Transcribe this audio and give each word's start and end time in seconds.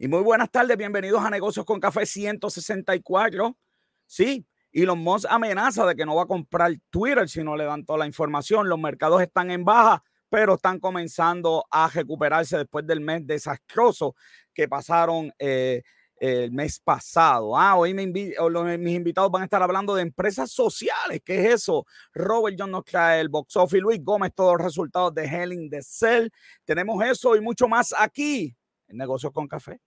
Y 0.00 0.06
muy 0.06 0.22
buenas 0.22 0.48
tardes, 0.52 0.76
bienvenidos 0.76 1.24
a 1.24 1.28
Negocios 1.28 1.66
con 1.66 1.80
Café 1.80 2.06
164. 2.06 3.56
Sí, 4.06 4.46
Elon 4.70 5.00
Musk 5.00 5.26
amenaza 5.28 5.84
de 5.86 5.96
que 5.96 6.06
no 6.06 6.14
va 6.14 6.22
a 6.22 6.26
comprar 6.26 6.72
Twitter 6.88 7.28
si 7.28 7.42
no 7.42 7.56
le 7.56 7.64
dan 7.64 7.84
toda 7.84 7.98
la 7.98 8.06
información. 8.06 8.68
Los 8.68 8.78
mercados 8.78 9.20
están 9.20 9.50
en 9.50 9.64
baja, 9.64 10.04
pero 10.28 10.54
están 10.54 10.78
comenzando 10.78 11.64
a 11.68 11.88
recuperarse 11.88 12.58
después 12.58 12.86
del 12.86 13.00
mes 13.00 13.26
desastroso 13.26 14.14
que 14.54 14.68
pasaron 14.68 15.32
eh, 15.36 15.82
el 16.20 16.52
mes 16.52 16.78
pasado. 16.78 17.58
Ah, 17.58 17.74
hoy 17.74 17.92
me 17.92 18.06
mis 18.06 18.94
invitados 18.94 19.32
van 19.32 19.42
a 19.42 19.46
estar 19.46 19.64
hablando 19.64 19.96
de 19.96 20.02
empresas 20.02 20.52
sociales. 20.52 21.22
¿Qué 21.24 21.40
es 21.40 21.54
eso? 21.54 21.84
Robert 22.14 22.56
John 22.56 22.70
nos 22.70 22.84
trae 22.84 23.20
el 23.20 23.30
box 23.30 23.56
office, 23.56 23.80
Luis 23.80 23.98
Gómez, 24.04 24.32
todos 24.32 24.58
los 24.58 24.64
resultados 24.64 25.12
de 25.12 25.24
Helen 25.24 25.68
de 25.68 25.82
Cell. 25.82 26.28
Tenemos 26.64 27.04
eso 27.04 27.34
y 27.34 27.40
mucho 27.40 27.66
más 27.66 27.92
aquí 27.98 28.54
en 28.88 28.96
Negocios 28.96 29.32
con 29.32 29.46
Café. 29.46 29.80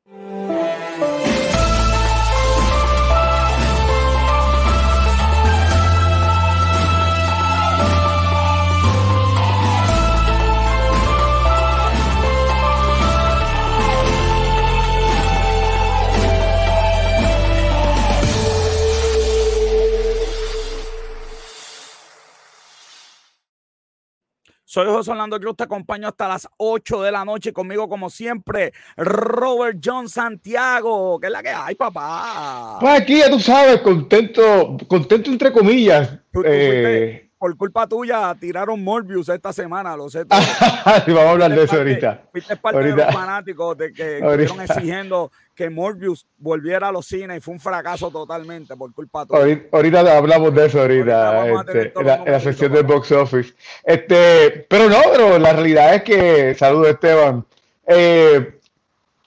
Soy 24.71 24.88
José 24.88 25.11
Orlando 25.11 25.38
Cruz, 25.38 25.57
te 25.57 25.66
acompaño 25.66 26.07
hasta 26.07 26.30
las 26.30 26.48
8 26.56 27.02
de 27.02 27.12
la 27.12 27.25
noche. 27.25 27.52
Conmigo, 27.52 27.89
como 27.89 28.10
siempre, 28.10 28.71
Robert 28.96 29.79
John 29.84 30.07
Santiago. 30.07 31.20
¿Qué 31.20 31.28
es 31.28 31.34
la 31.34 31.43
que 31.43 31.50
hay, 31.50 31.75
papá? 31.75 32.78
Pues 32.80 33.02
aquí 33.02 33.18
ya 33.18 33.30
tú 33.30 33.38
sabes, 33.38 33.82
contento, 33.82 34.78
contento 34.88 35.30
entre 35.30 35.52
comillas. 35.52 36.18
Eh, 36.45 37.31
por 37.42 37.58
culpa 37.58 37.88
tuya 37.88 38.36
tiraron 38.39 38.84
Morbius 38.84 39.28
esta 39.30 39.52
semana, 39.52 39.97
lo 39.97 40.11
sé. 40.11 40.25
vamos 40.30 41.17
a 41.17 41.30
hablar 41.31 41.50
de 41.50 41.64
eso 41.64 41.78
ahorita. 41.78 42.25
Fuiste 42.31 42.56
parte 42.56 42.83
de 42.83 42.95
los 42.95 43.11
fanáticos 43.11 43.75
de 43.80 43.92
que 43.92 44.20
estuvieron 44.20 44.61
exigiendo 44.61 45.31
que 45.56 45.67
Morbius 45.67 46.28
volviera 46.38 46.89
a 46.89 46.92
los 46.92 47.08
cines 47.08 47.38
y 47.38 47.39
fue 47.39 47.56
un 47.56 47.59
fracaso 47.59 48.11
totalmente 48.11 48.75
por 48.75 48.94
culpa 48.94 49.25
tuya. 49.25 49.59
Ahorita, 49.72 50.17
hablamos 50.17 50.53
de 50.53 50.67
eso 50.67 50.81
ahorita, 50.81 51.48
este, 51.48 51.94
en, 52.00 52.06
la, 52.06 52.39
sección 52.39 52.73
del 52.73 52.83
box 52.83 53.11
office. 53.11 53.55
Este, 53.86 54.67
pero 54.70 54.88
no, 54.88 55.00
pero 55.11 55.39
la 55.39 55.53
realidad 55.53 55.95
es 55.95 56.03
que, 56.03 56.53
saludo 56.53 56.89
Esteban, 56.89 57.44
eh, 57.88 58.59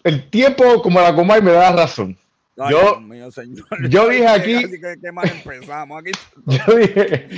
el 0.05 0.31
tiempo 0.31 0.81
como 0.81 1.01
la 1.01 1.17
coma 1.17 1.39
y 1.39 1.43
me 1.43 1.51
da 1.51 1.73
razón 1.73 2.17
yo, 2.57 3.01
yo 3.89 4.09
dije 4.09 4.29
aquí. 4.29 4.53
yo 6.47 6.77
dije, 6.77 7.29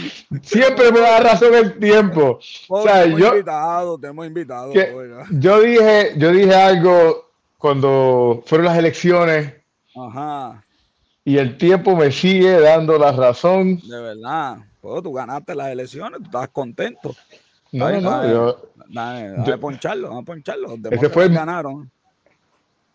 siempre 0.43 0.93
me 0.93 1.01
da 1.01 1.21
razón 1.21 1.55
el 1.55 1.79
tiempo. 1.79 2.39
o 2.69 2.83
sea, 2.83 3.07
yo, 3.07 3.29
invitado, 3.29 3.99
te 3.99 4.09
hemos 4.09 4.27
invitado. 4.27 4.73
yo 5.31 5.61
dije, 5.61 6.13
yo 6.17 6.33
dije 6.33 6.55
algo 6.55 7.31
cuando 7.57 8.43
fueron 8.47 8.67
las 8.67 8.79
elecciones. 8.79 9.55
Ajá. 9.95 10.63
Y 11.25 11.39
el 11.39 11.57
tiempo 11.57 11.97
me 11.97 12.13
sigue 12.13 12.61
dando 12.61 12.99
la 12.99 13.13
razón. 13.13 13.81
De 13.81 14.01
verdad. 14.01 14.59
Pues 14.81 15.03
tú 15.03 15.13
ganaste 15.13 15.55
las 15.55 15.69
elecciones, 15.69 16.19
tú 16.21 16.27
estabas 16.27 16.51
contento. 16.51 17.17
No, 17.73 17.91
no, 17.91 18.01
no. 18.01 18.31
Yo, 18.31 18.71
dame, 18.89 19.59
poncharlo, 19.59 20.11
dame 20.11 20.23
poncharlo. 20.23 20.77
Ese 20.91 21.09
fue, 21.09 21.29
ganaron. 21.29 21.91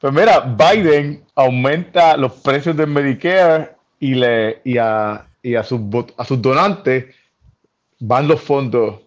Pues 0.01 0.13
mira, 0.13 0.39
Biden 0.39 1.23
aumenta 1.35 2.17
los 2.17 2.33
precios 2.33 2.75
del 2.75 2.87
Medicare 2.87 3.75
y, 3.99 4.15
le, 4.15 4.59
y, 4.63 4.77
a, 4.79 5.27
y 5.43 5.53
a, 5.53 5.63
sus, 5.63 5.79
a 6.17 6.25
sus 6.25 6.41
donantes 6.41 7.15
van 7.99 8.27
los 8.27 8.41
fondos 8.41 8.99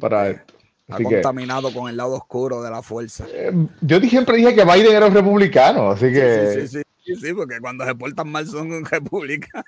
para 0.00 0.30
esto. 0.30 0.54
Así 0.88 1.04
contaminado 1.04 1.72
con 1.72 1.88
el 1.88 1.96
lado 1.96 2.14
oscuro 2.14 2.62
de 2.62 2.70
la 2.70 2.82
fuerza. 2.82 3.24
Eh, 3.32 3.52
yo 3.80 4.00
siempre 4.00 4.38
dije 4.38 4.54
que 4.54 4.64
Biden 4.64 4.96
era 4.96 5.06
un 5.06 5.14
republicano, 5.14 5.92
así 5.92 6.12
que. 6.12 6.62
Sí, 6.62 6.68
sí, 6.68 6.82
sí, 7.04 7.14
sí, 7.14 7.32
porque 7.32 7.60
cuando 7.60 7.84
se 7.84 7.94
portan 7.94 8.28
mal 8.28 8.44
son 8.48 8.72
un 8.72 8.84
republicano. 8.90 9.64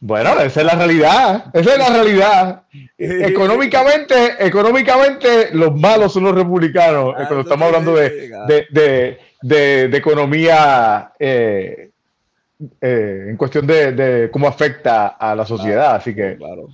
Bueno, 0.00 0.30
esa 0.40 0.60
es 0.60 0.66
la 0.66 0.74
realidad. 0.74 1.44
Esa 1.52 1.72
es 1.72 1.78
la 1.78 1.88
realidad. 1.90 2.62
económicamente, 2.98 4.34
económicamente, 4.38 5.50
los 5.52 5.78
malos 5.78 6.14
son 6.14 6.24
los 6.24 6.34
republicanos. 6.34 7.14
Ah, 7.18 7.26
cuando 7.28 7.42
estamos 7.42 7.66
hablando 7.66 7.94
de 7.94 8.30
de, 8.70 9.18
economía 9.42 11.12
eh, 11.18 11.90
eh, 12.80 13.26
en 13.28 13.36
cuestión 13.36 13.66
de, 13.66 14.28
cómo 14.32 14.46
afecta 14.46 15.08
a 15.08 15.34
la 15.34 15.44
sociedad. 15.44 15.96
Así 15.96 16.14
que. 16.14 16.36
Claro, 16.36 16.68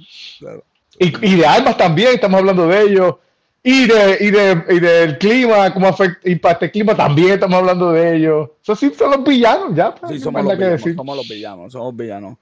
Y, 0.99 1.37
de 1.37 1.47
armas 1.47 1.77
también, 1.77 2.15
estamos 2.15 2.41
hablando 2.41 2.67
de 2.69 2.83
ello. 2.83 3.21
Y, 3.63 3.87
de, 3.87 4.17
y, 4.21 4.31
de, 4.31 4.65
y 4.71 4.81
del 4.81 5.19
clima, 5.19 5.73
cómo 5.75 5.89
afecta, 5.89 6.31
impacta 6.31 6.67
el 6.67 6.71
clima, 6.71 6.95
también 6.95 7.33
estamos 7.33 7.59
hablando 7.59 7.93
de 7.93 8.17
ello. 8.17 8.57
Eso 8.63 8.77
sí 8.77 8.93
son 8.97 9.11
los 9.11 9.25
villanos, 9.25 9.75
ya. 9.75 9.95
Pues, 9.95 10.23
somos, 10.23 10.45
los 10.45 10.57
villanos, 10.57 10.83
somos 10.83 11.17
los 11.17 11.29
villanos, 11.29 11.73
somos 11.73 11.97
villanos. 11.97 12.39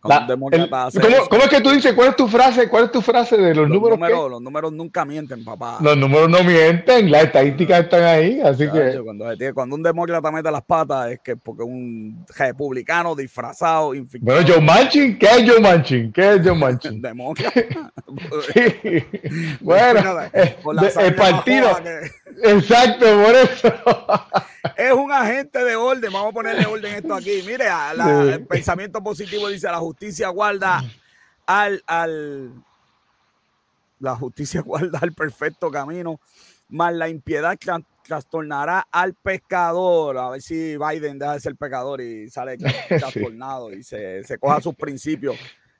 ¿Cómo, 0.00 1.42
es 1.44 1.48
que 1.48 1.60
tú 1.60 1.70
dices? 1.70 1.92
¿Cuál 1.94 2.10
es 2.10 2.16
tu 2.16 2.28
frase? 2.28 2.68
¿Cuál 2.68 2.84
es 2.84 2.92
tu 2.92 3.02
frase 3.02 3.36
de 3.36 3.54
los, 3.54 3.68
números? 3.68 3.98
los 4.30 4.40
números 4.40 4.72
nunca 4.72 5.04
mienten, 5.04 5.44
papá. 5.44 5.78
Los 5.80 5.96
números 5.96 6.28
no 6.28 6.42
mienten, 6.44 7.10
las 7.10 7.24
estadísticas 7.24 7.80
están 7.80 8.02
ahí, 8.04 8.40
así 8.40 8.70
que. 8.70 9.00
Cuando, 9.02 9.26
cuando, 9.54 9.76
un 9.76 9.82
demócrata 9.82 10.30
mete 10.30 10.50
las 10.50 10.62
patas 10.62 11.12
es 11.12 11.20
que 11.20 11.36
porque 11.36 11.62
un 11.62 12.24
republicano 12.36 13.14
disfrazado, 13.14 13.92
Bueno, 14.20 14.46
Joe 14.46 14.60
Manchin, 14.60 15.18
¿qué 15.18 15.26
es 15.26 15.50
Joe 15.50 15.60
Manchin? 15.60 16.12
¿Qué 16.12 16.34
es 16.34 16.40
Joe 16.44 16.54
Manchin? 16.54 17.02
demócrata. 17.02 17.60
sí. 18.54 19.04
Bueno, 19.60 20.00
eh, 20.32 20.56
el 21.00 21.14
partido. 21.14 21.68
Exacto, 22.44 23.06
por 23.24 23.34
eso. 23.34 23.74
es 24.76 24.92
un 24.92 25.10
agente 25.10 25.64
de 25.64 25.76
orden. 25.76 26.12
Vamos 26.12 26.30
a 26.30 26.32
ponerle 26.32 26.66
orden 26.66 26.94
esto 26.94 27.14
aquí. 27.14 27.42
Mire, 27.46 27.66
el 28.32 28.46
pensamiento 28.46 29.02
positivo 29.02 29.48
dice: 29.48 29.66
la 29.66 29.78
justicia 29.88 30.28
guarda 30.28 30.84
al, 31.46 31.82
al. 31.86 32.52
La 34.00 34.14
justicia 34.16 34.60
guarda 34.64 34.98
al 35.00 35.12
perfecto 35.12 35.70
camino, 35.70 36.20
más 36.68 36.92
la 36.94 37.08
impiedad 37.08 37.58
trastornará 38.06 38.86
al 38.90 39.14
pescador. 39.14 40.18
A 40.18 40.30
ver 40.30 40.42
si 40.42 40.76
Biden 40.76 41.18
deja 41.18 41.34
de 41.34 41.40
ser 41.40 41.56
pecador 41.56 42.00
y 42.00 42.28
sale 42.28 42.58
trastornado 42.88 43.72
y 43.72 43.82
se, 43.82 44.22
se 44.24 44.38
coja 44.38 44.60
sus 44.60 44.74
principios. 44.74 45.36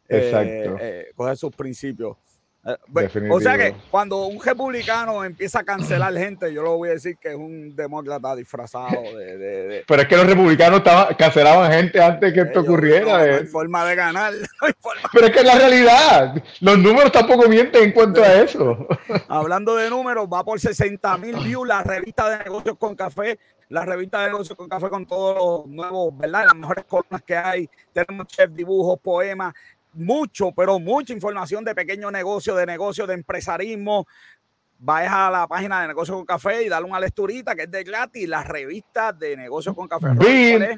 Exacto. 0.09 0.49
Eh, 0.49 0.79
eh, 0.81 1.07
coge 1.15 1.37
sus 1.37 1.55
principios. 1.55 2.17
Eh, 2.65 3.29
o 3.31 3.41
sea 3.41 3.57
que 3.57 3.75
cuando 3.91 4.27
un 4.27 4.43
republicano 4.43 5.25
empieza 5.25 5.61
a 5.61 5.65
cancelar 5.65 6.13
gente, 6.15 6.53
yo 6.53 6.63
lo 6.63 6.77
voy 6.77 6.89
a 6.91 6.93
decir 6.93 7.17
que 7.17 7.29
es 7.31 7.37
un 7.37 7.75
demócrata 7.75 8.35
disfrazado 8.35 9.01
de. 9.17 9.85
Pero 9.87 10.03
es 10.03 10.09
que 10.09 10.17
los 10.17 10.27
republicanos 10.27 10.83
cancelaban 11.17 11.73
gente 11.73 12.03
antes 12.03 12.33
que 12.33 12.41
esto 12.41 12.61
ocurriera. 12.61 12.99
No, 13.09 13.15
hay 13.15 13.47
forma 13.47 13.85
de 13.85 13.95
ganar. 13.95 14.33
Pero 15.13 15.27
es 15.27 15.33
que 15.33 15.39
es 15.39 15.45
la 15.45 15.55
realidad. 15.55 16.43
Los 16.61 16.79
números 16.79 17.13
tampoco 17.13 17.49
mienten 17.49 17.85
en 17.85 17.93
cuanto 17.93 18.23
a 18.23 18.35
eso. 18.35 18.87
Hablando 19.29 19.77
de 19.77 19.89
números, 19.89 20.29
va 20.33 20.45
por 20.45 20.59
60 20.59 21.17
mil 21.19 21.37
views 21.37 21.67
la 21.67 21.83
revista 21.83 22.29
de 22.29 22.45
negocios 22.45 22.77
con 22.79 22.95
café. 22.95 23.39
La 23.69 23.85
revista 23.85 24.21
de 24.23 24.29
negocios 24.29 24.57
con 24.57 24.69
café 24.69 24.89
con 24.89 25.07
todos 25.07 25.37
los 25.37 25.75
nuevos, 25.75 26.17
¿verdad? 26.17 26.47
Las 26.47 26.57
mejores 26.57 26.85
columnas 26.87 27.23
que 27.23 27.37
hay. 27.37 27.71
Tenemos 27.93 28.27
chef, 28.27 28.51
dibujos, 28.51 28.99
poemas 29.01 29.55
mucho, 29.95 30.53
pero 30.53 30.79
mucha 30.79 31.13
información 31.13 31.65
de 31.65 31.75
pequeño 31.75 32.11
negocio, 32.11 32.55
de 32.55 32.67
negocio, 32.67 33.07
de 33.07 33.15
empresarismo. 33.15 34.07
Vayas 34.81 35.13
a 35.13 35.31
la 35.31 35.49
página 35.49 35.83
de 35.83 35.89
Negocios 35.89 36.17
con 36.17 36.25
Café 36.25 36.63
y 36.63 36.69
dale 36.69 36.87
una 36.87 37.01
lecturita 37.01 37.57
que 37.57 37.63
es 37.63 37.71
de 37.71 37.83
gratis, 37.83 38.29
las 38.29 38.47
revistas 38.47 39.19
de 39.19 39.37
Negocios 39.37 39.75
con 39.75 39.89
Café. 39.89 40.07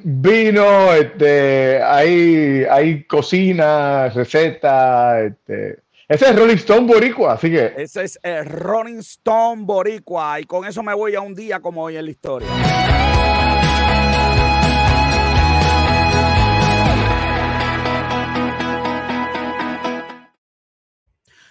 vino, 0.03 0.95
este, 0.95 1.83
hay, 1.83 2.65
hay 2.65 3.05
cocina, 3.05 4.09
receta, 4.09 5.21
este. 5.21 5.81
Ese 6.09 6.29
es 6.29 6.37
Rolling 6.37 6.57
Stone 6.57 6.87
Boricua, 6.87 7.35
así 7.35 7.51
que. 7.51 7.75
Ese 7.77 8.03
es 8.03 8.19
el 8.23 8.47
Rolling 8.47 8.99
Stone 8.99 9.62
Boricua. 9.65 10.41
Y 10.41 10.45
con 10.45 10.67
eso 10.67 10.83
me 10.83 10.93
voy 10.93 11.15
a 11.15 11.21
un 11.21 11.35
día 11.35 11.61
como 11.61 11.85
hoy 11.85 11.97
en 11.97 12.07
la 12.07 12.11
historia. 12.11 12.49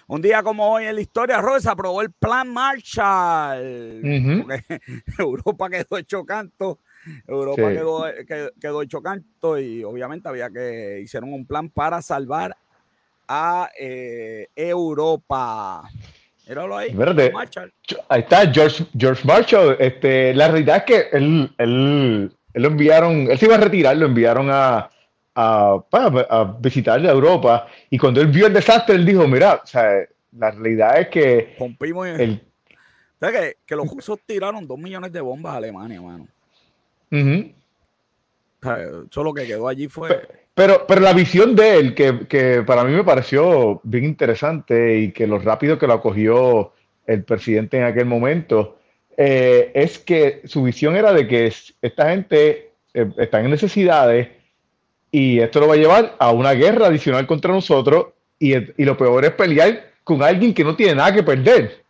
Un 0.09 0.23
día 0.23 0.41
como 0.41 0.67
hoy 0.67 0.85
en 0.85 0.95
la 0.95 1.01
historia, 1.01 1.39
Robert, 1.39 1.61
se 1.61 1.69
aprobó 1.69 2.01
el 2.01 2.11
plan 2.11 2.51
Marshall. 2.51 4.01
Europa 5.19 5.69
quedó 5.69 5.97
hecho 5.99 6.25
canto. 6.25 6.79
Europa 7.27 7.71
quedó, 8.59 8.81
hecho 8.81 9.03
canto 9.03 9.59
y 9.59 9.83
obviamente 9.83 10.27
había 10.27 10.49
que 10.49 10.99
hicieron 11.03 11.31
un 11.31 11.45
plan 11.45 11.69
para 11.69 12.01
salvar 12.01 12.57
a 13.27 13.69
eh, 13.79 14.47
Europa. 14.55 15.83
Míralo 16.47 16.75
ahí. 16.75 16.91
Ahí 18.07 18.21
está 18.21 18.51
George, 18.51 18.87
George 18.97 19.21
Marshall. 19.27 19.77
Este, 19.77 20.33
la 20.33 20.47
realidad 20.47 20.77
es 20.77 20.83
que 20.85 21.15
él, 21.15 21.53
él 21.59 22.31
lo 22.55 22.67
enviaron, 22.67 23.29
él 23.29 23.37
se 23.37 23.45
iba 23.45 23.55
a 23.55 23.59
retirar, 23.59 23.95
lo 23.95 24.07
enviaron 24.07 24.49
a, 24.49 24.89
a, 25.41 25.81
a, 26.29 26.57
visitar 26.59 27.03
Europa 27.05 27.67
y 27.89 27.97
cuando 27.97 28.19
él 28.19 28.27
vio 28.27 28.47
el 28.47 28.53
desastre, 28.53 28.95
él 28.95 29.05
dijo, 29.05 29.25
mira, 29.25 29.61
o 29.63 29.65
sea, 29.65 30.05
la 30.37 30.51
realidad 30.51 30.99
es 30.99 31.07
que... 31.07 31.55
Rompimos 31.57 32.07
el, 32.07 32.41
que, 33.21 33.55
que, 33.65 33.75
los 33.75 33.87
rusos 33.87 34.19
tiraron 34.25 34.67
dos 34.67 34.77
millones 34.77 35.13
de 35.13 35.21
bombas 35.21 35.53
a 35.53 35.57
Alemania, 35.57 36.01
mano. 36.01 36.27
eso 39.09 39.23
lo 39.23 39.33
que 39.33 39.47
quedó 39.47 39.67
allí 39.67 39.87
fue... 39.87 40.27
Pero, 40.53 40.85
pero 40.85 40.99
la 40.99 41.13
visión 41.13 41.55
de 41.55 41.77
él, 41.77 41.95
que, 41.95 42.27
que, 42.27 42.63
para 42.63 42.83
mí 42.83 42.91
me 42.91 43.05
pareció 43.05 43.79
bien 43.83 44.03
interesante 44.03 44.97
y 44.97 45.11
que 45.13 45.25
lo 45.25 45.39
rápido 45.39 45.79
que 45.79 45.87
lo 45.87 45.93
acogió 45.93 46.73
el 47.07 47.23
presidente 47.23 47.77
en 47.77 47.85
aquel 47.85 48.05
momento, 48.05 48.77
eh, 49.15 49.71
es 49.73 49.99
que 49.99 50.41
su 50.43 50.63
visión 50.63 50.97
era 50.97 51.13
de 51.13 51.27
que 51.29 51.53
esta 51.81 52.09
gente 52.09 52.71
eh, 52.93 53.09
está 53.17 53.39
en 53.39 53.49
necesidades 53.49 54.27
y 55.11 55.39
esto 55.39 55.59
lo 55.59 55.67
va 55.67 55.73
a 55.73 55.77
llevar 55.77 56.15
a 56.19 56.31
una 56.31 56.53
guerra 56.53 56.87
adicional 56.87 57.25
contra 57.27 57.53
nosotros 57.53 58.07
y, 58.37 58.53
y 58.55 58.85
lo 58.85 58.97
peor 58.97 59.25
es 59.25 59.31
pelear 59.31 59.93
con 60.03 60.23
alguien 60.23 60.53
que 60.53 60.63
no 60.63 60.75
tiene 60.75 60.95
nada 60.95 61.13
que 61.13 61.23
perder. 61.23 61.83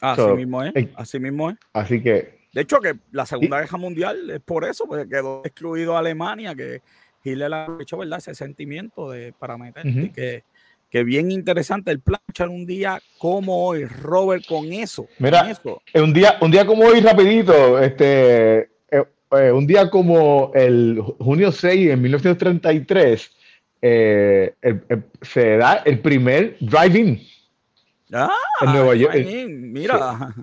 Así 0.00 0.22
mismo 0.22 0.62
es, 0.62 0.72
así 0.94 1.18
mismo 1.18 1.50
es. 1.50 1.56
Así 1.72 2.02
que... 2.02 2.36
De 2.52 2.62
hecho, 2.62 2.80
que 2.80 2.94
la 3.12 3.26
Segunda 3.26 3.60
Guerra 3.60 3.78
Mundial 3.78 4.30
es 4.30 4.40
por 4.40 4.64
eso, 4.64 4.86
porque 4.86 5.08
quedó 5.08 5.42
excluido 5.44 5.96
Alemania, 5.96 6.54
que 6.54 6.80
Hitler 7.22 7.52
ha 7.52 7.68
hecho, 7.80 7.98
¿verdad? 7.98 8.18
Ese 8.18 8.34
sentimiento 8.34 9.10
de 9.10 9.34
para 9.38 9.58
meter, 9.58 9.84
que 10.12 10.44
que 10.90 11.04
bien 11.04 11.30
interesante 11.30 11.90
el 11.90 12.00
plan 12.00 12.20
un 12.48 12.66
día 12.66 13.00
como 13.18 13.66
hoy, 13.66 13.84
Robert, 13.84 14.44
con 14.46 14.72
eso. 14.72 15.06
Mira, 15.18 15.46
Un, 15.94 16.12
día, 16.12 16.38
un 16.40 16.50
día 16.50 16.64
como 16.64 16.84
hoy, 16.84 17.00
rapidito, 17.00 17.78
este, 17.80 18.70
eh, 19.32 19.50
un 19.52 19.66
día 19.66 19.90
como 19.90 20.52
el 20.54 21.00
junio 21.18 21.52
6 21.52 21.90
en 21.90 22.02
1933, 22.02 23.30
eh, 23.82 24.54
se 25.22 25.56
da 25.56 25.82
el 25.84 26.00
primer 26.00 26.56
drive-in. 26.60 27.20
Ah, 28.12 28.30
en 28.62 28.72
Nueva 28.72 28.94
York. 28.94 29.14
Mira. 29.48 30.34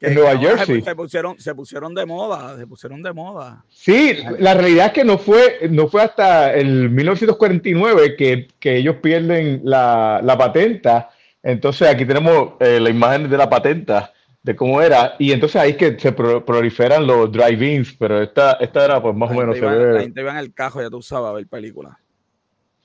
En 0.00 0.14
Nueva 0.14 0.38
Jersey. 0.38 0.80
Se 0.80 0.94
pusieron, 0.94 1.38
se 1.38 1.54
pusieron 1.54 1.94
de 1.94 2.06
moda, 2.06 2.56
se 2.56 2.66
pusieron 2.66 3.02
de 3.02 3.12
moda. 3.12 3.64
Sí, 3.68 4.16
la 4.38 4.54
realidad 4.54 4.86
es 4.86 4.92
que 4.92 5.04
no 5.04 5.18
fue, 5.18 5.68
no 5.70 5.88
fue 5.88 6.02
hasta 6.02 6.54
el 6.54 6.88
1949 6.90 8.16
que, 8.16 8.48
que 8.58 8.76
ellos 8.76 8.96
pierden 9.02 9.60
la, 9.64 10.20
la, 10.22 10.38
patenta. 10.38 11.10
Entonces 11.42 11.88
aquí 11.88 12.06
tenemos 12.06 12.54
eh, 12.60 12.80
la 12.80 12.88
imagen 12.88 13.28
de 13.28 13.36
la 13.36 13.50
patenta, 13.50 14.12
de 14.42 14.56
cómo 14.56 14.80
era. 14.80 15.14
Y 15.18 15.32
entonces 15.32 15.60
ahí 15.60 15.70
es 15.70 15.76
que 15.76 15.98
se 15.98 16.12
proliferan 16.12 17.06
los 17.06 17.30
drive-ins, 17.30 17.94
pero 17.98 18.22
esta, 18.22 18.52
esta 18.54 18.84
era 18.84 19.02
pues 19.02 19.14
más 19.14 19.30
o 19.30 19.34
menos... 19.34 19.56
Se 19.56 19.64
ve... 19.66 19.94
La 19.94 20.00
gente 20.00 20.20
iba 20.20 20.30
en 20.30 20.38
el 20.38 20.54
cajo, 20.54 20.80
ya 20.80 20.90
tú 20.90 21.02
sabes, 21.02 21.28
a 21.28 21.32
ver 21.32 21.46
películas. 21.46 21.96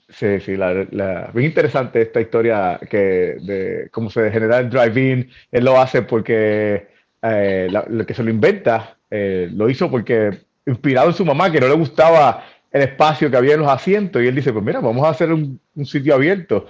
Sí, 0.10 0.40
sí, 0.40 0.56
la, 0.56 1.32
bien 1.34 1.48
interesante 1.48 2.02
esta 2.02 2.22
historia 2.22 2.80
que 2.90 3.38
de 3.42 3.90
cómo 3.92 4.12
se 4.12 4.30
genera 4.30 4.60
el 4.60 4.70
drive-in. 4.70 5.30
Él 5.52 5.66
lo 5.66 5.80
hace 5.80 6.04
porque 6.04 6.88
eh, 7.24 7.68
lo 7.72 8.06
que 8.06 8.14
se 8.14 8.24
lo 8.24 8.30
inventa, 8.30 8.98
eh, 9.10 9.50
lo 9.52 9.68
hizo 9.68 9.90
porque 9.90 10.42
inspirado 10.68 11.08
en 11.08 11.16
su 11.16 11.26
mamá, 11.26 11.52
que 11.52 11.60
no 11.60 11.68
le 11.68 11.74
gustaba 11.74 12.46
el 12.72 12.84
espacio 12.84 13.32
que 13.32 13.38
había 13.38 13.56
en 13.56 13.62
los 13.62 13.70
asientos, 13.70 14.22
y 14.22 14.28
él 14.28 14.36
dice, 14.36 14.52
pues 14.52 14.64
mira, 14.64 14.80
vamos 14.80 15.06
a 15.06 15.10
hacer 15.10 15.32
un, 15.32 15.60
sitio 15.86 16.14
abierto. 16.14 16.68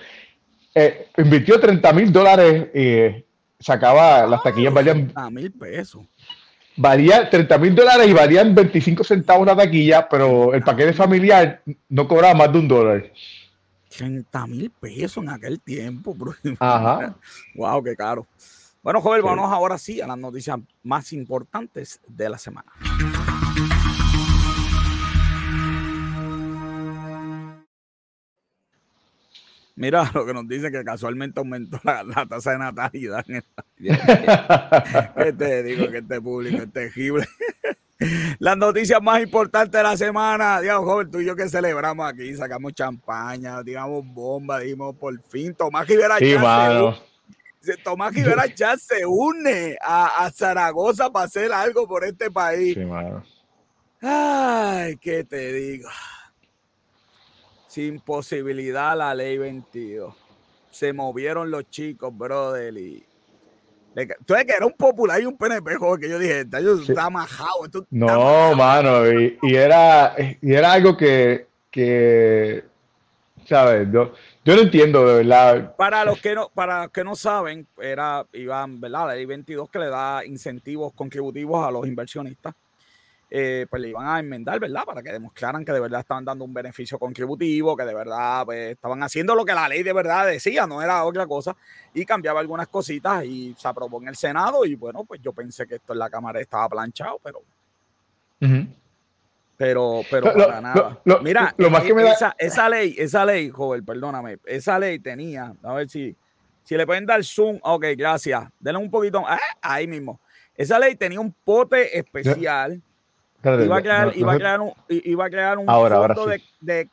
Eh, 0.74 1.08
invirtió 1.18 1.60
30 1.60 1.94
mil 1.94 2.12
dólares 2.12 2.68
sacaba 3.60 4.26
las 4.28 4.44
taquillas 4.44 4.74
valían... 4.74 5.12
mil 5.32 5.52
pesos 5.52 6.06
valía 6.78 7.30
30 7.30 7.58
mil 7.58 7.76
dólares 7.76 8.08
y 8.08 8.14
valían 8.14 8.54
25 8.54 9.04
centavos 9.04 9.48
la 9.48 9.56
taquilla, 9.56 10.08
pero 10.10 10.54
el 10.54 10.64
paquete 10.64 10.94
familiar 10.94 11.62
no 11.90 12.08
cobraba 12.08 12.34
más 12.34 12.52
de 12.52 12.60
un 12.60 12.68
dólar. 12.68 13.12
30 13.98 14.48
mil 14.48 14.70
pesos 14.72 15.24
en 15.24 15.30
aquel 15.30 15.62
tiempo, 15.62 16.14
bro. 16.14 16.34
Ajá. 16.60 17.16
Wow, 17.56 17.84
qué 17.84 17.96
caro. 17.96 18.28
Bueno, 18.82 19.02
joven, 19.02 19.24
vamos 19.24 19.52
ahora 19.52 19.78
sí 19.78 20.00
a 20.02 20.08
las 20.08 20.18
noticias 20.18 20.60
más 20.84 21.12
importantes 21.14 22.00
de 22.08 22.30
la 22.30 22.38
semana. 22.38 22.72
Mira 29.76 30.10
lo 30.14 30.26
que 30.26 30.34
nos 30.34 30.48
dice 30.48 30.72
que 30.72 30.84
casualmente 30.84 31.40
aumentó 31.40 31.80
la, 31.84 32.26
tasa 32.28 32.52
de 32.52 32.60
natalidad 32.60 33.26
en 33.28 33.36
esta. 33.38 33.66
¿Qué 35.24 35.34
te 35.34 35.64
digo? 35.64 35.90
Que 35.90 35.98
este 35.98 36.22
público 36.22 36.64
es 36.64 36.72
terrible. 36.72 37.28
Las 38.40 38.58
noticias 38.58 39.02
más 39.02 39.22
importantes 39.22 39.80
de 39.80 39.84
la 39.84 39.96
semana, 39.96 40.60
digamos, 40.60 40.86
joven, 40.86 41.10
tú 41.10 41.20
y 41.20 41.26
yo 41.26 41.36
que 41.36 41.48
celebramos 41.48 42.08
aquí, 42.08 42.36
sacamos 42.36 42.74
champaña, 42.74 43.64
digamos, 43.64 44.06
bomba, 44.06 44.60
dijimos, 44.60 44.96
por 44.98 45.18
fin, 45.30 45.54
Tomás 45.54 45.88
Rivera 45.88 46.18
sí, 46.18 46.36
se, 47.62 47.78
Tomás 47.78 48.14
Rivera 48.14 48.46
ya 48.48 48.76
se 48.76 49.06
une 49.06 49.78
a, 49.82 50.30
Zaragoza 50.34 51.10
para 51.10 51.26
hacer 51.26 51.54
algo 51.54 51.88
por 51.88 52.04
este 52.04 52.30
país. 52.30 52.76
Sí, 52.76 52.86
Ay, 54.02 54.98
¿qué 54.98 55.24
te 55.24 55.54
digo? 55.54 55.90
Sin 57.76 58.00
posibilidad 58.00 58.98
la 58.98 59.14
ley 59.14 59.38
22. 59.38 60.16
Se 60.72 60.94
movieron 60.94 61.52
los 61.52 61.70
chicos, 61.70 62.18
brother. 62.18 62.74
Y... 62.78 63.04
Tú 64.26 64.34
que 64.34 64.54
era 64.56 64.66
un 64.66 64.72
popular 64.72 65.22
y 65.22 65.26
un 65.26 65.38
PNP, 65.38 65.76
joven, 65.76 66.00
que 66.00 66.10
yo 66.10 66.18
dije, 66.18 66.40
está, 66.40 67.10
majado. 67.10 67.68
no, 67.90 68.56
mano, 68.56 69.12
y, 69.12 69.38
era, 69.54 70.16
y 70.42 70.54
era 70.54 70.72
algo 70.72 70.96
que, 70.96 71.48
que 71.70 72.64
¿sabes? 73.46 73.90
Yo, 73.92 74.14
yo 74.46 74.56
no 74.56 74.62
entiendo, 74.62 75.06
de 75.06 75.24
verdad. 75.24 75.76
Para 75.76 76.06
los 76.06 76.22
que 76.22 76.34
no, 76.34 76.50
para 76.54 76.84
los 76.84 76.92
que 76.92 77.04
no 77.04 77.18
saben, 77.18 77.68
era, 77.78 78.26
iban, 78.32 78.80
¿verdad? 78.80 79.08
La 79.08 79.16
ley 79.16 79.26
22 79.26 79.70
que 79.70 79.80
le 79.80 79.90
da 79.90 80.26
incentivos 80.26 80.94
contributivos 80.94 81.68
a 81.68 81.72
los 81.72 81.86
inversionistas 81.86 82.56
eh, 83.38 83.68
pues 83.70 83.82
le 83.82 83.90
iban 83.90 84.08
a 84.08 84.18
enmendar, 84.18 84.58
¿verdad? 84.62 84.86
Para 84.86 85.04
que 85.04 85.12
demostraran 85.12 85.66
que 85.66 85.74
de 85.74 85.82
verdad 85.82 86.00
estaban 86.00 86.24
dando 86.24 86.46
un 86.46 86.54
beneficio 86.54 86.98
contributivo, 86.98 87.76
que 87.76 87.84
de 87.84 87.94
verdad 87.94 88.46
pues, 88.46 88.72
estaban 88.72 89.04
haciendo 89.04 89.36
lo 89.36 89.44
que 89.44 89.52
la 89.52 89.68
ley 89.68 89.84
de 89.84 89.92
verdad 89.92 90.28
decía, 90.28 90.66
no 90.66 90.82
era 90.82 91.04
otra 91.04 91.28
cosa, 91.28 91.54
y 91.94 92.06
cambiaba 92.06 92.40
algunas 92.40 92.70
cositas 92.70 93.26
y 93.26 93.54
se 93.58 93.68
aprobó 93.68 94.02
en 94.02 94.08
el 94.08 94.16
Senado 94.16 94.64
y 94.64 94.76
bueno, 94.76 95.04
pues 95.04 95.22
yo 95.22 95.34
pensé 95.34 95.68
que 95.68 95.76
esto 95.76 95.92
en 95.92 96.00
la 96.00 96.10
Cámara 96.10 96.40
estaba 96.40 96.70
planchado, 96.70 97.20
pero... 97.22 97.42
Pero, 99.58 100.02
pero 100.10 100.34
para 100.34 100.62
nada. 100.62 101.02
Mira, 101.22 101.54
lo 101.58 101.70
más 101.70 101.84
que 101.84 101.94
me 101.94 102.10
esa, 102.10 102.34
esa, 102.38 102.70
ley, 102.70 102.96
esa 102.98 103.26
ley, 103.26 103.50
joven, 103.50 103.84
perdóname, 103.84 104.38
esa 104.46 104.80
ley 104.80 105.00
tenía, 105.00 105.54
a 105.62 105.74
ver 105.74 105.90
si, 105.90 106.16
si 106.64 106.78
le 106.78 106.86
pueden 106.86 107.06
dar 107.06 107.22
zoom, 107.22 107.60
ok, 107.62 107.86
gracias, 107.98 108.46
denle 108.62 108.80
un 108.80 108.90
poquito, 108.90 109.26
ah, 109.28 109.38
ahí 109.62 109.88
mismo. 109.88 110.22
Esa 110.56 110.80
ley 110.80 110.96
tenía 110.96 111.20
un 111.20 111.36
pote 111.44 111.98
especial 112.00 112.82
iba 113.64 113.78
a 113.78 113.82
crear, 113.82 114.12
iba 114.16 114.34
a 114.34 114.38
crear 114.38 114.62
un, 114.62 114.72
iba 114.90 115.26
a 115.26 115.30
crear 115.30 115.58
un 115.58 115.66
fondo 115.66 116.28
de, 116.62 116.90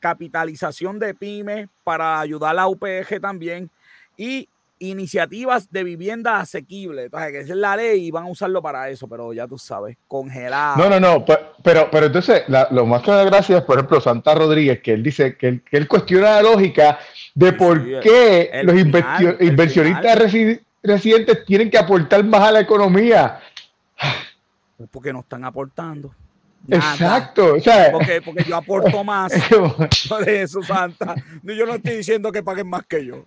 capitalización 0.00 0.98
de 0.98 1.14
pymes 1.14 1.68
para 1.84 2.18
ayudar 2.18 2.50
a 2.50 2.54
la 2.54 2.66
UPG 2.66 3.20
también 3.20 3.70
y 4.16 4.48
iniciativas 4.80 5.70
de 5.70 5.84
vivienda 5.84 6.40
asequible. 6.40 7.04
Entonces, 7.04 7.30
que 7.30 7.40
es 7.40 7.48
la 7.50 7.76
ley 7.76 8.06
y 8.06 8.10
van 8.10 8.24
a 8.24 8.28
usarlo 8.28 8.60
para 8.60 8.88
eso, 8.88 9.06
pero 9.06 9.32
ya 9.32 9.46
tú 9.46 9.56
sabes, 9.58 9.96
congelado. 10.08 10.76
No, 10.76 10.90
no, 10.90 10.98
no, 10.98 11.24
pero, 11.62 11.88
pero 11.90 12.06
entonces 12.06 12.42
lo 12.48 12.84
más 12.84 13.02
que 13.02 13.12
me 13.12 13.16
da 13.18 13.24
gracia 13.24 13.58
es, 13.58 13.64
por 13.64 13.76
ejemplo, 13.76 14.00
Santa 14.00 14.34
Rodríguez, 14.34 14.80
que 14.80 14.92
él 14.92 15.02
dice 15.04 15.36
que 15.36 15.62
él, 15.70 15.88
cuestiona 15.88 16.30
la 16.30 16.42
lógica 16.42 16.98
de 17.34 17.52
por 17.52 18.00
qué 18.00 18.50
los 18.64 18.76
inversionistas 19.40 20.32
residentes 20.82 21.44
tienen 21.44 21.70
que 21.70 21.78
aportar 21.78 22.24
más 22.24 22.40
a 22.40 22.50
la 22.50 22.60
economía 22.60 23.40
porque 24.90 25.12
no 25.12 25.20
están 25.20 25.44
aportando. 25.44 26.14
Exacto. 26.68 27.56
porque, 27.92 28.22
porque 28.22 28.44
yo 28.44 28.56
aporto 28.56 29.02
más. 29.04 29.32
por 30.08 30.28
eso, 30.28 30.62
Santa. 30.62 31.14
Yo 31.42 31.66
no 31.66 31.74
estoy 31.74 31.96
diciendo 31.96 32.30
que 32.30 32.42
paguen 32.42 32.68
más 32.68 32.86
que 32.86 33.04
yo. 33.04 33.24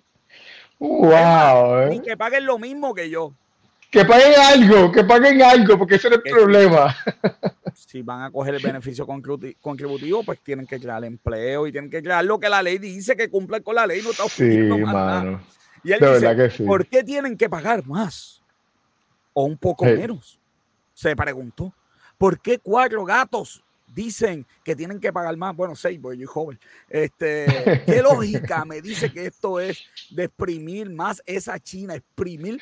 Wow. 0.79 1.89
Ni 1.89 2.01
que 2.01 2.17
paguen 2.17 2.45
lo 2.45 2.57
mismo 2.57 2.93
que 2.93 3.09
yo. 3.09 3.33
Que 3.89 4.03
paguen 4.03 4.33
algo, 4.39 4.91
que 4.91 5.03
paguen 5.03 5.41
algo, 5.41 5.77
porque 5.77 5.95
ese 5.95 6.07
es 6.09 6.13
el 6.15 6.21
problema. 6.21 6.95
Si 7.73 8.01
van 8.01 8.21
a 8.21 8.31
coger 8.31 8.55
el 8.55 8.61
beneficio 8.61 9.05
contributivo, 9.05 10.23
pues 10.23 10.39
tienen 10.39 10.65
que 10.65 10.79
crear 10.79 11.03
empleo 11.03 11.67
y 11.67 11.73
tienen 11.73 11.91
que 11.91 12.01
crear 12.01 12.23
lo 12.23 12.39
que 12.39 12.47
la 12.47 12.63
ley 12.63 12.77
dice 12.77 13.17
que 13.17 13.29
cumplan 13.29 13.61
con 13.63 13.75
la 13.75 13.85
ley. 13.85 14.01
No 14.01 14.11
está 14.11 14.29
sí, 14.29 14.45
mano. 14.45 15.41
Y 15.83 15.91
él 15.91 15.99
dice, 15.99 16.63
¿por 16.63 16.87
qué 16.87 17.03
tienen 17.03 17.35
que 17.35 17.49
pagar 17.49 17.85
más? 17.85 18.41
O 19.33 19.43
un 19.43 19.57
poco 19.57 19.83
menos 19.83 20.39
se 20.95 21.15
preguntó, 21.15 21.71
¿por 22.17 22.39
qué 22.39 22.57
cuatro 22.57 23.05
gatos 23.05 23.63
dicen 23.93 24.45
que 24.63 24.75
tienen 24.75 24.99
que 24.99 25.13
pagar 25.13 25.37
más? 25.37 25.55
Bueno, 25.55 25.75
seis, 25.75 25.99
porque 26.01 26.17
yo 26.17 26.25
soy 26.25 26.33
joven. 26.33 26.59
Este, 26.89 27.45
¿Qué 27.85 28.01
lógica 28.01 28.65
me 28.65 28.81
dice 28.81 29.11
que 29.11 29.27
esto 29.27 29.59
es 29.59 29.83
de 30.09 30.23
exprimir 30.23 30.89
más 30.89 31.21
esa 31.27 31.59
China, 31.59 31.93
exprimir? 31.93 32.59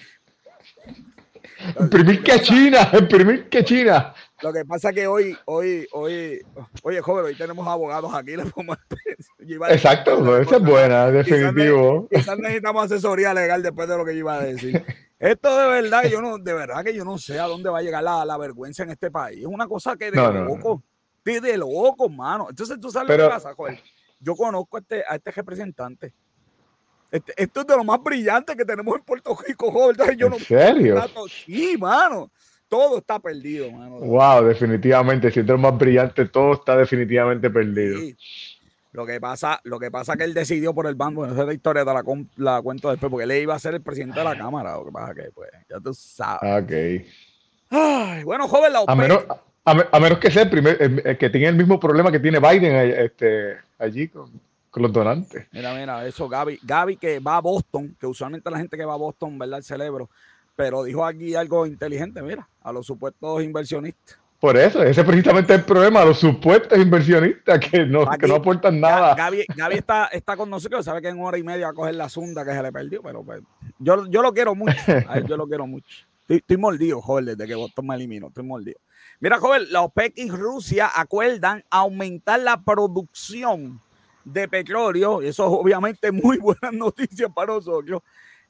Exprimir 1.77 2.23
que 2.23 2.39
China, 2.41 2.89
exprimir 2.91 3.49
que 3.49 3.63
China. 3.63 4.13
Lo 4.41 4.51
que 4.51 4.65
pasa 4.65 4.89
es 4.89 4.95
que 4.95 5.07
hoy, 5.07 5.37
hoy, 5.45 5.87
hoy, 5.91 6.41
oye, 6.81 7.01
joven, 7.01 7.25
hoy 7.25 7.35
tenemos 7.35 7.67
abogados 7.67 8.13
aquí. 8.13 8.33
Exacto, 9.69 10.37
esa 10.39 10.55
es 10.55 10.63
buena, 10.63 11.11
definitivo. 11.11 12.07
Quizás, 12.09 12.37
necesitamos 12.39 12.85
asesoría 12.85 13.33
legal 13.33 13.61
después 13.61 13.87
de 13.87 13.97
lo 13.97 14.05
que 14.05 14.13
yo 14.13 14.19
iba 14.19 14.35
a 14.35 14.43
decir. 14.43 14.83
Esto 15.23 15.57
de 15.57 15.67
verdad, 15.67 16.03
yo 16.09 16.21
no, 16.21 16.37
de 16.37 16.53
verdad 16.53 16.83
que 16.83 16.93
yo 16.93 17.05
no 17.05 17.17
sé 17.17 17.39
a 17.39 17.45
dónde 17.45 17.69
va 17.69 17.79
a 17.79 17.81
llegar 17.81 18.03
la, 18.03 18.25
la 18.25 18.37
vergüenza 18.37 18.83
en 18.83 18.89
este 18.89 19.09
país. 19.09 19.39
Es 19.39 19.45
una 19.45 19.67
cosa 19.67 19.95
que 19.95 20.11
de 20.11 20.17
loco, 20.17 20.83
de, 21.23 21.39
de 21.39 21.57
loco, 21.57 22.09
mano. 22.09 22.47
Entonces 22.49 22.77
tú 22.77 22.91
sabes 22.91 23.17
lo 23.17 23.23
que 23.23 23.29
pasa, 23.29 23.53
joven. 23.53 23.79
Yo 24.19 24.35
conozco 24.35 24.75
a 24.75 24.79
este, 24.81 25.03
a 25.07 25.15
este 25.15 25.31
representante. 25.31 26.13
Este, 27.09 27.33
esto 27.41 27.61
es 27.61 27.67
de 27.67 27.77
lo 27.77 27.85
más 27.85 28.03
brillante 28.03 28.53
que 28.53 28.65
tenemos 28.65 28.97
en 28.97 29.03
Puerto 29.03 29.37
Rico, 29.47 29.71
joven. 29.71 29.95
Yo 30.17 30.27
¿En 30.27 30.39
serio? 30.39 31.01
Sí, 31.45 31.77
mano 31.77 32.29
todo 32.73 32.97
está 32.97 33.19
perdido, 33.19 33.71
mano. 33.71 33.99
Wow, 33.99 34.45
definitivamente, 34.45 35.29
si 35.29 35.41
es 35.41 35.45
lo 35.45 35.59
más 35.59 35.77
brillante, 35.77 36.25
todo 36.25 36.53
está 36.53 36.75
definitivamente 36.75 37.47
perdido. 37.51 37.99
Lo 38.93 39.05
que 39.05 39.19
pasa, 39.19 39.59
lo 39.63 39.79
que 39.79 39.91
pasa 39.91 40.15
que 40.15 40.23
él 40.23 40.33
decidió 40.33 40.73
por 40.73 40.87
el 40.87 40.95
bando, 40.95 41.25
esa 41.25 41.41
es 41.41 41.47
la 41.47 41.53
historia 41.53 41.83
de 41.83 41.93
la, 41.93 42.03
la 42.37 42.61
cuento 42.61 42.89
después, 42.89 43.09
porque 43.09 43.23
él 43.23 43.41
iba 43.41 43.55
a 43.55 43.59
ser 43.59 43.73
el 43.73 43.81
presidente 43.81 44.19
de 44.19 44.23
la 44.23 44.37
Cámara, 44.37 44.75
lo 44.75 44.85
que 44.85 44.91
pasa 44.91 45.13
que, 45.15 45.31
pues, 45.33 45.49
ya 45.67 45.79
tú 45.79 45.93
sabes. 45.93 46.63
Ok. 46.63 47.07
Ay, 47.71 48.23
bueno, 48.23 48.47
joven, 48.47 48.71
la 48.71 48.83
a 48.87 48.95
menos, 48.95 49.25
a, 49.65 49.99
menos, 49.99 50.19
que 50.19 50.29
sea 50.29 50.43
el 50.43 50.49
primer, 50.49 51.17
que 51.17 51.29
tiene 51.29 51.47
el 51.47 51.55
mismo 51.55 51.79
problema 51.79 52.11
que 52.11 52.19
tiene 52.19 52.39
Biden 52.39 52.75
este, 52.75 53.57
allí 53.79 54.07
con, 54.09 54.29
con, 54.69 54.83
los 54.83 54.93
donantes. 54.93 55.47
Mira, 55.51 55.73
mira, 55.73 56.05
eso, 56.05 56.29
Gaby, 56.29 56.59
Gaby 56.61 56.97
que 56.97 57.19
va 57.19 57.37
a 57.37 57.41
Boston, 57.41 57.95
que 57.99 58.05
usualmente 58.05 58.51
la 58.51 58.59
gente 58.59 58.77
que 58.77 58.85
va 58.85 58.93
a 58.93 58.97
Boston, 58.97 59.39
¿verdad? 59.39 59.57
El 59.57 59.63
cerebro 59.63 60.09
pero 60.55 60.83
dijo 60.83 61.05
aquí 61.05 61.35
algo 61.35 61.65
inteligente, 61.65 62.21
mira, 62.21 62.47
a 62.61 62.71
los 62.71 62.85
supuestos 62.85 63.43
inversionistas. 63.43 64.17
Por 64.43 64.57
eso, 64.57 64.83
ese 64.83 65.05
precisamente 65.05 65.53
es 65.53 65.59
el 65.59 65.65
problema, 65.65 66.03
los 66.03 66.19
supuestos 66.19 66.77
inversionistas 66.77 67.61
que 67.61 67.85
no, 67.85 68.05
que 68.19 68.27
no 68.27 68.35
aportan 68.35 68.77
nada. 68.77 69.15
Gaby, 69.15 69.45
está, 69.71 70.07
está 70.07 70.35
con 70.35 70.49
nosotros, 70.49 70.83
sabe 70.83 71.01
que 71.01 71.07
en 71.07 71.21
hora 71.21 71.37
y 71.37 71.43
media 71.43 71.67
va 71.67 71.71
a 71.71 71.73
coger 71.73 71.95
la 71.95 72.09
zunda 72.09 72.43
que 72.43 72.51
se 72.51 72.61
le 72.61 72.69
perdió, 72.69 73.01
pero 73.01 73.23
pues, 73.23 73.41
yo, 73.79 74.05
yo 74.07 74.21
lo 74.21 74.33
quiero 74.33 74.53
mucho, 74.53 74.75
yo 75.25 75.37
lo 75.37 75.47
quiero 75.47 75.65
mucho. 75.65 75.87
Estoy, 76.27 76.57
mordido, 76.57 76.99
joven, 77.01 77.23
desde 77.23 77.47
que 77.47 77.55
Boston 77.55 77.87
me 77.87 77.95
eliminó, 77.95 78.27
estoy 78.27 78.43
mordido. 78.43 78.81
Mira, 79.21 79.39
joven, 79.39 79.63
la 79.71 79.79
OPEC 79.79 80.11
y 80.17 80.29
Rusia 80.29 80.91
acuerdan 80.93 81.63
aumentar 81.69 82.41
la 82.41 82.61
producción 82.61 83.79
de 84.25 84.49
petróleo, 84.49 85.21
y 85.21 85.27
eso 85.27 85.45
es 85.45 85.53
obviamente 85.53 86.11
muy 86.11 86.37
buena 86.39 86.69
noticia 86.73 87.29
para 87.29 87.53
nosotros, 87.53 88.01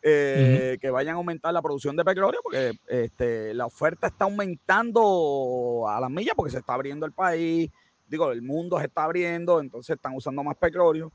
eh, 0.05 0.77
que 0.81 0.89
vayan 0.89 1.15
a 1.15 1.17
aumentar 1.17 1.53
la 1.53 1.61
producción 1.61 1.95
de 1.95 2.03
petróleo, 2.03 2.41
porque 2.43 2.73
este, 2.87 3.53
la 3.53 3.65
oferta 3.65 4.07
está 4.07 4.25
aumentando 4.25 5.85
a 5.87 5.99
las 6.01 6.11
millas 6.11 6.33
porque 6.35 6.51
se 6.51 6.57
está 6.57 6.73
abriendo 6.73 7.05
el 7.05 7.13
país, 7.13 7.71
digo, 8.07 8.29
el 8.31 8.41
mundo 8.41 8.77
se 8.79 8.85
está 8.87 9.05
abriendo, 9.05 9.61
entonces 9.61 9.95
están 9.95 10.13
usando 10.13 10.43
más 10.43 10.57
petróleo. 10.57 11.11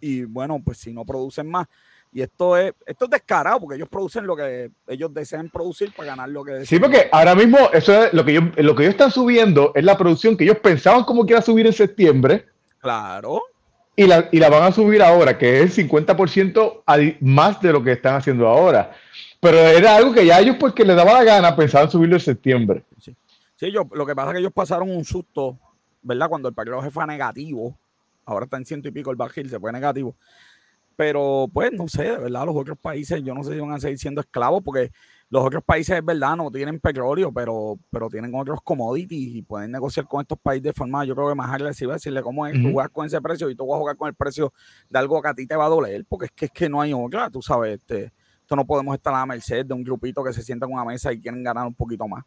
Y 0.00 0.24
bueno, 0.24 0.60
pues 0.62 0.78
si 0.78 0.92
no 0.92 1.04
producen 1.04 1.48
más, 1.48 1.68
y 2.12 2.20
esto 2.20 2.56
es, 2.56 2.74
esto 2.84 3.04
es 3.04 3.10
descarado, 3.12 3.60
porque 3.60 3.76
ellos 3.76 3.88
producen 3.88 4.26
lo 4.26 4.34
que 4.34 4.72
ellos 4.88 5.14
desean 5.14 5.48
producir 5.48 5.92
para 5.94 6.08
ganar 6.08 6.28
lo 6.28 6.44
que 6.44 6.52
desean. 6.52 6.66
Sí, 6.66 6.78
porque 6.80 7.08
ahora 7.12 7.36
mismo 7.36 7.58
eso 7.72 8.04
es 8.04 8.12
lo 8.12 8.24
que 8.24 8.32
ellos, 8.32 8.44
lo 8.56 8.74
que 8.74 8.82
ellos 8.82 8.94
están 8.94 9.12
subiendo 9.12 9.70
es 9.74 9.84
la 9.84 9.96
producción 9.96 10.36
que 10.36 10.44
ellos 10.44 10.58
pensaban 10.58 11.04
como 11.04 11.24
que 11.24 11.32
iba 11.32 11.38
a 11.38 11.42
subir 11.42 11.66
en 11.66 11.72
septiembre. 11.72 12.46
Claro 12.78 13.40
y 13.96 14.06
la, 14.06 14.28
y 14.32 14.38
la 14.38 14.50
van 14.50 14.64
a 14.64 14.72
subir 14.72 15.02
ahora, 15.02 15.38
que 15.38 15.62
es 15.62 15.78
el 15.78 15.88
50% 15.88 17.18
más 17.20 17.60
de 17.60 17.72
lo 17.72 17.82
que 17.82 17.92
están 17.92 18.16
haciendo 18.16 18.48
ahora. 18.48 18.92
Pero 19.40 19.58
era 19.58 19.96
algo 19.96 20.12
que 20.12 20.26
ya 20.26 20.40
ellos, 20.40 20.56
pues 20.58 20.72
que 20.72 20.84
les 20.84 20.96
daba 20.96 21.12
la 21.12 21.24
gana, 21.24 21.54
pensaban 21.54 21.90
subirlo 21.90 22.16
en 22.16 22.20
septiembre. 22.20 22.82
Sí, 22.98 23.14
sí 23.56 23.70
yo, 23.70 23.86
lo 23.92 24.06
que 24.06 24.14
pasa 24.14 24.30
es 24.30 24.34
que 24.34 24.40
ellos 24.40 24.52
pasaron 24.52 24.90
un 24.90 25.04
susto, 25.04 25.58
¿verdad? 26.02 26.28
Cuando 26.28 26.48
el 26.48 26.54
paquete 26.54 26.90
fue 26.90 27.06
negativo, 27.06 27.76
ahora 28.24 28.44
está 28.44 28.56
en 28.56 28.64
ciento 28.64 28.88
y 28.88 28.90
pico 28.90 29.10
el 29.10 29.16
barril, 29.16 29.50
se 29.50 29.60
fue 29.60 29.70
negativo. 29.70 30.16
Pero, 30.96 31.48
pues, 31.52 31.72
no 31.72 31.88
sé, 31.88 32.04
de 32.04 32.18
verdad, 32.18 32.46
los 32.46 32.56
otros 32.56 32.78
países, 32.78 33.22
yo 33.22 33.34
no 33.34 33.42
sé 33.42 33.54
si 33.54 33.60
van 33.60 33.72
a 33.72 33.80
seguir 33.80 33.98
siendo 33.98 34.20
esclavos, 34.20 34.62
porque 34.64 34.92
los 35.34 35.44
otros 35.44 35.64
países, 35.64 35.98
es 35.98 36.04
verdad, 36.04 36.36
no 36.36 36.48
tienen 36.48 36.78
petróleo, 36.78 37.32
pero, 37.32 37.76
pero 37.90 38.08
tienen 38.08 38.32
otros 38.36 38.60
commodities 38.62 39.34
y 39.34 39.42
pueden 39.42 39.72
negociar 39.72 40.06
con 40.06 40.20
estos 40.20 40.38
países 40.38 40.62
de 40.62 40.72
forma, 40.72 41.04
yo 41.04 41.16
creo 41.16 41.28
que 41.28 41.34
más 41.34 41.52
agresiva, 41.52 41.94
decirle 41.94 42.22
cómo 42.22 42.46
es, 42.46 42.52
tú 42.54 42.70
juegas 42.70 42.92
con 42.92 43.04
ese 43.04 43.20
precio 43.20 43.50
y 43.50 43.56
tú 43.56 43.66
vas 43.66 43.74
a 43.74 43.80
jugar 43.80 43.96
con 43.96 44.06
el 44.06 44.14
precio 44.14 44.52
de 44.88 44.96
algo 44.96 45.20
que 45.20 45.28
a 45.28 45.34
ti 45.34 45.44
te 45.44 45.56
va 45.56 45.66
a 45.66 45.68
doler, 45.68 46.04
porque 46.08 46.26
es 46.26 46.30
que, 46.30 46.44
es 46.44 46.52
que 46.52 46.68
no 46.68 46.80
hay 46.80 46.92
otra, 46.92 47.30
tú 47.30 47.42
sabes, 47.42 47.80
este, 47.80 48.12
esto 48.42 48.54
no 48.54 48.64
podemos 48.64 48.94
estar 48.94 49.12
a 49.12 49.18
la 49.18 49.26
merced 49.26 49.66
de 49.66 49.74
un 49.74 49.82
grupito 49.82 50.22
que 50.22 50.32
se 50.32 50.40
sienta 50.40 50.66
en 50.66 50.72
una 50.72 50.84
mesa 50.84 51.12
y 51.12 51.20
quieren 51.20 51.42
ganar 51.42 51.66
un 51.66 51.74
poquito 51.74 52.06
más. 52.06 52.22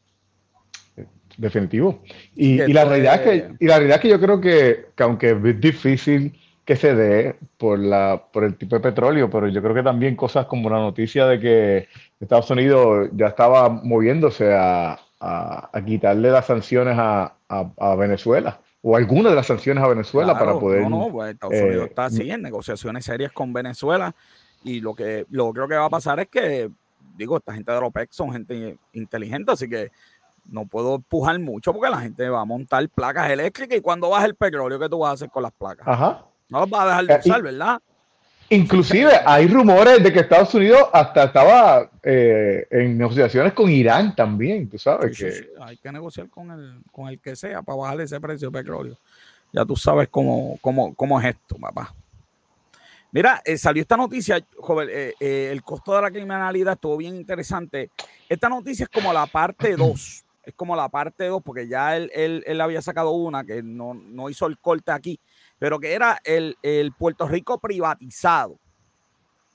Definitivo. 1.38 2.04
Y, 2.36 2.58
la 2.58 2.84
realidad 2.84 3.16
es 3.16 3.22
que, 3.22 3.56
y 3.58 3.68
la 3.68 3.78
realidad 3.78 4.02
que 4.02 4.10
yo 4.10 4.20
creo 4.20 4.42
que, 4.42 4.88
que 4.94 5.04
aunque 5.04 5.30
es 5.30 5.62
difícil 5.62 6.38
que 6.68 6.76
se 6.76 6.94
dé 6.94 7.38
por, 7.58 7.80
la, 7.80 8.22
por 8.34 8.44
el 8.44 8.58
tipo 8.58 8.76
de 8.76 8.82
petróleo, 8.82 9.30
pero 9.30 9.48
yo 9.48 9.62
creo 9.64 9.74
que 9.74 9.84
también 9.84 10.18
cosas 10.18 10.48
como 10.48 10.70
la 10.70 10.80
noticia 10.80 11.26
de 11.26 11.40
que 11.40 11.88
Estados 12.20 12.52
Unidos 12.52 13.08
ya 13.14 13.28
estaba 13.28 13.70
moviéndose 13.70 14.54
a, 14.54 15.00
quitarle 15.86 16.30
las 16.30 16.46
sanciones 16.46 16.98
a, 17.00 17.34
Venezuela 17.98 18.60
o 18.82 18.98
algunas 18.98 19.32
de 19.32 19.38
las 19.38 19.48
sanciones 19.48 19.82
a 19.82 19.88
Venezuela 19.88 20.38
para 20.38 20.60
poder. 20.60 20.82
No, 20.82 21.06
no, 21.06 21.10
pues 21.10 21.34
Estados 21.34 21.56
Unidos 21.56 21.84
eh, 21.84 21.88
está 21.88 22.06
así 22.06 22.30
en 22.30 22.42
negociaciones 22.42 23.06
serias 23.06 23.32
con 23.32 23.54
Venezuela 23.54 24.14
y 24.66 24.82
lo 24.82 24.94
que 24.94 25.26
lo 25.30 25.54
creo 25.54 25.70
que 25.70 25.76
va 25.76 25.86
a 25.86 25.90
pasar 25.90 26.20
es 26.20 26.28
que, 26.28 26.70
digo, 27.16 27.38
esta 27.38 27.54
gente 27.54 27.72
de 27.72 27.78
OPEC 27.78 28.12
son 28.12 28.34
gente 28.34 28.78
inteligente, 28.92 29.54
así 29.54 29.70
que 29.70 29.90
no 30.52 30.66
puedo 30.66 30.96
empujar 30.96 31.40
mucho 31.40 31.72
porque 31.72 31.90
la 31.90 32.02
gente 32.02 32.28
va 32.28 32.42
a 32.42 32.46
montar 32.46 32.88
placas 32.90 33.30
eléctricas 33.32 33.78
y 33.78 33.82
cuando 33.82 34.10
baja 34.10 34.26
el 34.26 34.36
petróleo, 34.36 34.78
¿qué 34.78 34.90
tú 34.90 35.00
vas 35.00 35.12
a 35.12 35.14
hacer 35.14 35.30
con 35.30 35.44
las 35.44 35.54
placas? 35.54 35.88
Ajá. 35.88 36.26
No 36.50 36.62
los 36.62 36.72
va 36.72 36.84
a 36.84 36.88
dejar 36.88 37.06
de 37.06 37.14
eh, 37.14 37.20
usar, 37.24 37.42
¿verdad? 37.42 37.82
Inclusive 38.50 39.12
hay 39.26 39.48
rumores 39.48 40.02
de 40.02 40.14
que 40.14 40.20
Estados 40.20 40.54
Unidos 40.54 40.88
hasta 40.94 41.26
estaba 41.26 41.92
eh, 42.02 42.66
en 42.72 42.98
negociaciones 42.98 43.52
con 43.52 43.70
Irán 43.70 44.16
también, 44.16 44.70
tú 44.70 44.78
sabes 44.78 45.18
que... 45.18 45.50
hay 45.60 45.76
que 45.78 45.92
negociar 45.92 46.30
con 46.30 46.52
el, 46.52 46.82
con 46.90 47.10
el 47.10 47.20
que 47.20 47.36
sea 47.36 47.62
para 47.62 47.78
bajar 47.78 48.00
ese 48.02 48.22
precio 48.22 48.50
de 48.50 48.58
petróleo. 48.58 48.98
Ya 49.52 49.66
tú 49.66 49.76
sabes 49.76 50.08
cómo, 50.10 50.58
cómo, 50.62 50.96
cómo 50.96 51.20
es 51.20 51.28
esto, 51.28 51.58
papá. 51.60 51.94
Mira, 53.12 53.42
eh, 53.44 53.58
salió 53.58 53.82
esta 53.82 53.98
noticia, 53.98 54.40
joven, 54.58 54.90
el 55.20 55.64
costo 55.64 55.96
de 55.96 56.02
la 56.02 56.12
criminalidad 56.12 56.74
estuvo 56.74 56.96
bien 56.96 57.16
interesante. 57.16 57.90
Esta 58.30 58.48
noticia 58.48 58.84
es 58.84 58.90
como 58.90 59.12
la 59.12 59.26
parte 59.26 59.76
2, 59.78 60.26
es 60.44 60.54
como 60.54 60.74
la 60.74 60.88
parte 60.88 61.26
2, 61.26 61.42
porque 61.44 61.68
ya 61.68 61.98
él, 61.98 62.10
él, 62.14 62.44
él, 62.48 62.62
había 62.62 62.82
sacado 62.82 63.12
una 63.12 63.44
que 63.44 63.62
no, 63.62 63.94
no 63.94 64.30
hizo 64.30 64.46
el 64.46 64.58
corte 64.58 64.92
aquí 64.92 65.20
pero 65.60 65.80
que 65.80 65.94
era 65.94 66.20
el, 66.24 66.56
Puerto 66.98 67.28
Rico 67.28 67.60
privatizado. 67.60 68.60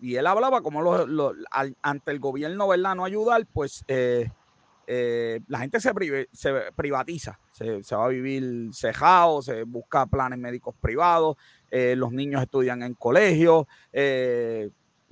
Y 0.01 0.17
él 0.17 0.27
hablaba 0.27 0.63
como 0.63 0.83
ante 1.83 2.11
el 2.11 2.19
gobierno, 2.19 2.69
¿verdad? 2.69 2.97
No 2.97 3.05
ayudar, 3.05 3.47
pues 3.53 3.85
eh, 3.87 4.29
eh, 4.87 5.41
la 5.47 5.61
gente 5.61 5.79
se, 5.79 5.93
se 6.33 6.53
privatiza, 6.75 7.39
se, 7.53 7.95
va 7.95 8.07
a 8.07 8.09
vivir 8.09 8.71
cejado, 8.73 9.43
se 9.43 9.63
busca 9.63 10.07
planes 10.07 10.41
médicos 10.41 10.75
privados, 10.81 11.37
eh, 11.71 11.95
los 11.97 12.11
niños 12.13 12.43
estudian 12.43 12.83
en 12.83 12.95
colegios 12.95 13.67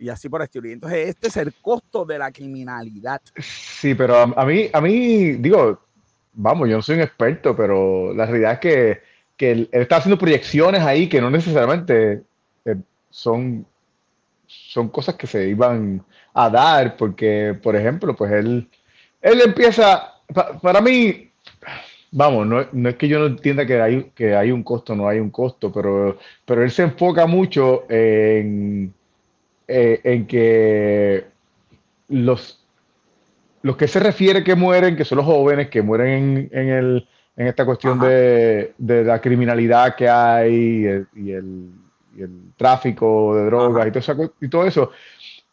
y 0.00 0.08
así 0.08 0.28
por 0.28 0.40
el 0.40 0.46
estilo. 0.46 0.68
entonces 0.68 1.10
este 1.10 1.28
es 1.28 1.36
el 1.36 1.54
costo 1.54 2.04
de 2.04 2.18
la 2.18 2.32
criminalidad. 2.32 3.20
Sí, 3.38 3.94
pero 3.94 4.16
a, 4.16 4.44
mí, 4.44 4.68
a 4.72 4.80
mí, 4.80 5.32
digo, 5.34 5.78
vamos, 6.32 6.68
yo 6.68 6.76
no 6.76 6.82
soy 6.82 6.96
un 6.96 7.02
experto, 7.02 7.54
pero 7.54 8.12
la 8.12 8.26
realidad 8.26 8.54
es 8.54 8.58
que 8.58 9.09
que 9.40 9.52
él, 9.52 9.68
está 9.72 9.96
haciendo 9.96 10.18
proyecciones 10.18 10.82
ahí 10.82 11.08
que 11.08 11.18
no 11.18 11.30
necesariamente 11.30 12.24
eh, 12.66 12.76
son, 13.08 13.64
son 14.46 14.90
cosas 14.90 15.14
que 15.14 15.26
se 15.26 15.48
iban 15.48 16.04
a 16.34 16.50
dar, 16.50 16.94
porque, 16.98 17.58
por 17.62 17.74
ejemplo, 17.74 18.14
pues 18.14 18.32
él, 18.32 18.68
él 19.22 19.40
empieza, 19.40 20.12
para 20.60 20.82
mí, 20.82 21.30
vamos, 22.10 22.46
no, 22.46 22.88
es 22.90 22.96
que 22.96 23.08
yo 23.08 23.18
no 23.18 23.28
entienda 23.28 23.64
que 23.64 23.80
hay, 23.80 24.10
que 24.14 24.36
hay 24.36 24.52
un 24.52 24.62
costo, 24.62 24.94
no 24.94 25.08
hay 25.08 25.20
un 25.20 25.30
costo, 25.30 25.72
pero, 25.72 26.18
pero 26.44 26.62
él 26.62 26.70
se 26.70 26.82
enfoca 26.82 27.24
mucho 27.24 27.86
en, 27.88 28.92
eh, 29.66 30.02
en 30.04 30.26
que 30.26 31.24
los, 32.08 32.62
los 33.62 33.74
que 33.78 33.88
se 33.88 34.00
refiere 34.00 34.44
que 34.44 34.54
mueren, 34.54 34.96
que 34.96 35.06
son 35.06 35.16
los 35.16 35.24
jóvenes 35.24 35.70
que 35.70 35.80
mueren 35.80 36.50
en 36.52 36.68
el 36.68 37.08
en 37.40 37.46
esta 37.46 37.64
cuestión 37.64 37.98
de, 37.98 38.74
la 38.78 39.18
criminalidad 39.18 39.96
que 39.96 40.06
hay 40.06 41.06
y 41.16 41.30
el, 41.32 41.72
tráfico 42.54 43.34
de 43.34 43.46
drogas 43.46 43.90
y 44.42 44.48
todo, 44.48 44.66
eso, 44.66 44.90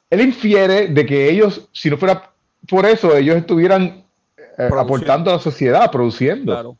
él 0.09 0.19
infiere 0.19 0.87
de 0.87 1.05
que 1.05 1.29
ellos, 1.29 1.69
si 1.71 1.89
no 1.89 1.95
fuera 1.95 2.29
por 2.67 2.85
eso, 2.85 3.15
ellos 3.15 3.37
estuvieran 3.37 4.03
eh, 4.37 4.69
aportando 4.77 5.31
a 5.31 5.35
la 5.35 5.39
sociedad, 5.39 5.89
produciendo. 5.89 6.51
Claro. 6.51 6.77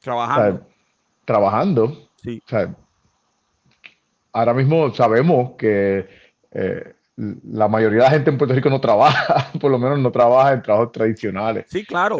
Trabajando. 0.00 0.66
trabajando. 1.24 2.08
Sí. 2.16 2.42
ahora 4.32 4.54
mismo 4.54 4.92
sabemos 4.92 5.52
que 5.56 6.08
eh, 6.50 6.94
la 7.18 7.66
mayoría 7.66 7.98
de 7.98 8.04
la 8.04 8.10
gente 8.10 8.30
en 8.30 8.38
Puerto 8.38 8.54
Rico 8.54 8.70
no 8.70 8.80
trabaja, 8.80 9.50
por 9.60 9.70
lo 9.70 9.78
menos 9.78 9.98
no 9.98 10.12
trabaja 10.12 10.52
en 10.52 10.62
trabajos 10.62 10.92
tradicionales. 10.92 11.66
Sí, 11.68 11.84
claro, 11.84 12.16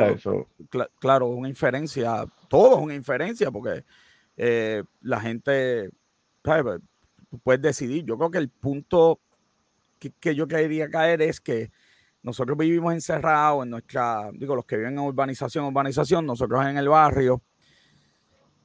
claro, 0.99 1.27
una 1.27 1.49
inferencia, 1.49 2.25
todo 2.49 2.79
es 2.79 2.83
una 2.83 2.95
inferencia, 2.95 3.51
porque 3.51 3.85
eh, 4.37 4.83
la 5.03 5.21
gente, 5.21 5.91
¿sabes? 6.45 6.81
puedes 7.45 7.63
decidir. 7.63 8.05
Yo 8.05 8.17
creo 8.17 8.31
que 8.31 8.39
el 8.39 8.49
punto 8.49 9.21
que, 10.01 10.11
que 10.19 10.35
yo 10.35 10.49
quería 10.49 10.89
caer 10.89 11.23
es 11.23 11.41
que 11.41 11.71
nosotros 12.23 12.59
vivimos 12.59 12.93
encerrados 12.93 13.65
en 13.65 13.71
nuestra, 13.71 14.31
digo, 14.33 14.57
los 14.57 14.65
que 14.65 14.79
viven 14.79 14.95
en 14.95 14.99
urbanización, 14.99 15.65
urbanización, 15.67 16.27
nosotros 16.27 16.67
en 16.67 16.77
el 16.77 16.89
barrio, 16.89 17.41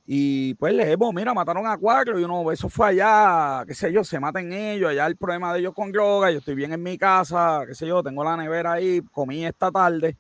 y 0.06 0.54
pues 0.56 0.74
leemos, 0.74 1.14
mira, 1.14 1.34
mataron 1.34 1.66
a 1.66 1.78
cuatro 1.78 2.20
y 2.20 2.24
uno, 2.24 2.52
eso 2.52 2.68
fue 2.68 2.90
allá, 2.90 3.64
qué 3.66 3.74
sé 3.74 3.92
yo, 3.92 4.04
se 4.04 4.20
maten 4.20 4.52
ellos, 4.52 4.90
allá 4.90 5.08
el 5.08 5.16
problema 5.16 5.54
de 5.54 5.60
ellos 5.60 5.74
con 5.74 5.92
droga, 5.94 6.30
yo 6.30 6.40
estoy 6.40 6.56
bien 6.56 6.74
en 6.74 6.84
mi 6.84 6.98
casa, 6.98 7.64
qué 7.66 7.74
sé 7.74 7.88
yo, 7.88 8.04
tengo 8.04 8.24
la 8.24 8.36
nevera 8.36 8.74
ahí, 8.74 9.02
comí 9.14 9.46
esta 9.46 9.72
tarde, 9.72 10.18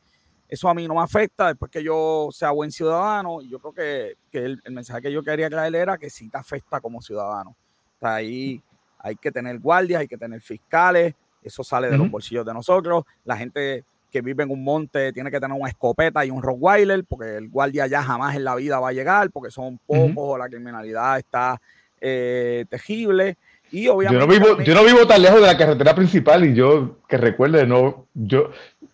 eso 0.48 0.70
a 0.70 0.74
mí 0.74 0.88
no 0.88 0.96
me 0.96 1.02
afecta 1.02 1.48
después 1.48 1.70
que 1.70 1.84
yo 1.84 2.30
sea 2.32 2.52
buen 2.52 2.72
ciudadano, 2.72 3.42
y 3.42 3.50
yo 3.50 3.60
creo 3.60 3.74
que, 3.74 4.14
que 4.32 4.46
el, 4.46 4.62
mensaje 4.70 5.02
que 5.02 5.12
yo 5.12 5.22
quería 5.22 5.50
traer 5.50 5.76
era 5.76 5.98
que 5.98 6.10
sí 6.10 6.30
te 6.30 6.38
afecta 6.38 6.80
como 6.80 7.02
ciudadano. 7.02 7.50
O 7.50 8.00
sea, 8.00 8.16
ahí 8.16 8.64
hay 9.00 9.16
que 9.18 9.32
tener 9.32 9.60
guardias, 9.60 10.02
hay 10.02 10.08
que 10.08 10.18
tener 10.18 10.40
fiscales, 10.40 11.14
eso 11.42 11.62
sale 11.62 11.90
de 11.90 11.98
los 11.98 12.10
bolsillos 12.10 12.46
de 12.46 12.54
nosotros, 12.54 13.04
la 13.26 13.36
gente 13.36 13.84
que 14.14 14.22
vive 14.22 14.44
en 14.44 14.52
un 14.52 14.64
monte 14.64 15.12
tiene 15.12 15.32
que 15.32 15.40
tener 15.40 15.60
una 15.60 15.68
escopeta 15.68 16.24
y 16.24 16.30
un 16.30 16.44
Rottweiler, 16.44 17.04
porque 17.04 17.38
el 17.38 17.50
guardia 17.50 17.88
ya 17.88 18.04
jamás 18.04 18.36
en 18.36 18.44
la 18.44 18.54
vida 18.54 18.80
va 18.80 18.90
a 18.90 18.94
llegar, 18.94 19.32
porque 19.32 19.50
son 19.50 19.80
pocos 19.80 20.14
o 20.16 20.38
la 20.38 20.48
criminalidad 20.48 21.18
está 21.18 21.60
eh, 22.00 22.64
tejible. 22.70 23.38
Y 23.72 23.88
obviamente, 23.88 24.22
yo, 24.22 24.28
no 24.28 24.32
vivo, 24.32 24.62
yo 24.62 24.76
no 24.76 24.84
vivo 24.86 25.08
tan 25.08 25.20
lejos 25.20 25.42
de 25.42 25.48
la 25.48 25.58
carretera 25.58 25.96
principal 25.96 26.46
y 26.46 26.54
yo 26.54 27.00
que 27.08 27.18
recuerde, 27.18 27.66
no, 27.66 28.06
yo, 28.14 28.52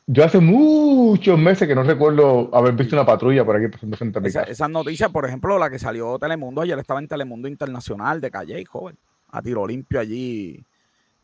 yo 0.07 0.23
hace 0.23 0.39
muchos 0.39 1.37
meses 1.37 1.67
que 1.67 1.75
no 1.75 1.83
recuerdo 1.83 2.49
haber 2.55 2.73
visto 2.75 2.95
una 2.95 3.05
patrulla 3.05 3.43
por 3.43 3.57
aquí 3.57 3.67
pasando 3.67 3.97
frente 3.97 4.19
a 4.19 4.21
mi 4.21 4.31
casa. 4.31 4.49
Esas 4.49 4.69
noticias, 4.69 5.11
por 5.11 5.25
ejemplo, 5.25 5.59
la 5.59 5.69
que 5.69 5.79
salió 5.79 6.17
Telemundo, 6.17 6.61
ayer 6.61 6.79
estaba 6.79 7.01
en 7.01 7.09
Telemundo 7.09 7.49
Internacional 7.49 8.21
de 8.21 8.31
Calle, 8.31 8.63
joven, 8.63 8.95
a 9.31 9.41
tiro 9.41 9.67
limpio 9.67 9.99
allí. 9.99 10.63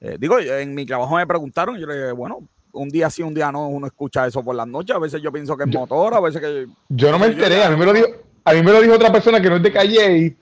Eh, 0.02 0.18
digo, 0.20 0.38
en 0.38 0.76
mi 0.76 0.86
trabajo 0.86 1.16
me 1.16 1.26
preguntaron, 1.26 1.78
yo 1.78 1.88
le 1.88 1.96
dije, 1.96 2.12
bueno, 2.12 2.46
un 2.76 2.90
día 2.90 3.10
sí, 3.10 3.24
un 3.24 3.34
día 3.34 3.52
no, 3.52 3.68
uno 3.68 3.88
escucha 3.88 4.28
eso 4.28 4.44
por 4.44 4.56
las 4.56 4.68
noches. 4.68 4.96
A 4.96 5.00
veces 5.00 5.22
yo 5.22 5.32
pienso 5.32 5.58
que 5.58 5.64
es 5.64 5.70
motor, 5.70 6.14
a 6.14 6.20
veces 6.20 6.42
que. 6.42 6.68
Yo 6.90 7.12
no 7.12 7.20
me 7.20 7.28
enteré, 7.28 7.64
a 7.64 7.70
mí 7.70 7.78
me 7.78 7.86
lo 7.86 7.94
dijo, 7.94 8.08
a 8.44 8.54
mí 8.54 8.62
me 8.62 8.72
lo 8.72 8.82
dijo 8.82 8.94
otra 8.94 9.12
persona 9.12 9.42
que 9.42 9.50
no 9.50 9.56
es 9.56 9.64
de 9.64 9.72
calle 9.72 10.18
y, 10.18 10.38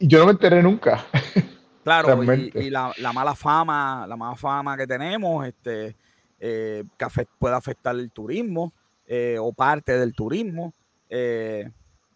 yo 0.00 0.18
no 0.20 0.26
me 0.26 0.32
enteré 0.32 0.62
nunca. 0.62 1.04
Claro, 1.84 2.22
y, 2.22 2.68
la, 2.68 2.92
mala 3.14 3.34
fama, 3.34 4.04
la 4.06 4.14
mala 4.14 4.36
fama 4.36 4.76
que 4.76 4.86
tenemos, 4.86 5.46
este, 5.46 5.96
eh, 6.38 6.84
que 6.98 7.06
puede 7.38 7.54
afectar 7.54 7.94
el 7.94 8.10
turismo 8.10 8.74
eh, 9.06 9.38
o 9.40 9.54
parte 9.54 9.98
del 9.98 10.12
turismo. 10.12 10.74
Eh, 11.08 11.70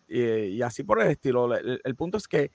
y, 0.08 0.60
así 0.60 0.82
por 0.82 1.00
el 1.00 1.08
estilo. 1.08 1.56
El, 1.56 1.94
punto 1.96 2.18
es 2.18 2.28
que, 2.28 2.50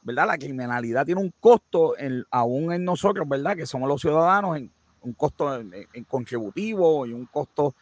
¿verdad? 0.00 0.26
La 0.26 0.38
criminalidad 0.38 1.04
tiene 1.04 1.20
un 1.20 1.34
costo 1.38 1.96
aún 2.30 2.72
en 2.72 2.82
nosotros, 2.82 3.28
¿verdad? 3.28 3.54
Que 3.54 3.66
somos 3.66 3.86
los 3.86 4.00
ciudadanos, 4.00 4.56
en, 4.56 4.72
un 5.04 5.12
costo 5.12 5.60
en, 5.60 6.04
contributivo 6.08 7.06
y 7.06 7.12
un 7.12 7.26
costo, 7.26 7.74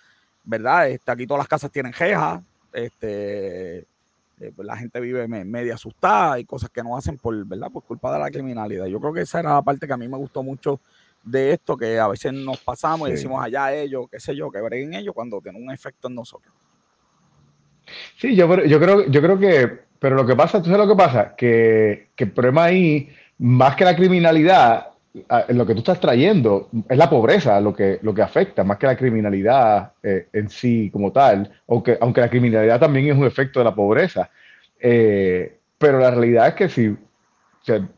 ¿verdad? 0.44 0.88
Este, 0.88 1.10
aquí 1.10 1.26
todas 1.26 1.40
las 1.40 1.48
casas 1.48 1.70
tienen 1.70 1.92
jejas, 1.92 2.42
este, 2.72 3.78
eh, 3.78 4.52
pues 4.54 4.66
la 4.66 4.76
gente 4.76 5.00
vive 5.00 5.26
media 5.28 5.74
asustada 5.74 6.38
y 6.38 6.44
cosas 6.44 6.70
que 6.70 6.82
no 6.82 6.96
hacen 6.96 7.16
por, 7.16 7.46
¿verdad? 7.46 7.70
Por 7.70 7.84
culpa 7.84 8.12
de 8.12 8.18
la 8.18 8.30
criminalidad. 8.30 8.86
Yo 8.86 9.00
creo 9.00 9.12
que 9.12 9.20
esa 9.22 9.40
era 9.40 9.54
la 9.54 9.62
parte 9.62 9.86
que 9.86 9.92
a 9.92 9.96
mí 9.96 10.08
me 10.08 10.16
gustó 10.16 10.42
mucho 10.42 10.80
de 11.22 11.52
esto, 11.52 11.76
que 11.76 11.98
a 11.98 12.08
veces 12.08 12.32
nos 12.32 12.58
pasamos 12.58 13.08
y 13.08 13.12
decimos 13.12 13.42
allá 13.44 13.72
ellos, 13.72 14.06
qué 14.10 14.18
sé 14.18 14.34
yo, 14.34 14.50
que 14.50 14.60
breguen 14.60 14.94
ellos 14.94 15.14
cuando 15.14 15.40
tienen 15.40 15.62
un 15.62 15.70
efecto 15.70 16.08
en 16.08 16.16
nosotros. 16.16 16.52
Sí, 18.16 18.34
yo, 18.34 18.64
yo, 18.64 18.80
creo, 18.80 19.06
yo 19.06 19.20
creo 19.20 19.38
que, 19.38 19.80
pero 19.98 20.16
lo 20.16 20.26
que 20.26 20.34
pasa, 20.34 20.60
tú 20.60 20.70
sabes 20.70 20.86
lo 20.86 20.92
que 20.92 21.02
pasa, 21.02 21.36
que, 21.36 22.10
que 22.16 22.24
el 22.24 22.32
problema 22.32 22.64
ahí, 22.64 23.08
más 23.38 23.76
que 23.76 23.84
la 23.84 23.94
criminalidad, 23.94 24.91
lo 25.48 25.66
que 25.66 25.74
tú 25.74 25.80
estás 25.80 26.00
trayendo 26.00 26.70
es 26.88 26.96
la 26.96 27.10
pobreza 27.10 27.60
lo 27.60 27.74
que, 27.74 27.98
lo 28.02 28.14
que 28.14 28.22
afecta, 28.22 28.64
más 28.64 28.78
que 28.78 28.86
la 28.86 28.96
criminalidad 28.96 29.92
eh, 30.02 30.28
en 30.32 30.48
sí 30.48 30.90
como 30.90 31.12
tal, 31.12 31.50
aunque, 31.68 31.98
aunque 32.00 32.22
la 32.22 32.30
criminalidad 32.30 32.80
también 32.80 33.08
es 33.10 33.16
un 33.16 33.26
efecto 33.26 33.60
de 33.60 33.64
la 33.64 33.74
pobreza. 33.74 34.30
Eh, 34.80 35.58
pero 35.76 35.98
la 35.98 36.10
realidad 36.10 36.48
es 36.48 36.54
que 36.54 36.68
si, 36.68 36.96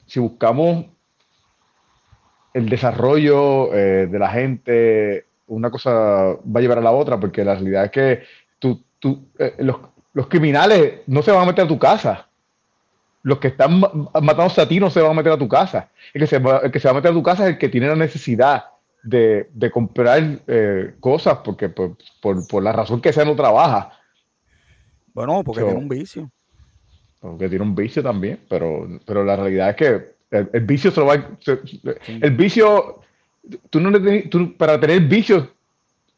si 0.07 0.21
buscamos 0.21 0.87
el 2.53 2.69
desarrollo 2.69 3.73
eh, 3.75 4.07
de 4.07 4.19
la 4.19 4.31
gente, 4.31 5.27
una 5.47 5.71
cosa 5.71 5.93
va 5.93 6.59
a 6.59 6.61
llevar 6.61 6.79
a 6.79 6.83
la 6.83 6.93
otra, 6.93 7.21
porque 7.21 7.45
la 7.45 7.55
realidad 7.55 7.85
es 7.85 7.91
que 7.91 8.23
tú, 8.59 8.83
tú, 8.99 9.29
los 10.13 10.27
criminales 10.27 11.03
no 11.07 11.23
se 11.23 11.31
van 11.31 11.43
a 11.43 11.47
meter 11.47 11.65
a 11.65 11.69
tu 11.69 11.79
casa 11.79 12.29
los 13.25 13.39
que 13.39 13.49
están 13.49 13.81
matando 13.81 14.63
a 14.63 14.69
ti 14.69 14.79
no 14.79 14.91
se 14.91 15.01
van 15.01 15.13
a 15.13 15.15
meter 15.15 15.33
a 15.33 15.39
tu 15.39 15.49
casa. 15.49 15.89
El 16.13 16.21
que 16.21 16.27
se 16.27 16.39
va, 16.39 16.59
el 16.59 16.71
que 16.71 16.79
se 16.79 16.87
va 16.87 16.93
a 16.93 16.95
meter 16.95 17.11
a 17.11 17.15
tu 17.15 17.23
casa 17.23 17.45
es 17.45 17.55
el 17.55 17.59
que 17.59 17.71
tiene 17.71 17.89
la 17.89 17.97
necesidad 17.97 18.67
de, 19.03 19.49
comprar 19.73 20.41
eh, 20.47 20.95
cosas 21.01 21.39
porque 21.43 21.71
por, 21.71 21.97
por, 22.21 22.63
la 22.63 22.73
razón 22.73 23.01
que 23.01 23.15
sea 23.15 23.25
no 23.25 23.35
trabaja. 23.35 23.93
Bueno, 25.15 25.43
porque 25.43 25.63
tiene 25.63 25.79
un 25.79 25.89
vicio. 25.89 26.31
Porque 27.19 27.49
tiene 27.49 27.65
un 27.65 27.75
vicio 27.75 28.03
también, 28.03 28.41
pero, 28.49 28.87
pero 29.07 29.25
la 29.25 29.37
realidad 29.37 29.71
es 29.71 29.77
que 29.77 30.15
el, 30.31 30.61
vicio 30.61 30.91
se 30.91 31.01
lo 31.01 31.07
va 31.07 31.27
El 32.07 32.31
vicio, 32.33 33.01
tú 33.71 33.81
no 33.81 33.91
tú, 34.29 34.55
para 34.55 34.79
tener 34.79 35.01
vicios, 35.01 35.49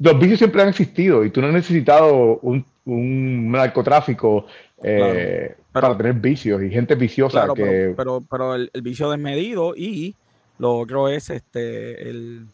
los 0.00 0.18
vicios 0.18 0.38
siempre 0.38 0.62
han 0.62 0.68
existido 0.68 1.24
y 1.24 1.30
tú 1.30 1.40
no 1.40 1.46
has 1.46 1.52
necesitado 1.52 2.40
un, 2.40 2.64
un 2.84 3.52
narcotráfico 3.52 4.46
eh, 4.82 5.56
para 5.72 5.96
tener 5.96 6.14
vicios 6.14 6.62
y 6.62 6.70
gente 6.70 6.94
viciosa 6.94 7.46
que... 7.54 7.94
Pero, 7.96 8.22
pero, 8.30 8.54
el, 8.54 8.70
vicio 8.82 9.10
desmedido 9.10 9.74
y 9.74 10.14
lo 10.58 10.78
otro 10.78 11.08
es 11.08 11.30
este 11.30 12.08
el 12.08 12.46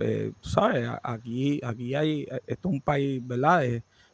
eh, 0.00 0.32
sabes 0.40 0.88
aquí 1.02 1.60
aquí 1.64 1.94
hay 1.94 2.22
esto 2.46 2.68
es 2.68 2.74
un 2.74 2.80
país 2.80 3.20
verdad 3.26 3.64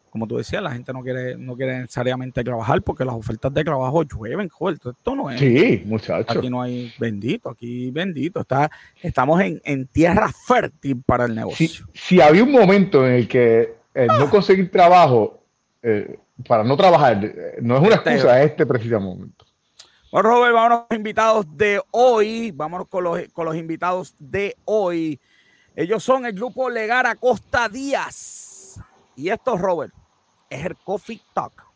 como 0.08 0.26
tú 0.26 0.38
decías 0.38 0.62
la 0.62 0.72
gente 0.72 0.92
no 0.94 1.02
quiere 1.02 1.36
no 1.36 1.56
quiere 1.56 1.80
necesariamente 1.80 2.42
trabajar 2.42 2.80
porque 2.80 3.04
las 3.04 3.14
ofertas 3.14 3.52
de 3.52 3.64
trabajo 3.64 4.02
llueven 4.02 4.48
joder 4.48 4.76
esto 4.76 5.14
no 5.14 5.30
es 5.30 5.40
sí 5.40 5.82
muchachos 5.84 6.36
aquí 6.36 6.48
no 6.48 6.62
hay 6.62 6.90
bendito 6.98 7.50
aquí 7.50 7.90
bendito 7.90 8.40
está 8.40 8.70
estamos 9.02 9.42
en, 9.42 9.86
tierra 9.88 10.30
fértil 10.46 11.02
para 11.04 11.26
el 11.26 11.34
negocio. 11.34 11.86
si, 11.92 12.20
había 12.20 12.42
un 12.42 12.52
momento 12.52 13.06
en 13.06 13.12
el 13.12 13.28
que 13.28 13.74
no 13.94 14.30
conseguir 14.30 14.70
trabajo 14.70 15.42
eh, 15.82 16.18
para 16.46 16.64
no 16.64 16.76
trabajar. 16.76 17.20
No 17.60 17.76
es 17.76 17.82
una 17.82 17.96
este 17.96 18.10
excusa 18.14 18.42
este 18.42 18.66
preciso 18.66 19.00
momento. 19.00 19.44
Bueno, 20.10 20.28
Robert, 20.28 20.54
vámonos 20.54 20.78
con 20.78 20.86
los 20.90 20.96
invitados 20.96 21.56
de 21.56 21.82
hoy. 21.90 22.50
Vámonos 22.52 22.88
con 22.88 23.04
los, 23.04 23.20
con 23.32 23.46
los 23.46 23.56
invitados 23.56 24.14
de 24.18 24.56
hoy. 24.64 25.20
Ellos 25.74 26.04
son 26.04 26.24
el 26.24 26.32
grupo 26.32 26.70
Legara 26.70 27.16
Costa 27.16 27.68
Díaz. 27.68 28.80
Y 29.16 29.28
esto, 29.28 29.56
Robert, 29.56 29.92
es 30.48 30.64
el 30.64 30.76
Coffee 30.76 31.20
Talk. 31.32 31.73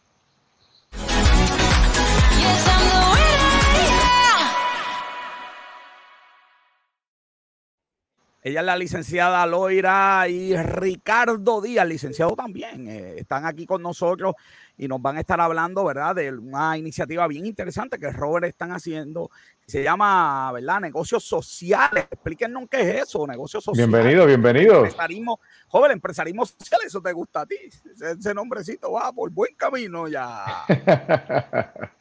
Ella 8.40 8.60
es 8.60 8.66
la 8.66 8.76
licenciada 8.76 9.44
Loira 9.46 10.28
y 10.28 10.56
Ricardo 10.56 11.60
Díaz, 11.60 11.88
licenciado 11.88 12.36
también. 12.36 12.86
Eh, 12.86 13.14
están 13.18 13.44
aquí 13.44 13.66
con 13.66 13.82
nosotros 13.82 14.36
y 14.76 14.86
nos 14.86 15.02
van 15.02 15.16
a 15.16 15.20
estar 15.20 15.40
hablando, 15.40 15.84
¿verdad?, 15.84 16.14
de 16.14 16.32
una 16.32 16.78
iniciativa 16.78 17.26
bien 17.26 17.46
interesante 17.46 17.98
que 17.98 18.12
Robert 18.12 18.46
están 18.46 18.70
haciendo. 18.70 19.28
Se 19.66 19.82
llama, 19.82 20.52
¿verdad?, 20.52 20.80
negocios 20.80 21.24
sociales. 21.24 22.06
Explíquenos 22.08 22.68
qué 22.70 22.80
es 22.82 23.02
eso, 23.08 23.26
negocios 23.26 23.64
sociales. 23.64 23.90
Bienvenido, 23.90 24.24
bienvenido. 24.24 24.76
Empresarismo, 24.84 25.40
joven, 25.66 25.90
empresarismo 25.90 26.46
social, 26.46 26.80
eso 26.86 27.02
te 27.02 27.12
gusta 27.12 27.40
a 27.40 27.46
ti. 27.46 27.56
Ese, 28.00 28.34
nombrecito 28.34 28.92
va 28.92 29.12
por 29.12 29.30
buen 29.30 29.56
camino 29.56 30.06
ya. 30.06 30.64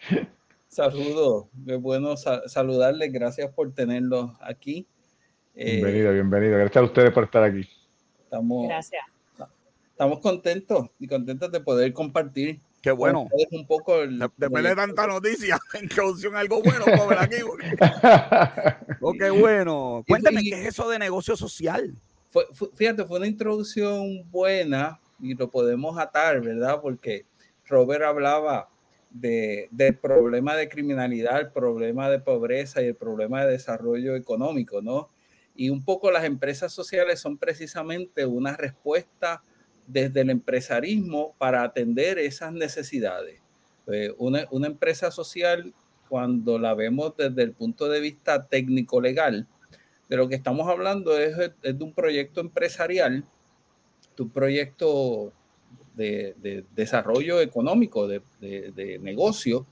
Saludos, 0.68 1.48
es 1.66 1.82
bueno 1.82 2.16
saludarles, 2.16 3.12
gracias 3.12 3.52
por 3.52 3.74
tenerlos 3.74 4.30
aquí. 4.42 4.88
Bienvenido, 5.58 6.12
eh, 6.12 6.14
bienvenido. 6.14 6.60
Gracias 6.60 6.78
a 6.78 6.86
ustedes 6.86 7.12
por 7.12 7.24
estar 7.24 7.44
aquí. 7.44 7.68
Estamos, 8.24 8.68
Gracias. 8.68 9.04
Estamos 9.90 10.20
contentos 10.20 10.90
y 11.00 11.08
contentos 11.08 11.52
de 11.52 11.60
poder 11.60 11.92
compartir. 11.94 12.60
Qué 12.80 12.92
bueno. 12.92 13.28
Un 13.50 13.66
poco 13.66 14.06
Después 14.06 14.64
de 14.64 14.76
tanta 14.76 15.08
noticia, 15.08 15.58
introducción 15.82 16.36
algo 16.36 16.62
bueno 16.62 16.86
ver 17.10 17.18
aquí. 17.18 17.38
oh, 19.02 19.14
qué 19.14 19.32
bueno. 19.32 20.04
Cuéntame, 20.08 20.44
¿qué 20.44 20.62
es 20.62 20.68
eso 20.68 20.88
de 20.90 21.00
negocio 21.00 21.36
social? 21.36 21.92
fíjate, 22.76 23.04
fue 23.06 23.18
una 23.18 23.26
introducción 23.26 24.30
buena 24.30 25.00
y 25.20 25.34
lo 25.34 25.50
podemos 25.50 25.98
atar, 25.98 26.40
¿verdad? 26.40 26.80
Porque 26.80 27.26
Robert 27.66 28.04
hablaba 28.04 28.70
de, 29.10 29.70
del 29.72 29.96
problema 29.96 30.56
de 30.56 30.70
criminalidad, 30.70 31.40
el 31.40 31.52
problema 31.52 32.12
de 32.12 32.20
pobreza 32.20 32.84
y 32.84 32.88
el 32.88 32.96
problema 32.96 33.44
de 33.44 33.54
desarrollo 33.54 34.16
económico, 34.16 34.84
¿no? 34.84 35.10
Y 35.58 35.70
un 35.70 35.84
poco 35.84 36.12
las 36.12 36.24
empresas 36.24 36.72
sociales 36.72 37.20
son 37.20 37.38
precisamente 37.38 38.26
una 38.26 38.56
respuesta 38.56 39.44
desde 39.88 40.22
el 40.22 40.30
empresarismo 40.30 41.36
para 41.38 41.64
atender 41.64 42.20
esas 42.20 42.54
necesidades. 42.54 43.42
Eh, 43.88 44.14
una, 44.18 44.46
una, 44.52 44.68
empresa 44.68 45.12
social, 45.12 45.74
cuando 46.08 46.60
la 46.60 46.74
vemos 46.74 47.18
desde 47.18 47.44
el 47.44 47.54
punto 47.54 47.90
de 47.90 48.00
vista 48.00 48.48
técnico-legal, 48.48 49.48
de 50.10 50.18
lo 50.18 50.30
que 50.30 50.36
estamos 50.36 50.68
hablando 50.68 51.18
es, 51.18 51.36
de 51.38 51.84
un 51.84 51.94
proyecto 51.94 52.42
empresarial, 52.42 53.26
de 54.16 54.24
un 54.24 54.30
proyecto 54.30 55.34
de, 55.96 56.36
de 56.38 56.64
desarrollo 56.76 57.42
económico, 57.42 58.08
de, 58.08 58.22
de, 58.40 59.00
negocio, 59.00 59.66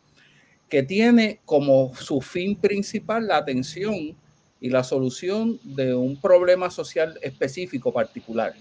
que 0.68 0.84
tiene 0.84 1.40
como 1.46 1.94
su 1.96 2.22
fin 2.22 2.56
principal 2.56 3.28
la 3.28 3.38
atención 3.38 4.18
y 4.60 4.70
la 4.70 4.84
solución 4.84 5.60
de 5.64 5.94
un 5.94 6.20
problema 6.20 6.70
social 6.70 7.20
específico 7.22 7.92
particular. 7.94 8.54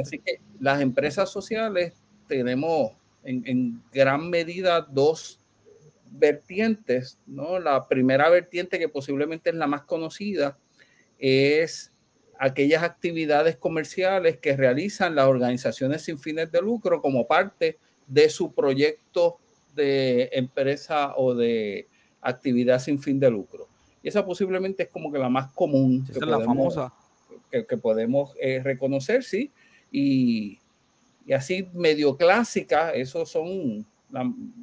Así 0.00 0.18
que 0.18 0.40
las 0.60 0.80
empresas 0.80 1.30
sociales 1.30 1.92
tenemos 2.28 2.92
en, 3.24 3.82
gran 3.92 4.30
medida 4.30 4.80
dos 4.80 5.40
vertientes, 6.10 7.18
¿no? 7.26 7.58
La 7.58 7.86
primera 7.88 8.28
vertiente, 8.28 8.78
que 8.78 8.88
posiblemente 8.88 9.50
es 9.50 9.56
la 9.56 9.66
más 9.66 9.82
conocida, 9.82 10.56
es 11.18 11.92
aquellas 12.38 12.82
actividades 12.82 13.56
comerciales 13.56 14.38
que 14.38 14.56
realizan 14.56 15.14
las 15.14 15.26
organizaciones 15.26 16.02
sin 16.02 16.18
fines 16.18 16.50
de 16.52 16.60
lucro 16.60 17.00
como 17.00 17.26
parte 17.26 17.78
de 18.06 18.28
su 18.28 18.52
proyecto 18.52 19.38
de 19.74 20.30
empresa 20.32 21.14
o 21.16 21.34
de 21.34 21.88
actividad 22.20 22.78
sin 22.78 23.00
fin 23.00 23.18
de 23.18 23.30
lucro. 23.30 23.68
Y 24.04 24.08
esa 24.08 24.24
posiblemente 24.24 24.84
es 24.84 24.88
como 24.90 25.10
que 25.10 25.18
la 25.18 25.30
más 25.30 25.50
común. 25.52 26.06
Esa 26.08 26.20
es 26.20 26.26
la 26.26 26.40
famosa. 26.40 26.92
Que, 27.50 27.66
que 27.66 27.76
podemos 27.78 28.34
eh, 28.38 28.60
reconocer, 28.62 29.24
sí. 29.24 29.50
Y, 29.90 30.58
y 31.26 31.32
así 31.32 31.68
medio 31.72 32.16
clásica, 32.16 32.90
esos 32.90 33.30
son 33.30 33.86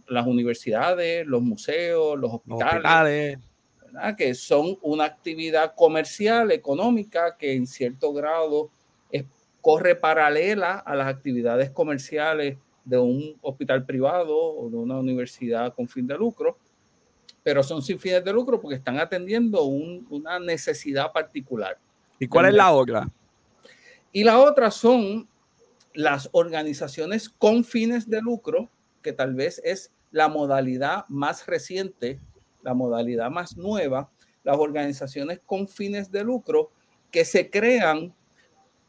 las 0.08 0.28
universidades, 0.28 1.26
los 1.26 1.42
museos, 1.42 2.18
los 2.18 2.36
hospitales, 2.36 3.40
que 4.18 4.34
son 4.36 4.78
una 4.82 5.06
actividad 5.06 5.74
comercial, 5.76 6.52
económica, 6.52 7.36
que 7.38 7.54
en 7.54 7.68
cierto 7.68 8.14
grado 8.14 8.70
es, 9.12 9.26
corre 9.60 9.96
paralela 9.96 10.76
a 10.76 10.96
las 10.96 11.08
actividades 11.08 11.70
comerciales 11.72 12.58
de 12.86 12.98
un 12.98 13.38
hospital 13.42 13.86
privado 13.86 14.38
o 14.38 14.70
de 14.70 14.78
una 14.78 15.00
universidad 15.00 15.74
con 15.74 15.88
fin 15.88 16.08
de 16.08 16.18
lucro, 16.18 16.58
pero 17.44 17.64
son 17.64 17.82
sin 17.82 18.00
fines 18.00 18.24
de 18.24 18.34
lucro 18.34 18.60
porque 18.60 18.78
están 18.78 19.00
atendiendo 19.00 19.64
una 19.64 20.40
necesidad 20.40 21.12
particular. 21.12 21.78
¿Y 22.20 22.28
cuál 22.28 22.46
es 22.48 22.54
la 22.54 22.72
otra? 22.72 23.10
Y 24.12 24.24
la 24.24 24.40
otra 24.40 24.72
son 24.72 25.28
las 25.94 26.30
organizaciones 26.32 27.30
con 27.30 27.64
fines 27.64 28.10
de 28.10 28.22
lucro, 28.22 28.70
que 29.02 29.14
tal 29.14 29.34
vez 29.34 29.62
es 29.64 29.92
la 30.12 30.28
modalidad 30.28 31.06
más 31.08 31.48
reciente, 31.48 32.20
la 32.62 32.74
modalidad 32.74 33.32
más 33.32 33.58
nueva, 33.58 34.10
las 34.44 34.58
organizaciones 34.58 35.40
con 35.46 35.68
fines 35.68 36.12
de 36.12 36.24
lucro 36.24 36.72
que 37.12 37.26
se 37.26 37.50
crean 37.50 38.14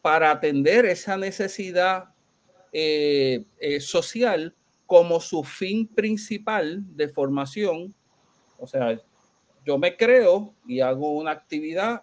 para 0.01 0.31
atender 0.31 0.85
esa 0.87 1.17
necesidad 1.17 2.12
eh, 2.73 3.45
eh, 3.59 3.81
social 3.81 4.55
como 4.87 5.21
su 5.21 5.45
fin 5.45 5.87
principal 5.87 6.83
de 6.97 7.09
formación. 7.09 7.95
O 8.62 8.66
sea, 8.68 8.96
yo 9.64 9.77
me 9.77 9.96
creo 9.96 10.55
y 10.68 10.81
hago 10.81 11.16
una 11.18 11.33
actividad 11.33 12.03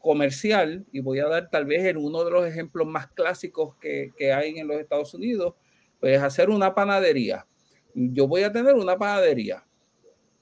comercial, 0.00 0.84
y 0.92 1.00
voy 1.00 1.20
a 1.20 1.28
dar 1.28 1.48
tal 1.48 1.64
vez 1.64 1.84
en 1.84 1.96
uno 1.96 2.24
de 2.24 2.30
los 2.30 2.44
ejemplos 2.44 2.86
más 2.86 3.06
clásicos 3.06 3.76
que, 3.76 4.12
que 4.18 4.32
hay 4.32 4.58
en 4.58 4.66
los 4.66 4.78
Estados 4.78 5.14
Unidos, 5.14 5.54
pues 6.00 6.20
hacer 6.20 6.50
una 6.50 6.74
panadería. 6.74 7.46
Yo 7.94 8.26
voy 8.26 8.42
a 8.42 8.52
tener 8.52 8.74
una 8.74 8.98
panadería 8.98 9.64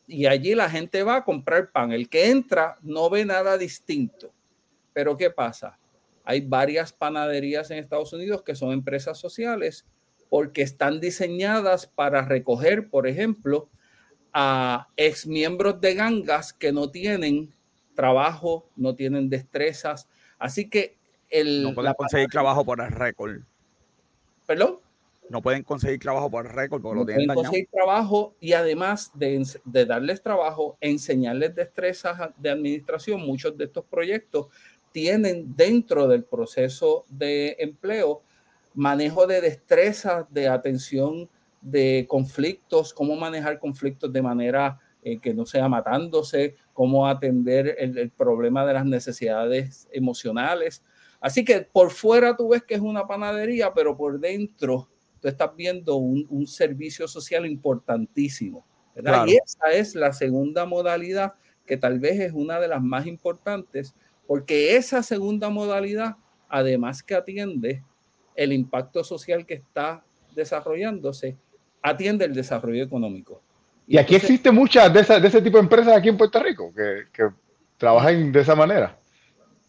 y 0.07 0.27
allí 0.27 0.55
la 0.55 0.69
gente 0.69 1.03
va 1.03 1.17
a 1.17 1.25
comprar 1.25 1.71
pan. 1.71 1.93
El 1.93 2.09
que 2.09 2.31
entra 2.31 2.79
no 2.83 3.09
ve 3.09 3.25
nada 3.25 3.57
distinto. 3.57 4.33
Pero 4.93 5.17
¿qué 5.17 5.31
pasa? 5.31 5.79
Hay 6.25 6.41
varias 6.41 6.93
panaderías 6.93 7.71
en 7.71 7.79
Estados 7.79 8.13
Unidos 8.13 8.43
que 8.43 8.55
son 8.55 8.73
empresas 8.73 9.19
sociales 9.19 9.87
porque 10.29 10.63
están 10.63 10.99
diseñadas 10.99 11.87
para 11.87 12.23
recoger, 12.23 12.89
por 12.89 13.07
ejemplo, 13.07 13.69
a 14.33 14.89
ex 14.97 15.27
miembros 15.27 15.81
de 15.81 15.95
gangas 15.95 16.53
que 16.53 16.73
no 16.73 16.91
tienen 16.91 17.53
trabajo, 17.95 18.69
no 18.77 18.95
tienen 18.95 19.29
destrezas. 19.29 20.09
Así 20.39 20.69
que 20.69 20.97
el... 21.29 21.63
No 21.63 21.75
pueden 21.75 21.95
conseguir 21.95 22.29
trabajo 22.29 22.65
por 22.65 22.81
el 22.81 22.91
récord. 22.91 23.41
¿Perdón? 24.47 24.81
No 25.29 25.41
pueden 25.41 25.63
conseguir 25.63 25.99
trabajo 26.01 26.31
por 26.31 26.47
el 26.47 26.53
récord 26.53 26.83
porque 26.83 26.95
no 26.95 27.01
lo 27.01 27.07
tienen 27.07 27.27
pueden 27.27 27.43
conseguir 27.43 27.69
trabajo 27.71 28.35
y 28.41 28.53
además 28.53 29.11
de, 29.15 29.47
de 29.65 29.87
darles 29.87 30.23
trabajo, 30.23 30.77
enseñarles 30.81 31.55
destrezas 31.55 32.33
de 32.37 32.51
administración, 32.51 33.21
muchos 33.21 33.57
de 33.57 33.65
estos 33.65 33.85
proyectos 33.85 34.49
tienen 34.93 35.57
dentro 35.57 36.07
del 36.07 36.25
proceso 36.25 37.05
de 37.09 37.57
empleo 37.59 38.23
manejo 38.75 39.27
de 39.27 39.41
destrezas, 39.41 40.27
de 40.31 40.49
atención 40.49 41.29
de 41.63 42.07
conflictos, 42.09 42.93
cómo 42.93 43.17
manejar 43.17 43.59
conflictos 43.59 44.13
de 44.13 44.21
manera 44.21 44.79
eh, 45.05 45.19
que 45.19 45.33
no 45.33 45.47
sea 45.47 45.69
matándose, 45.69 46.57
cómo 46.73 47.07
atender 47.07 47.77
el, 47.79 48.11
problema 48.11 48.67
de 48.67 48.75
las 48.75 48.85
necesidades 48.85 49.89
emocionales. 49.93 50.85
Así 51.21 51.45
que 51.45 51.63
por 51.63 51.91
fuera 51.91 52.37
tú 52.37 52.49
ves 52.49 52.63
que 52.63 52.75
es 52.75 52.81
una 52.81 53.07
panadería, 53.07 53.73
pero 53.73 53.97
por 53.97 54.19
dentro 54.19 54.89
tú 55.21 55.29
estás 55.29 55.55
viendo 55.57 55.97
un, 55.97 56.47
servicio 56.47 57.07
social 57.07 57.47
importantísimo. 57.47 58.67
Y 59.27 59.37
esa 59.37 59.73
es 59.73 59.95
la 59.95 60.13
segunda 60.13 60.67
modalidad 60.67 61.35
que 61.67 61.77
tal 61.77 61.99
vez 61.99 62.21
es 62.21 62.33
una 62.33 62.61
de 62.61 62.69
las 62.69 62.83
más 62.83 63.07
importantes, 63.07 63.95
porque 64.27 64.77
esa 64.77 65.03
segunda 65.03 65.49
modalidad, 65.49 66.17
además 66.49 67.03
que 67.03 67.15
atiende 67.15 67.83
el 68.35 68.53
impacto 68.53 69.05
social 69.05 69.47
que 69.47 69.55
está 69.55 70.05
desarrollándose, 70.35 71.37
atiende 71.83 72.25
el 72.25 72.35
desarrollo 72.35 72.83
económico. 72.83 73.43
Y, 73.87 73.99
aquí 73.99 74.15
existe 74.15 74.51
muchas 74.51 74.93
de, 74.93 75.03
de, 75.21 75.29
ese 75.29 75.43
tipo 75.43 75.59
de 75.59 75.65
empresas 75.65 75.95
aquí 75.97 76.09
en 76.09 76.17
Puerto 76.17 76.41
Rico 76.41 76.73
que, 76.75 77.05
que 77.13 77.29
trabajan 77.77 78.31
de 78.31 78.41
esa 78.41 78.55
manera. 78.55 78.97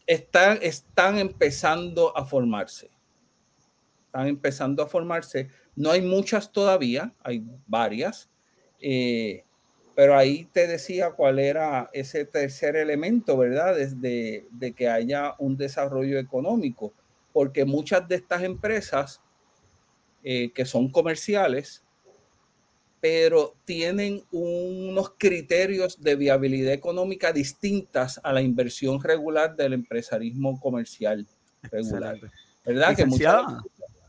Están, 0.06 0.60
están 0.62 1.18
empezando 1.18 2.16
a 2.16 2.24
formarse. 2.26 2.92
Están 4.06 4.28
empezando 4.28 4.84
a 4.84 4.88
formarse. 4.88 5.50
No 5.76 5.92
hay 5.92 6.02
muchas 6.02 6.52
todavía, 6.52 7.14
hay 7.24 7.44
varias. 7.66 8.30
Eh, 8.80 9.44
pero 9.96 10.18
ahí 10.18 10.48
te 10.52 10.68
decía 10.68 11.12
cuál 11.12 11.40
era 11.40 11.90
ese 11.94 12.26
tercer 12.26 12.76
elemento, 12.76 13.38
¿verdad? 13.38 13.76
Desde 13.76 14.46
de 14.52 14.74
que 14.74 14.90
haya 14.90 15.36
un 15.38 15.56
desarrollo 15.56 16.20
económico, 16.20 16.94
porque 17.32 17.66
muchas 17.66 18.08
de 18.08 18.16
estas 18.16 18.44
empresas 18.44 19.22
eh, 20.24 20.52
que 20.54 20.66
son 20.66 20.90
comerciales 20.90 21.83
pero 23.04 23.58
tienen 23.66 24.24
unos 24.32 25.12
criterios 25.18 26.02
de 26.02 26.16
viabilidad 26.16 26.72
económica 26.72 27.34
distintas 27.34 28.18
a 28.24 28.32
la 28.32 28.42
inversión 28.42 29.04
regular 29.04 29.58
del 29.58 29.74
empresarismo 29.74 30.58
comercial 30.58 31.28
regular. 31.64 32.18
¿Verdad? 32.66 32.96
Que 32.96 33.06
muchos 33.06 33.44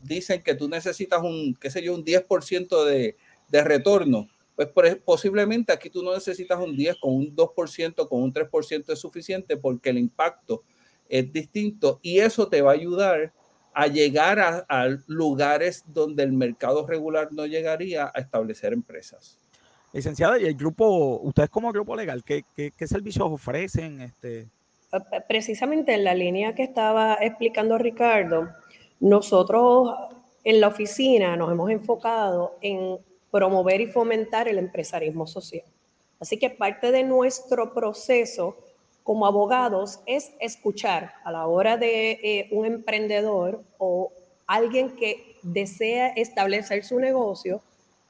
dicen 0.01 0.41
que 0.41 0.55
tú 0.55 0.69
necesitas 0.69 1.21
un, 1.21 1.55
qué 1.55 1.69
sé 1.69 1.83
yo, 1.83 1.93
un 1.93 2.05
10% 2.05 2.85
de, 2.85 3.17
de 3.49 3.63
retorno. 3.65 4.29
Pues 4.55 4.69
posiblemente 5.03 5.73
aquí 5.73 5.89
tú 5.89 6.01
no 6.01 6.13
necesitas 6.13 6.57
un 6.57 6.77
10, 6.77 6.95
con 7.01 7.15
un 7.15 7.35
2%, 7.35 8.07
con 8.07 8.23
un 8.23 8.33
3% 8.33 8.93
es 8.93 8.99
suficiente 8.99 9.57
porque 9.57 9.89
el 9.89 9.97
impacto 9.97 10.63
es 11.09 11.33
distinto 11.33 11.99
y 12.01 12.19
eso 12.19 12.47
te 12.47 12.61
va 12.61 12.71
a 12.71 12.75
ayudar 12.75 13.33
a 13.75 13.87
llegar 13.87 14.39
a, 14.39 14.87
lugares 15.07 15.83
donde 15.85 16.23
el 16.23 16.31
mercado 16.31 16.87
regular 16.87 17.27
no 17.31 17.45
llegaría 17.45 18.09
a 18.13 18.21
establecer 18.21 18.71
empresas. 18.71 19.37
Licenciada, 19.91 20.39
y 20.39 20.45
el 20.45 20.55
grupo, 20.55 21.19
ustedes 21.21 21.49
como 21.49 21.71
grupo 21.73 21.93
legal, 21.95 22.23
¿qué, 22.23 22.43
qué, 22.55 22.87
servicios 22.87 23.27
ofrecen? 23.29 23.99
Este? 24.01 24.47
Precisamente 25.27 25.93
en 25.93 26.05
la 26.05 26.13
línea 26.13 26.55
que 26.55 26.63
estaba 26.63 27.17
explicando 27.19 27.77
Ricardo, 27.77 28.47
nosotros 29.01 29.93
en 30.45 30.61
la 30.61 30.69
oficina 30.69 31.35
nos 31.35 31.51
hemos 31.51 31.69
enfocado 31.69 32.55
en 32.61 32.97
promover 33.29 33.81
y 33.81 33.87
fomentar 33.87 34.47
el 34.47 34.57
empresarismo 34.57 35.27
social. 35.27 35.65
Así 36.21 36.37
que 36.37 36.49
parte 36.49 36.91
de 36.91 37.03
nuestro 37.03 37.73
proceso 37.73 38.57
como 39.05 39.27
abogados 39.27 39.99
es 40.07 40.31
escuchar 40.39 41.13
a 41.23 41.31
la 41.31 41.45
hora 41.45 41.77
de 41.77 42.13
eh, 42.23 42.47
un 42.49 42.65
emprendedor 42.65 43.63
o 43.77 44.11
alguien 44.47 44.95
que 44.95 45.37
desea 45.43 46.07
establecer 46.07 46.83
su 46.83 46.99
negocio, 46.99 47.61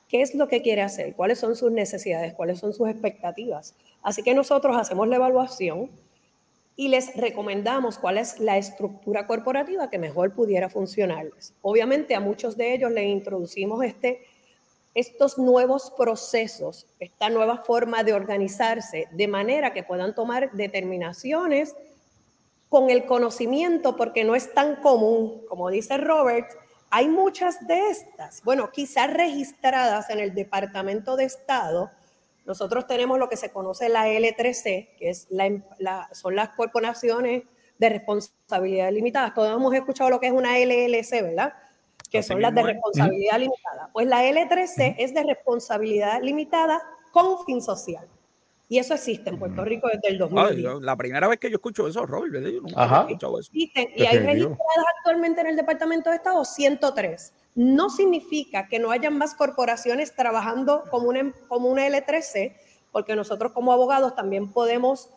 qué 0.07 0.21
es 0.21 0.33
lo 0.35 0.47
que 0.47 0.61
quiere 0.61 0.81
hacer, 0.81 1.13
cuáles 1.13 1.37
son 1.37 1.57
sus 1.57 1.69
necesidades, 1.69 2.33
cuáles 2.33 2.59
son 2.59 2.73
sus 2.73 2.87
expectativas. 2.87 3.75
Así 4.03 4.23
que 4.23 4.33
nosotros 4.33 4.77
hacemos 4.77 5.09
la 5.09 5.17
evaluación 5.17 5.91
y 6.77 6.87
les 6.87 7.13
recomendamos 7.17 7.97
cuál 7.97 8.17
es 8.17 8.39
la 8.39 8.57
estructura 8.57 9.27
corporativa 9.27 9.89
que 9.89 9.99
mejor 9.99 10.33
pudiera 10.33 10.69
funcionarles. 10.69 11.53
Obviamente 11.61 12.15
a 12.15 12.21
muchos 12.21 12.55
de 12.55 12.73
ellos 12.73 12.93
les 12.93 13.07
introducimos 13.07 13.83
este, 13.83 14.21
estos 14.95 15.37
nuevos 15.37 15.91
procesos, 15.95 16.87
esta 16.99 17.29
nueva 17.29 17.57
forma 17.57 18.03
de 18.03 18.13
organizarse, 18.13 19.07
de 19.11 19.27
manera 19.27 19.73
que 19.73 19.83
puedan 19.83 20.15
tomar 20.15 20.51
determinaciones 20.53 21.75
con 22.69 22.89
el 22.89 23.05
conocimiento, 23.05 23.95
porque 23.95 24.23
no 24.23 24.35
es 24.35 24.53
tan 24.53 24.77
común, 24.77 25.43
como 25.47 25.69
dice 25.69 25.97
Robert, 25.97 26.49
hay 26.89 27.09
muchas 27.09 27.67
de 27.67 27.89
estas, 27.89 28.41
bueno, 28.43 28.71
quizás 28.71 29.11
registradas 29.11 30.09
en 30.09 30.19
el 30.19 30.33
Departamento 30.33 31.17
de 31.17 31.25
Estado, 31.25 31.91
nosotros 32.45 32.87
tenemos 32.87 33.19
lo 33.19 33.27
que 33.27 33.37
se 33.37 33.51
conoce 33.51 33.89
la 33.89 34.07
L3C, 34.07 34.95
que 34.97 35.09
es 35.09 35.27
la, 35.29 36.07
son 36.13 36.35
las 36.35 36.49
corporaciones 36.49 37.43
de 37.77 37.89
responsabilidad 37.89 38.91
limitada. 38.91 39.33
Todos 39.33 39.55
hemos 39.55 39.73
escuchado 39.73 40.09
lo 40.09 40.19
que 40.19 40.27
es 40.27 40.33
una 40.33 40.57
LLC, 40.57 41.23
¿verdad? 41.23 41.53
Que 42.09 42.23
son 42.23 42.41
las 42.41 42.53
de 42.53 42.63
responsabilidad 42.63 43.39
limitada. 43.39 43.89
Pues 43.93 44.07
la 44.07 44.23
L3C 44.23 44.95
es 44.97 45.13
de 45.13 45.23
responsabilidad 45.23 46.21
limitada 46.21 46.81
con 47.11 47.45
fin 47.45 47.61
social. 47.61 48.07
Y 48.67 48.79
eso 48.79 48.93
existe 48.95 49.29
en 49.29 49.37
Puerto 49.37 49.63
Rico 49.63 49.87
desde 49.93 50.07
el 50.09 50.17
2010. 50.17 50.81
la 50.81 50.95
primera 50.95 51.27
vez 51.27 51.39
que 51.39 51.49
yo 51.49 51.55
escucho 51.55 51.87
eso, 51.87 52.05
Robert, 52.05 52.33
yo 52.33 52.61
nunca 52.61 52.83
he 52.83 53.11
escuchado 53.11 53.39
eso. 53.39 53.51
y 53.53 53.71
hay 53.77 54.17
registradas 54.19 54.85
actualmente 54.97 55.41
en 55.41 55.47
el 55.47 55.55
Departamento 55.55 56.09
de 56.09 56.15
Estado 56.15 56.43
103 56.43 57.33
no 57.55 57.89
significa 57.89 58.67
que 58.67 58.79
no 58.79 58.91
hayan 58.91 59.17
más 59.17 59.33
corporaciones 59.33 60.13
trabajando 60.13 60.83
como 60.91 61.07
una, 61.07 61.33
como 61.47 61.69
una 61.69 61.87
L3C, 61.87 62.53
porque 62.91 63.15
nosotros 63.15 63.53
como 63.53 63.71
abogados 63.71 64.13
también 64.13 64.51
podemos, 64.51 65.09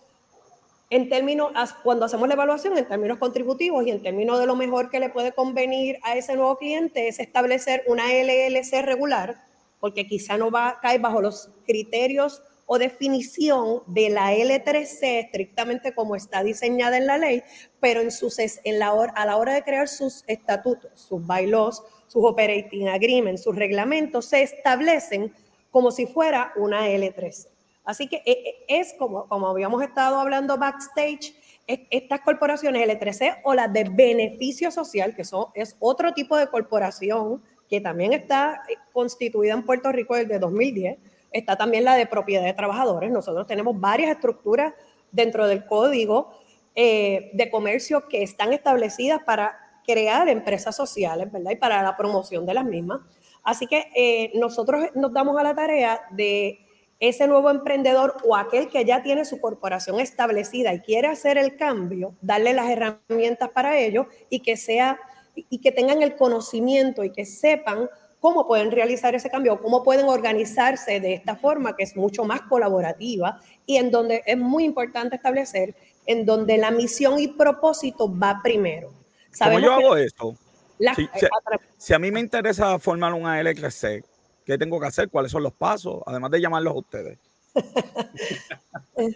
en 0.90 1.09
términos, 1.09 1.53
cuando 1.83 2.07
hacemos 2.07 2.29
la 2.29 2.35
evaluación, 2.35 2.79
en 2.79 2.88
términos 2.88 3.18
contributivos 3.18 3.87
y 3.87 3.90
en 3.90 4.03
términos 4.03 4.40
de 4.40 4.46
lo 4.46 4.57
mejor 4.57 4.88
que 4.88 5.01
le 5.01 5.11
puede 5.11 5.33
convenir 5.33 5.98
a 6.03 6.16
ese 6.16 6.35
nuevo 6.35 6.57
cliente, 6.57 7.09
es 7.09 7.18
establecer 7.18 7.85
una 7.87 8.05
LLC 8.12 8.83
regular, 8.83 9.44
porque 9.81 10.07
quizá 10.07 10.38
no 10.38 10.51
va 10.51 10.79
a 10.83 10.98
bajo 10.98 11.20
los 11.20 11.51
criterios 11.66 12.42
o 12.64 12.79
definición 12.79 13.83
de 13.87 14.11
la 14.11 14.35
L3C 14.35 15.24
estrictamente 15.24 15.94
como 15.94 16.16
está 16.16 16.42
diseñada 16.42 16.96
en 16.96 17.07
la 17.07 17.18
ley, 17.18 17.42
pero 17.81 18.01
en 18.01 18.11
sus, 18.11 18.38
en 18.38 18.79
la 18.79 18.88
a 18.88 19.27
la 19.27 19.37
hora 19.37 19.55
de 19.55 19.62
crear 19.62 19.88
sus 19.88 20.24
estatutos, 20.27 20.90
sus 20.94 21.27
bylaws, 21.27 21.83
sus 22.07 22.24
operating 22.24 22.88
agreements, 22.88 23.42
sus 23.42 23.57
reglamentos 23.57 24.27
se 24.27 24.42
establecen 24.42 25.33
como 25.70 25.90
si 25.90 26.07
fuera 26.07 26.53
una 26.57 26.88
L13. 26.88 27.57
Así 27.88 28.07
que 28.07 28.16
eh, 28.16 28.22
eh, 28.27 28.64
es 28.68 28.94
como, 28.98 29.27
como 29.29 29.48
habíamos 29.48 29.83
estado 29.83 30.20
hablando 30.20 30.59
backstage, 30.59 31.35
estas 31.66 32.20
corporaciones 32.20 32.87
L13 32.87 33.38
o 33.44 33.55
las 33.55 33.72
de 33.72 33.85
beneficio 33.85 34.70
social, 34.70 35.14
que 35.16 35.24
son, 35.24 35.46
es 35.55 35.74
otro 35.81 36.12
tipo 36.12 36.37
de 36.37 36.48
corporación 36.48 37.42
que 37.66 37.81
también 37.81 38.12
está 38.12 38.61
eh, 38.68 38.74
constituida 38.92 39.55
en 39.55 39.64
Puerto 39.64 39.90
Rico 39.90 40.14
desde 40.16 40.38
2010, 40.38 40.98
está 41.33 41.57
también 41.57 41.85
la 41.85 41.94
de 41.94 42.05
propiedad 42.05 42.44
de 42.44 42.53
trabajadores. 42.53 43.11
Nosotros 43.11 43.46
tenemos 43.46 43.81
varias 43.81 44.11
estructuras 44.11 44.74
dentro 45.11 45.46
del 45.46 45.64
código 45.64 46.38
de 46.77 47.48
comercio 47.51 48.07
que 48.07 48.22
están 48.22 48.53
establecidas 48.53 49.20
para 49.24 49.59
crear 49.85 50.29
empresas 50.29 50.77
sociales, 50.77 51.33
¿verdad? 51.33 51.51
Y 51.51 51.57
para 51.57 51.83
la 51.83 51.96
promoción 51.96 52.46
de 52.46 52.55
las 52.55 52.64
mismas. 52.64 53.01
Así 53.42 53.66
que 53.66 54.31
nosotros 54.35 54.85
nos 54.94 55.12
damos 55.12 55.37
a 55.38 55.42
la 55.42 55.57
tarea 55.57 56.03
de 56.12 56.67
ese 57.00 57.26
nuevo 57.26 57.50
emprendedor 57.50 58.16
o 58.24 58.37
aquel 58.37 58.68
que 58.68 58.84
ya 58.84 59.02
tiene 59.02 59.24
su 59.24 59.40
corporación 59.40 60.00
establecida 60.00 60.74
y 60.74 60.80
quiere 60.80 61.08
hacer 61.08 61.38
el 61.38 61.56
cambio, 61.56 62.14
darle 62.20 62.52
las 62.52 62.68
herramientas 62.70 63.50
para 63.50 63.78
ello 63.78 64.08
y 64.30 64.40
que 64.40 64.56
sea 64.56 64.98
y 65.34 65.61
que 65.61 65.70
tengan 65.70 66.02
el 66.02 66.16
conocimiento 66.16 67.04
y 67.04 67.12
que 67.12 67.24
sepan 67.24 67.88
cómo 68.20 68.46
pueden 68.46 68.70
realizar 68.70 69.14
ese 69.14 69.30
cambio, 69.30 69.61
cómo 69.61 69.82
pueden 69.84 70.08
organizarse 70.08 70.98
de 71.00 71.14
esta 71.14 71.37
forma 71.37 71.76
que 71.76 71.84
es 71.84 71.96
mucho 71.96 72.24
más 72.24 72.42
colaborativa 72.42 73.40
y 73.64 73.76
en 73.76 73.90
donde 73.90 74.22
es 74.26 74.37
muy 74.37 74.64
importante 74.64 75.16
establecer 75.16 75.76
en 76.06 76.24
donde 76.24 76.56
la 76.58 76.70
misión 76.70 77.18
y 77.18 77.28
propósito 77.28 78.12
va 78.12 78.40
primero. 78.42 78.92
¿Cómo 79.38 79.61
yo 79.61 79.72
hago 79.72 79.96
esto? 79.96 80.34
Si, 81.76 81.92
a 81.92 81.98
mí 81.98 82.11
me 82.11 82.20
interesa 82.20 82.78
formar 82.78 83.12
una 83.12 83.42
LXC, 83.42 84.04
¿qué 84.48 84.56
tengo 84.56 84.80
que 84.80 84.87
hacer? 84.87 85.11
¿Cuáles 85.11 85.30
son 85.30 85.42
los 85.42 85.52
pasos? 85.52 86.02
Además 86.06 86.30
de 86.30 86.40
llamarlos 86.40 86.72
a 86.72 86.78
ustedes. 86.78 87.18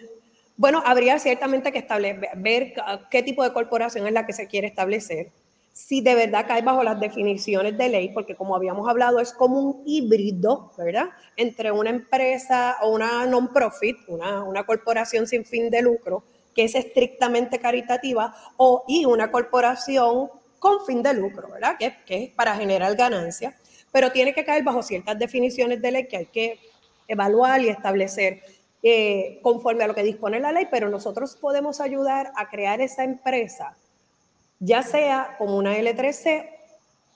bueno, 0.57 0.83
habría 0.85 1.17
ciertamente 1.17 1.71
que 1.71 1.79
establecer, 1.79 2.29
ver 2.35 2.75
qué 3.09 3.23
tipo 3.23 3.43
de 3.43 3.51
corporación 3.51 4.05
es 4.05 4.13
la 4.13 4.27
que 4.27 4.33
se 4.33 4.45
quiere 4.45 4.67
establecer. 4.67 5.31
Si 5.71 6.01
de 6.01 6.13
verdad 6.13 6.45
cae 6.47 6.61
bajo 6.61 6.83
las 6.83 6.99
definiciones 6.99 7.75
de 7.79 7.89
ley, 7.89 8.09
porque 8.13 8.35
como 8.35 8.55
habíamos 8.55 8.87
hablado, 8.87 9.19
es 9.19 9.33
como 9.33 9.59
un 9.59 9.81
híbrido, 9.87 10.71
¿verdad? 10.77 11.09
Entre 11.35 11.71
una 11.71 11.89
empresa 11.89 12.77
o 12.83 12.91
una 12.91 13.25
non-profit, 13.25 13.97
una, 14.07 14.43
una 14.43 14.67
corporación 14.67 15.25
sin 15.25 15.45
fin 15.45 15.71
de 15.71 15.81
lucro, 15.81 16.23
que 16.53 16.65
es 16.65 16.75
estrictamente 16.75 17.57
caritativa, 17.57 18.35
o, 18.57 18.83
y 18.87 19.05
una 19.05 19.31
corporación 19.31 20.29
con 20.59 20.85
fin 20.85 21.01
de 21.01 21.15
lucro, 21.15 21.49
¿verdad? 21.49 21.75
Que, 21.79 21.93
es 22.07 22.29
para 22.29 22.55
generar 22.55 22.95
ganancia, 22.95 23.57
pero 23.93 24.11
tiene 24.11 24.33
que 24.33 24.43
caer 24.43 24.63
bajo 24.63 24.83
ciertas 24.83 25.17
definiciones 25.17 25.81
de 25.81 25.91
ley 25.91 26.07
que 26.07 26.17
hay 26.17 26.25
que 26.25 26.59
evaluar 27.07 27.61
y 27.61 27.69
establecer 27.69 28.43
eh, 28.81 29.39
conforme 29.41 29.85
a 29.85 29.87
lo 29.87 29.95
que 29.95 30.03
dispone 30.03 30.41
la 30.41 30.51
ley, 30.51 30.67
pero 30.69 30.89
nosotros 30.89 31.37
podemos 31.39 31.79
ayudar 31.79 32.33
a 32.35 32.49
crear 32.49 32.81
esa 32.81 33.05
empresa, 33.05 33.77
ya 34.59 34.83
sea 34.83 35.35
como 35.37 35.55
una 35.55 35.77
L3C 35.77 36.49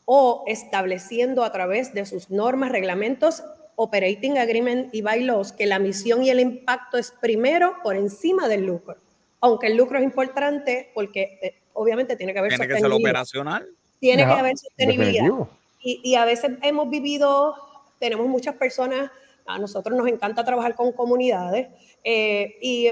o 0.05 0.45
estableciendo 0.47 1.43
a 1.43 1.51
través 1.51 1.93
de 1.93 2.05
sus 2.05 2.29
normas, 2.29 2.71
reglamentos, 2.71 3.43
operating 3.75 4.37
agreement 4.37 4.95
y 4.95 5.01
bylaws 5.01 5.51
que 5.51 5.65
la 5.65 5.79
misión 5.79 6.23
y 6.23 6.29
el 6.29 6.39
impacto 6.39 6.97
es 6.97 7.11
primero 7.11 7.75
por 7.83 7.97
encima 7.97 8.47
del 8.47 8.65
lucro 8.65 8.95
aunque 9.41 9.67
el 9.67 9.77
lucro 9.77 9.97
es 9.97 10.03
importante 10.03 10.91
porque 10.93 11.39
eh, 11.41 11.55
obviamente 11.73 12.15
tiene 12.15 12.33
que 12.33 12.39
haber 12.39 12.51
tiene 12.51 12.67
que 12.67 12.79
ser 12.79 12.91
operacional. 12.91 13.67
Tiene 13.99 14.25
que 14.25 14.31
haber 14.31 14.57
sostenibilidad. 14.57 15.27
Y, 15.89 16.15
a 16.15 16.26
veces 16.26 16.52
hemos 16.63 16.89
vivido, 16.89 17.56
tenemos 17.97 18.28
muchas 18.28 18.56
personas, 18.56 19.10
a 19.45 19.58
nosotros 19.58 19.97
nos 19.97 20.08
encanta 20.08 20.43
trabajar 20.43 20.76
con 20.76 20.91
comunidades 20.91 21.69
eh, 22.04 22.58
y 22.62 22.91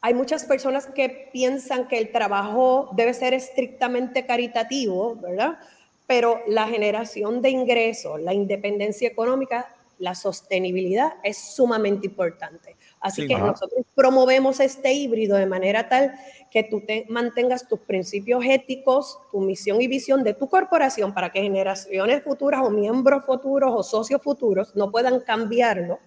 hay 0.00 0.14
muchas 0.14 0.46
personas 0.46 0.86
que 0.86 1.28
piensan 1.30 1.88
que 1.88 1.98
el 1.98 2.10
trabajo 2.10 2.88
debe 2.94 3.12
ser 3.12 3.34
estrictamente 3.34 4.24
caritativo, 4.24 5.16
¿verdad? 5.16 5.58
Pero 6.06 6.40
la 6.46 6.66
generación 6.66 7.42
de 7.42 7.50
ingresos, 7.50 8.18
la 8.18 8.32
independencia 8.32 9.06
económica, 9.06 9.76
la 9.98 10.14
sostenibilidad 10.14 11.12
es 11.22 11.36
sumamente 11.54 12.06
importante. 12.06 12.76
Así 13.00 13.26
que 13.26 13.34
nosotros 13.34 13.86
promovemos 13.94 14.60
este 14.60 14.92
híbrido 14.92 15.36
de 15.36 15.46
manera 15.46 15.88
tal 15.88 16.14
que 16.50 16.64
tú 16.64 16.82
te 16.82 17.06
mantengas 17.08 17.66
tus 17.66 17.80
principios 17.80 18.44
éticos, 18.44 19.18
tu 19.30 19.40
misión 19.40 19.80
y 19.80 19.86
visión 19.86 20.22
de 20.22 20.34
tu 20.34 20.48
corporación 20.48 21.14
para 21.14 21.30
que 21.30 21.40
generaciones 21.40 22.22
futuras 22.22 22.60
o 22.62 22.70
miembros 22.70 23.24
futuros 23.24 23.72
o 23.74 23.82
socios 23.82 24.20
futuros 24.22 24.76
no 24.76 24.90
puedan 24.90 25.20
cambiarlo, 25.20 25.98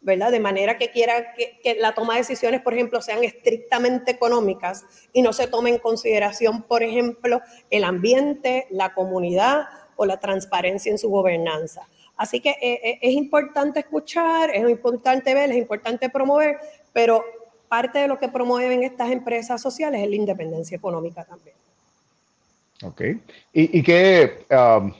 ¿verdad? 0.00 0.30
De 0.30 0.40
manera 0.40 0.78
que 0.78 0.90
quiera 0.90 1.34
que, 1.34 1.58
que 1.62 1.74
la 1.74 1.94
toma 1.94 2.14
de 2.14 2.20
decisiones, 2.20 2.62
por 2.62 2.72
ejemplo, 2.72 3.02
sean 3.02 3.22
estrictamente 3.24 4.12
económicas 4.12 4.86
y 5.12 5.20
no 5.20 5.34
se 5.34 5.48
tome 5.48 5.68
en 5.68 5.78
consideración, 5.78 6.62
por 6.62 6.82
ejemplo, 6.82 7.42
el 7.68 7.84
ambiente, 7.84 8.66
la 8.70 8.94
comunidad 8.94 9.66
o 9.96 10.06
la 10.06 10.18
transparencia 10.18 10.90
en 10.90 10.98
su 10.98 11.10
gobernanza. 11.10 11.86
Así 12.18 12.40
que 12.40 12.50
eh, 12.50 12.80
eh, 12.82 12.98
es 13.00 13.14
importante 13.14 13.78
escuchar, 13.78 14.50
es 14.50 14.68
importante 14.68 15.32
ver, 15.34 15.50
es 15.50 15.56
importante 15.56 16.10
promover, 16.10 16.58
pero 16.92 17.24
parte 17.68 18.00
de 18.00 18.08
lo 18.08 18.18
que 18.18 18.28
promueven 18.28 18.82
estas 18.82 19.10
empresas 19.12 19.62
sociales 19.62 20.02
es 20.02 20.10
la 20.10 20.16
independencia 20.16 20.76
económica 20.76 21.24
también. 21.24 21.54
Ok. 22.82 23.00
¿Y, 23.52 23.78
y 23.78 23.82
qué 23.84 24.44
um, 24.50 24.92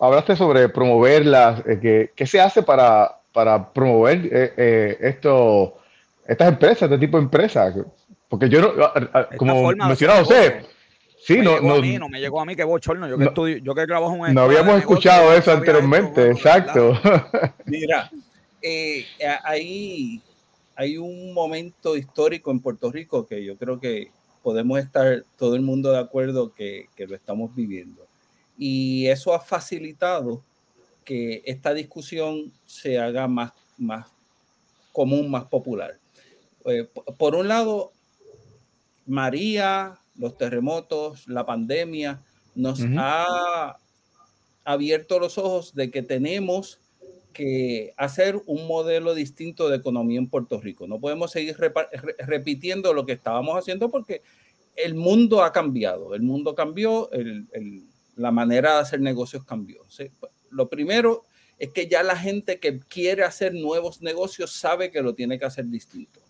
hablaste 0.00 0.34
sobre 0.34 0.70
promoverlas? 0.70 1.62
Eh, 1.66 2.10
¿qué, 2.16 2.26
se 2.26 2.40
hace 2.40 2.62
para, 2.62 3.18
para 3.32 3.70
promover 3.70 4.56
esto, 4.98 5.78
estas 6.26 6.48
empresas, 6.48 6.82
este 6.82 6.98
tipo 6.98 7.18
de 7.18 7.24
empresas? 7.24 7.74
Porque 8.30 8.48
yo 8.48 8.62
no, 8.62 8.72
como 9.36 9.72
mencionaba 9.72 10.24
José, 10.24 10.62
Sí, 11.24 11.38
no, 11.38 11.60
no, 11.60 11.80
no, 11.80 12.08
me 12.08 12.20
llegó 12.20 12.40
a 12.40 12.44
mí 12.44 12.56
que 12.56 12.64
bochorno. 12.64 13.08
Yo 13.08 13.16
que, 13.16 13.24
estudio, 13.24 13.58
yo 13.58 13.74
que 13.74 13.86
trabajo 13.86 14.26
en 14.26 14.34
No 14.34 14.42
habíamos 14.42 14.78
escuchado 14.78 15.32
eso 15.32 15.52
anteriormente, 15.52 16.30
exacto. 16.30 16.98
Mira, 17.66 18.10
eh, 18.60 19.06
hay, 19.44 20.20
hay 20.74 20.96
un 20.96 21.32
momento 21.32 21.96
histórico 21.96 22.50
en 22.50 22.58
Puerto 22.58 22.90
Rico 22.90 23.24
que 23.26 23.44
yo 23.44 23.56
creo 23.56 23.78
que 23.78 24.10
podemos 24.42 24.80
estar 24.80 25.24
todo 25.38 25.54
el 25.54 25.62
mundo 25.62 25.92
de 25.92 26.00
acuerdo 26.00 26.52
que, 26.52 26.88
que 26.96 27.06
lo 27.06 27.14
estamos 27.14 27.54
viviendo. 27.54 28.04
Y 28.58 29.06
eso 29.06 29.32
ha 29.32 29.40
facilitado 29.40 30.42
que 31.04 31.42
esta 31.46 31.72
discusión 31.72 32.52
se 32.66 32.98
haga 32.98 33.28
más, 33.28 33.52
más 33.78 34.06
común, 34.92 35.30
más 35.30 35.44
popular. 35.44 35.98
Eh, 36.64 36.88
por 37.16 37.34
un 37.34 37.48
lado, 37.48 37.92
María, 39.06 39.98
los 40.22 40.38
terremotos, 40.38 41.26
la 41.26 41.44
pandemia, 41.44 42.22
nos 42.54 42.80
ha 42.96 43.76
abierto 44.64 45.18
los 45.18 45.36
ojos 45.36 45.74
de 45.74 45.90
que 45.90 46.02
tenemos 46.02 46.78
que 47.32 47.92
hacer 47.96 48.40
un 48.46 48.68
modelo 48.68 49.14
distinto 49.14 49.68
de 49.68 49.78
economía 49.78 50.20
en 50.20 50.28
Puerto 50.28 50.60
Rico. 50.60 50.86
No 50.86 51.00
podemos 51.00 51.32
seguir 51.32 51.56
repitiendo 52.18 52.94
lo 52.94 53.04
que 53.04 53.12
estábamos 53.14 53.58
haciendo 53.58 53.90
porque 53.90 54.22
el 54.76 54.94
mundo 54.94 55.42
ha 55.42 55.52
cambiado, 55.52 56.14
el 56.14 56.22
mundo 56.22 56.54
cambió, 56.54 57.10
la 58.14 58.30
manera 58.30 58.74
de 58.74 58.80
hacer 58.80 59.00
negocios 59.00 59.44
cambió. 59.44 59.82
Lo 60.50 60.68
primero 60.68 61.24
es 61.58 61.70
que 61.70 61.88
ya 61.88 62.04
la 62.04 62.16
gente 62.16 62.60
que 62.60 62.78
quiere 62.78 63.24
hacer 63.24 63.54
nuevos 63.54 64.02
negocios 64.02 64.52
sabe 64.52 64.92
que 64.92 65.02
lo 65.02 65.16
tiene 65.16 65.36
que 65.36 65.46
hacer 65.46 65.66
distinto. 65.66 66.20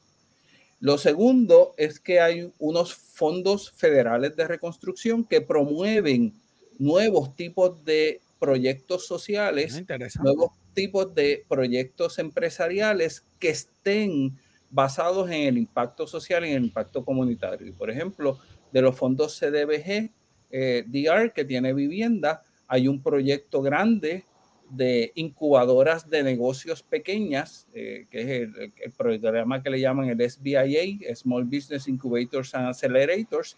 Lo 0.83 0.99
segundo 0.99 1.75
es 1.77 2.01
que 2.01 2.18
hay 2.18 2.53
unos 2.59 2.92
fondos 2.92 3.71
federales 3.71 4.35
de 4.35 4.49
reconstrucción 4.49 5.23
que 5.23 5.40
promueven 5.40 6.35
nuevos 6.77 7.37
tipos 7.37 7.85
de 7.85 8.21
proyectos 8.40 9.07
sociales, 9.07 9.81
nuevos 10.21 10.51
tipos 10.75 11.14
de 11.14 11.45
proyectos 11.49 12.18
empresariales 12.18 13.25
que 13.38 13.51
estén 13.51 14.37
basados 14.71 15.31
en 15.31 15.42
el 15.42 15.59
impacto 15.59 16.09
social 16.09 16.45
y 16.45 16.49
en 16.49 16.57
el 16.57 16.64
impacto 16.64 17.05
comunitario. 17.05 17.73
Por 17.77 17.88
ejemplo, 17.88 18.40
de 18.73 18.83
los 18.83 18.97
fondos 18.97 19.38
CDBG, 19.38 20.11
eh, 20.51 20.85
DR, 20.88 21.33
que 21.33 21.45
tiene 21.45 21.73
vivienda, 21.75 22.42
hay 22.66 22.88
un 22.88 23.01
proyecto 23.01 23.62
grande 23.62 24.25
de 24.73 25.13
incubadoras 25.15 26.09
de 26.09 26.23
negocios 26.23 26.83
pequeñas, 26.83 27.67
eh, 27.75 28.07
que 28.11 28.21
es 28.23 28.29
el, 28.29 28.73
el, 28.83 28.93
programa 28.93 29.63
que 29.63 29.69
le 29.69 29.81
llaman 29.81 30.09
el 30.09 30.31
SBIA, 30.31 31.15
Small 31.15 31.45
Business 31.45 31.89
Incubators 31.89 32.55
and 32.55 32.69
Accelerators, 32.69 33.57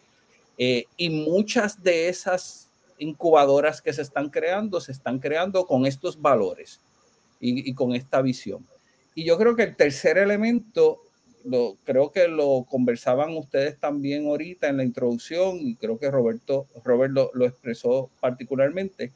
eh, 0.59 0.85
y 0.97 1.11
muchas 1.11 1.83
de 1.83 2.09
esas 2.09 2.69
incubadoras 2.99 3.81
que 3.81 3.93
se 3.93 4.03
están 4.03 4.29
creando, 4.29 4.81
se 4.81 4.93
están 4.93 5.21
creando 5.21 5.67
con 5.67 5.87
estos 5.87 6.21
valores 6.21 6.81
y, 7.41 7.69
y 7.71 7.75
con 7.75 7.95
esta 7.95 8.21
visión. 8.21 8.67
Y 9.15 9.25
yo 9.25 9.39
creo 9.39 9.55
que 9.55 9.63
el 9.63 9.77
tercer 9.77 10.19
elemento, 10.19 11.01
lo, 11.45 11.77
creo 11.85 12.11
que 12.11 12.27
lo 12.27 12.67
conversaban 12.69 13.37
ustedes 13.37 13.79
también 13.79 14.27
ahorita 14.27 14.69
en 14.69 14.79
la 14.79 14.85
introducción, 14.85 15.59
y 15.61 15.77
creo 15.77 15.97
que 15.97 16.11
Roberto, 16.11 16.67
Robert 16.83 17.13
lo, 17.13 17.31
lo 17.35 17.47
expresó 17.47 18.11
particularmente, 18.21 19.13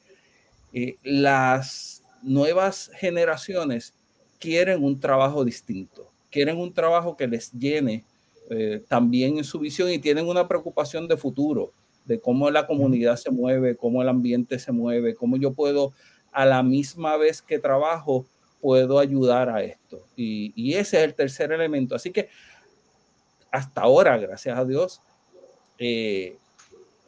eh, 0.72 0.96
las 1.02 2.02
nuevas 2.22 2.90
generaciones 2.94 3.94
quieren 4.38 4.84
un 4.84 5.00
trabajo 5.00 5.44
distinto, 5.44 6.10
quieren 6.30 6.58
un 6.58 6.72
trabajo 6.72 7.16
que 7.16 7.26
les 7.26 7.52
llene 7.52 8.04
eh, 8.50 8.82
también 8.88 9.38
en 9.38 9.44
su 9.44 9.58
visión 9.58 9.90
y 9.90 9.98
tienen 9.98 10.26
una 10.26 10.48
preocupación 10.48 11.08
de 11.08 11.16
futuro, 11.16 11.72
de 12.04 12.20
cómo 12.20 12.50
la 12.50 12.66
comunidad 12.66 13.16
se 13.16 13.30
mueve, 13.30 13.76
cómo 13.76 14.02
el 14.02 14.08
ambiente 14.08 14.58
se 14.58 14.72
mueve, 14.72 15.14
cómo 15.14 15.36
yo 15.36 15.52
puedo 15.52 15.92
a 16.32 16.46
la 16.46 16.62
misma 16.62 17.16
vez 17.16 17.42
que 17.42 17.58
trabajo, 17.58 18.26
puedo 18.60 18.98
ayudar 18.98 19.48
a 19.50 19.62
esto. 19.62 20.02
Y, 20.16 20.52
y 20.56 20.74
ese 20.74 20.98
es 20.98 21.04
el 21.04 21.14
tercer 21.14 21.52
elemento. 21.52 21.94
Así 21.94 22.10
que 22.10 22.28
hasta 23.50 23.82
ahora, 23.82 24.16
gracias 24.18 24.58
a 24.58 24.64
Dios, 24.64 25.00
eh, 25.78 26.36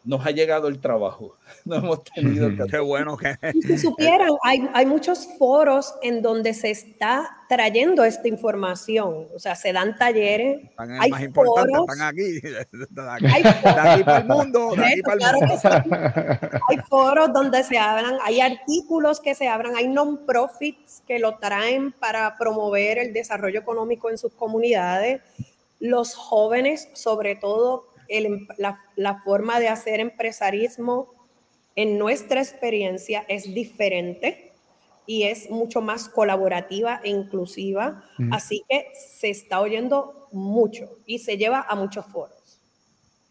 nos 0.04 0.24
ha 0.24 0.30
llegado 0.30 0.68
el 0.68 0.80
trabajo. 0.80 1.36
No 1.64 1.76
hemos 1.76 2.04
tenido 2.04 2.48
Qué 2.66 2.78
bueno 2.78 3.16
que. 3.16 3.36
Si 3.62 3.78
supieran, 3.78 4.30
hay, 4.42 4.68
hay 4.72 4.86
muchos 4.86 5.28
foros 5.38 5.94
en 6.02 6.22
donde 6.22 6.54
se 6.54 6.70
está 6.70 7.40
trayendo 7.48 8.04
esta 8.04 8.28
información. 8.28 9.26
O 9.34 9.38
sea, 9.38 9.54
se 9.56 9.72
dan 9.72 9.98
talleres. 9.98 10.62
Están 10.62 10.92
hay 11.00 11.10
más 11.10 11.22
importantes, 11.22 11.80
están 11.80 12.00
aquí. 12.02 12.40
Hay 13.26 13.42
foros, 13.42 13.78
aquí 13.78 14.04
para 14.04 14.18
el 14.18 14.26
mundo. 14.26 14.70
Aquí 14.78 15.02
para 15.02 15.30
el 15.30 15.34
mundo. 15.34 16.60
Hay 16.68 16.76
foros 16.88 17.32
donde 17.32 17.62
se 17.64 17.76
hablan, 17.76 18.16
hay 18.22 18.40
artículos 18.40 19.20
que 19.20 19.34
se 19.34 19.48
abran, 19.48 19.76
hay 19.76 19.88
non-profits 19.88 21.02
que 21.06 21.18
lo 21.18 21.38
traen 21.38 21.92
para 21.92 22.36
promover 22.36 22.98
el 22.98 23.12
desarrollo 23.12 23.60
económico 23.60 24.10
en 24.10 24.16
sus 24.16 24.32
comunidades. 24.32 25.20
Los 25.80 26.14
jóvenes, 26.14 26.88
sobre 26.94 27.34
todo, 27.34 27.89
el, 28.10 28.46
la, 28.58 28.80
la, 28.96 29.22
forma 29.22 29.58
de 29.60 29.68
hacer 29.68 30.00
empresarismo 30.00 31.14
en 31.76 31.98
nuestra 31.98 32.40
experiencia 32.40 33.24
es 33.28 33.54
diferente 33.54 34.52
y 35.06 35.24
es 35.24 35.50
mucho 35.50 35.80
más 35.80 36.08
colaborativa 36.08 37.00
e 37.02 37.10
inclusiva. 37.10 38.04
Mm. 38.18 38.32
Así 38.32 38.64
que 38.68 38.88
se 38.94 39.30
está 39.30 39.60
oyendo 39.60 40.28
mucho 40.32 40.98
y 41.06 41.18
se 41.18 41.36
lleva 41.36 41.64
a 41.68 41.74
muchos 41.74 42.06
foros. 42.06 42.60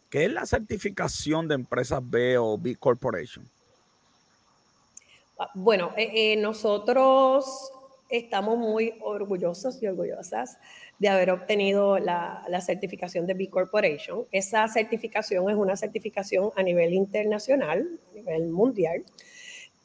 ¿Qué 0.10 0.26
es 0.26 0.32
la 0.34 0.46
certificación 0.46 1.48
de 1.48 1.56
empresas 1.56 2.02
B 2.04 2.38
o 2.38 2.58
B 2.58 2.76
Corporation? 2.76 3.48
Ah, 5.38 5.50
bueno, 5.54 5.92
eh, 5.96 6.34
eh, 6.34 6.36
nosotros 6.36 7.72
estamos 8.10 8.58
muy 8.58 8.96
orgullosos 9.02 9.82
y 9.82 9.88
orgullosas 9.88 10.58
de 11.00 11.08
haber 11.08 11.32
obtenido 11.32 11.98
la, 11.98 12.44
la, 12.50 12.60
certificación 12.60 13.26
de 13.26 13.34
B 13.34 13.50
Corporation. 13.50 14.26
Esa 14.32 14.68
certificación 14.68 15.50
es 15.50 15.56
una 15.56 15.78
certificación 15.78 16.52
a 16.58 16.62
nivel 16.62 16.94
internacional, 16.94 17.88
a 18.12 18.16
nivel 18.16 18.50
mundial. 18.50 19.04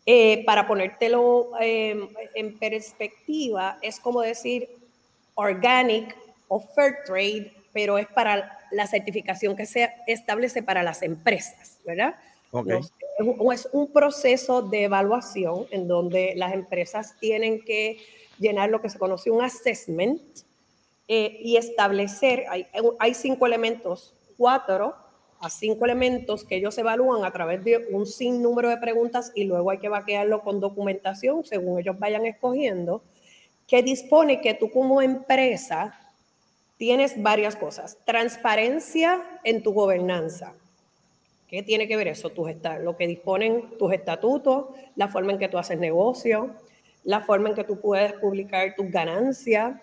Eh, 0.07 0.44
para 0.44 0.66
ponértelo 0.66 1.53
eh, 1.61 1.96
en 2.35 2.59
perspectiva, 2.59 3.79
es 3.81 3.98
como 3.98 4.20
decir 4.20 4.68
organic 5.35 6.14
o 6.48 6.61
fair 6.61 6.96
trade, 7.07 7.53
pero 7.72 7.96
es 7.96 8.07
para 8.09 8.59
la 8.70 8.87
certificación 8.87 9.57
que 9.57 9.64
se 9.64 9.88
establece 10.07 10.62
para 10.62 10.83
las 10.83 11.03
empresas, 11.03 11.79
¿verdad? 11.87 12.16
Okay. 12.50 12.81
es 13.53 13.68
un 13.72 13.92
proceso 13.92 14.62
de 14.62 14.85
evaluación 14.85 15.66
en 15.70 15.88
donde 15.88 16.35
las 16.37 16.53
empresas 16.53 17.18
tienen 17.18 17.64
que 17.64 17.98
llenar 18.38 18.70
lo 18.70 18.81
que 18.81 18.90
se 18.90 18.98
conoce 18.98 19.31
un 19.31 19.42
assessment, 19.42 20.20
eh, 21.09 21.38
y 21.40 21.57
establecer, 21.57 22.45
hay, 22.49 22.67
hay 22.99 23.14
cinco 23.14 23.47
elementos, 23.47 24.14
cuatro 24.37 24.95
a 25.40 25.51
cinco 25.51 25.85
elementos 25.85 26.45
que 26.45 26.57
ellos 26.57 26.77
evalúan 26.79 27.25
a 27.25 27.31
través 27.31 27.62
de 27.64 27.87
un 27.90 28.07
sinnúmero 28.07 28.71
de 28.71 28.79
preguntas 28.79 29.31
y 29.35 29.45
luego 29.45 29.71
hay 29.71 29.79
que 29.79 29.90
vaquearlo 29.90 30.43
con 30.43 30.61
documentación 30.61 31.45
según 31.45 31.79
ellos 31.79 31.99
vayan 31.99 32.25
escogiendo, 32.25 33.03
que 33.67 33.83
dispone 33.83 34.40
que 34.40 34.55
tú 34.55 34.71
como 34.71 35.03
empresa 35.03 36.01
tienes 36.79 37.23
varias 37.23 37.57
cosas. 37.57 37.99
Transparencia 38.05 39.23
en 39.45 39.62
tu 39.62 39.73
gobernanza. 39.73 40.55
¿Qué 41.49 41.62
tiene 41.62 41.87
que 41.87 41.97
ver 41.97 42.09
eso? 42.09 42.31
Tus, 42.31 42.51
lo 42.81 42.97
que 42.97 43.07
disponen 43.07 43.79
tus 43.79 43.93
estatutos, 43.93 44.67
la 44.97 45.09
forma 45.09 45.33
en 45.33 45.38
que 45.38 45.49
tú 45.49 45.59
haces 45.59 45.79
negocio, 45.79 46.51
la 47.05 47.21
forma 47.21 47.51
en 47.51 47.55
que 47.55 47.64
tú 47.64 47.81
puedes 47.81 48.14
publicar 48.14 48.75
tus 48.75 48.90
ganancias, 48.90 49.81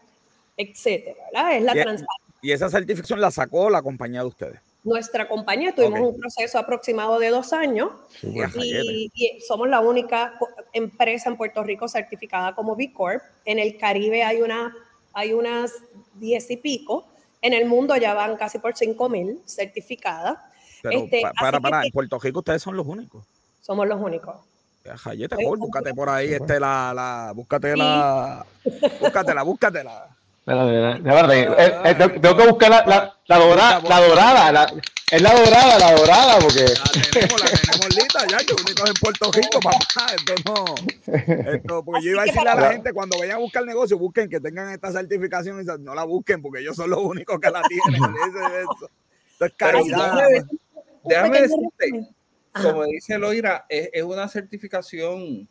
etcétera. 0.57 1.55
Es 1.55 1.63
la 1.63 1.71
y, 1.71 1.81
transparencia. 1.81 2.07
¿Y 2.41 2.51
esa 2.51 2.69
certificación 2.69 3.21
la 3.21 3.31
sacó 3.31 3.69
la 3.69 3.81
compañía 3.81 4.21
de 4.21 4.27
ustedes? 4.27 4.59
Nuestra 4.83 5.27
compañía 5.27 5.75
tuvimos 5.75 5.99
okay. 5.99 6.09
un 6.09 6.19
proceso 6.19 6.57
aproximado 6.57 7.19
de 7.19 7.29
dos 7.29 7.53
años 7.53 7.91
y, 8.23 9.11
y, 9.13 9.41
somos 9.41 9.69
la 9.69 9.79
única 9.79 10.33
empresa 10.73 11.29
en 11.29 11.37
Puerto 11.37 11.63
Rico 11.63 11.87
certificada 11.87 12.55
como 12.55 12.75
B 12.75 12.91
Corp. 12.91 13.21
En 13.45 13.59
el 13.59 13.77
Caribe 13.77 14.23
hay, 14.23 14.41
una, 14.41 14.75
hay 15.13 15.33
unas 15.33 15.71
diez 16.15 16.49
y 16.49 16.57
pico. 16.57 17.05
En 17.43 17.53
el 17.53 17.67
mundo 17.67 17.95
ya 17.95 18.15
van 18.15 18.37
casi 18.37 18.57
por 18.57 18.75
cinco 18.75 19.07
mil 19.07 19.39
certificadas. 19.45 20.39
Pero 20.81 21.03
este, 21.03 21.21
pa, 21.21 21.31
para, 21.39 21.59
para, 21.59 21.81
que, 21.81 21.87
en 21.87 21.93
Puerto 21.93 22.17
Rico 22.17 22.39
ustedes 22.39 22.63
son 22.63 22.75
los 22.75 22.87
únicos. 22.87 23.23
Somos 23.61 23.87
los 23.87 24.01
únicos. 24.01 24.35
Jayete, 24.83 25.35
búscate 25.45 25.93
por 25.93 26.09
ahí, 26.09 26.33
este, 26.33 26.59
la, 26.59 26.91
la, 26.95 27.33
búscate 27.35 27.77
la, 27.77 28.43
búscatela, 28.99 29.43
búscatela. 29.43 30.07
Eh, 30.07 30.20
tengo 30.45 32.37
que 32.37 32.47
buscar 32.47 32.69
la, 32.69 32.83
la, 32.85 33.17
la 33.27 33.37
dorada, 33.37 33.81
la 33.87 33.99
dorada, 34.01 34.51
la, 34.51 34.73
es 35.11 35.21
la 35.21 35.33
dorada, 35.35 35.77
la 35.77 35.91
dorada, 35.91 36.39
porque. 36.39 36.63
La 36.63 37.11
tenemos, 37.11 37.41
la 37.41 37.49
tenemos 37.49 37.95
lista 37.95 38.25
ya, 38.27 38.37
que 38.37 38.53
únicos 38.53 38.89
en 38.89 38.95
Puerto 38.95 39.31
Rico, 39.31 39.59
papá. 39.61 40.05
Esto 40.15 40.33
no. 40.45 41.53
Esto, 41.53 41.83
porque 41.83 42.05
yo 42.05 42.11
iba 42.11 42.21
a 42.21 42.25
decirle 42.25 42.49
a 42.49 42.55
la 42.55 42.71
gente 42.71 42.93
cuando 42.93 43.19
vayan 43.19 43.35
a 43.35 43.39
buscar 43.39 43.65
negocio, 43.65 43.97
busquen 43.97 44.29
que 44.29 44.39
tengan 44.39 44.71
esta 44.71 44.91
certificación 44.91 45.61
y 45.61 45.65
no 45.81 45.93
la 45.93 46.05
busquen, 46.05 46.41
porque 46.41 46.61
ellos 46.61 46.75
son 46.75 46.89
los 46.89 46.99
únicos 46.99 47.39
que 47.39 47.51
la 47.51 47.61
tienen. 47.63 48.01
Eso, 48.29 48.89
esto 49.31 49.45
es 49.45 49.53
caridad. 49.57 50.17
Déjame 51.03 51.41
decirte, 51.41 52.09
como 52.53 52.85
dice 52.85 53.17
Loira, 53.17 53.65
es, 53.67 53.89
es 53.91 54.03
una 54.03 54.27
certificación 54.27 55.47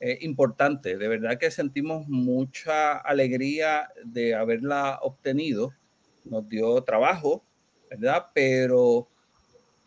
eh, 0.00 0.18
importante. 0.22 0.96
De 0.96 1.08
verdad 1.08 1.38
que 1.38 1.50
sentimos 1.50 2.08
mucha 2.08 2.96
alegría 2.96 3.88
de 4.04 4.34
haberla 4.34 4.98
obtenido. 5.02 5.72
Nos 6.24 6.48
dio 6.48 6.82
trabajo, 6.82 7.44
¿verdad? 7.90 8.26
Pero 8.34 9.08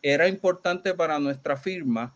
era 0.01 0.27
importante 0.27 0.93
para 0.93 1.19
nuestra 1.19 1.57
firma 1.57 2.15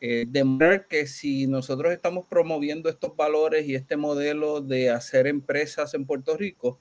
eh, 0.00 0.26
demostrar 0.28 0.86
que 0.86 1.06
si 1.06 1.46
nosotros 1.46 1.92
estamos 1.92 2.26
promoviendo 2.28 2.88
estos 2.88 3.16
valores 3.16 3.66
y 3.66 3.74
este 3.74 3.96
modelo 3.96 4.60
de 4.60 4.90
hacer 4.90 5.26
empresas 5.26 5.94
en 5.94 6.04
Puerto 6.04 6.36
Rico, 6.36 6.78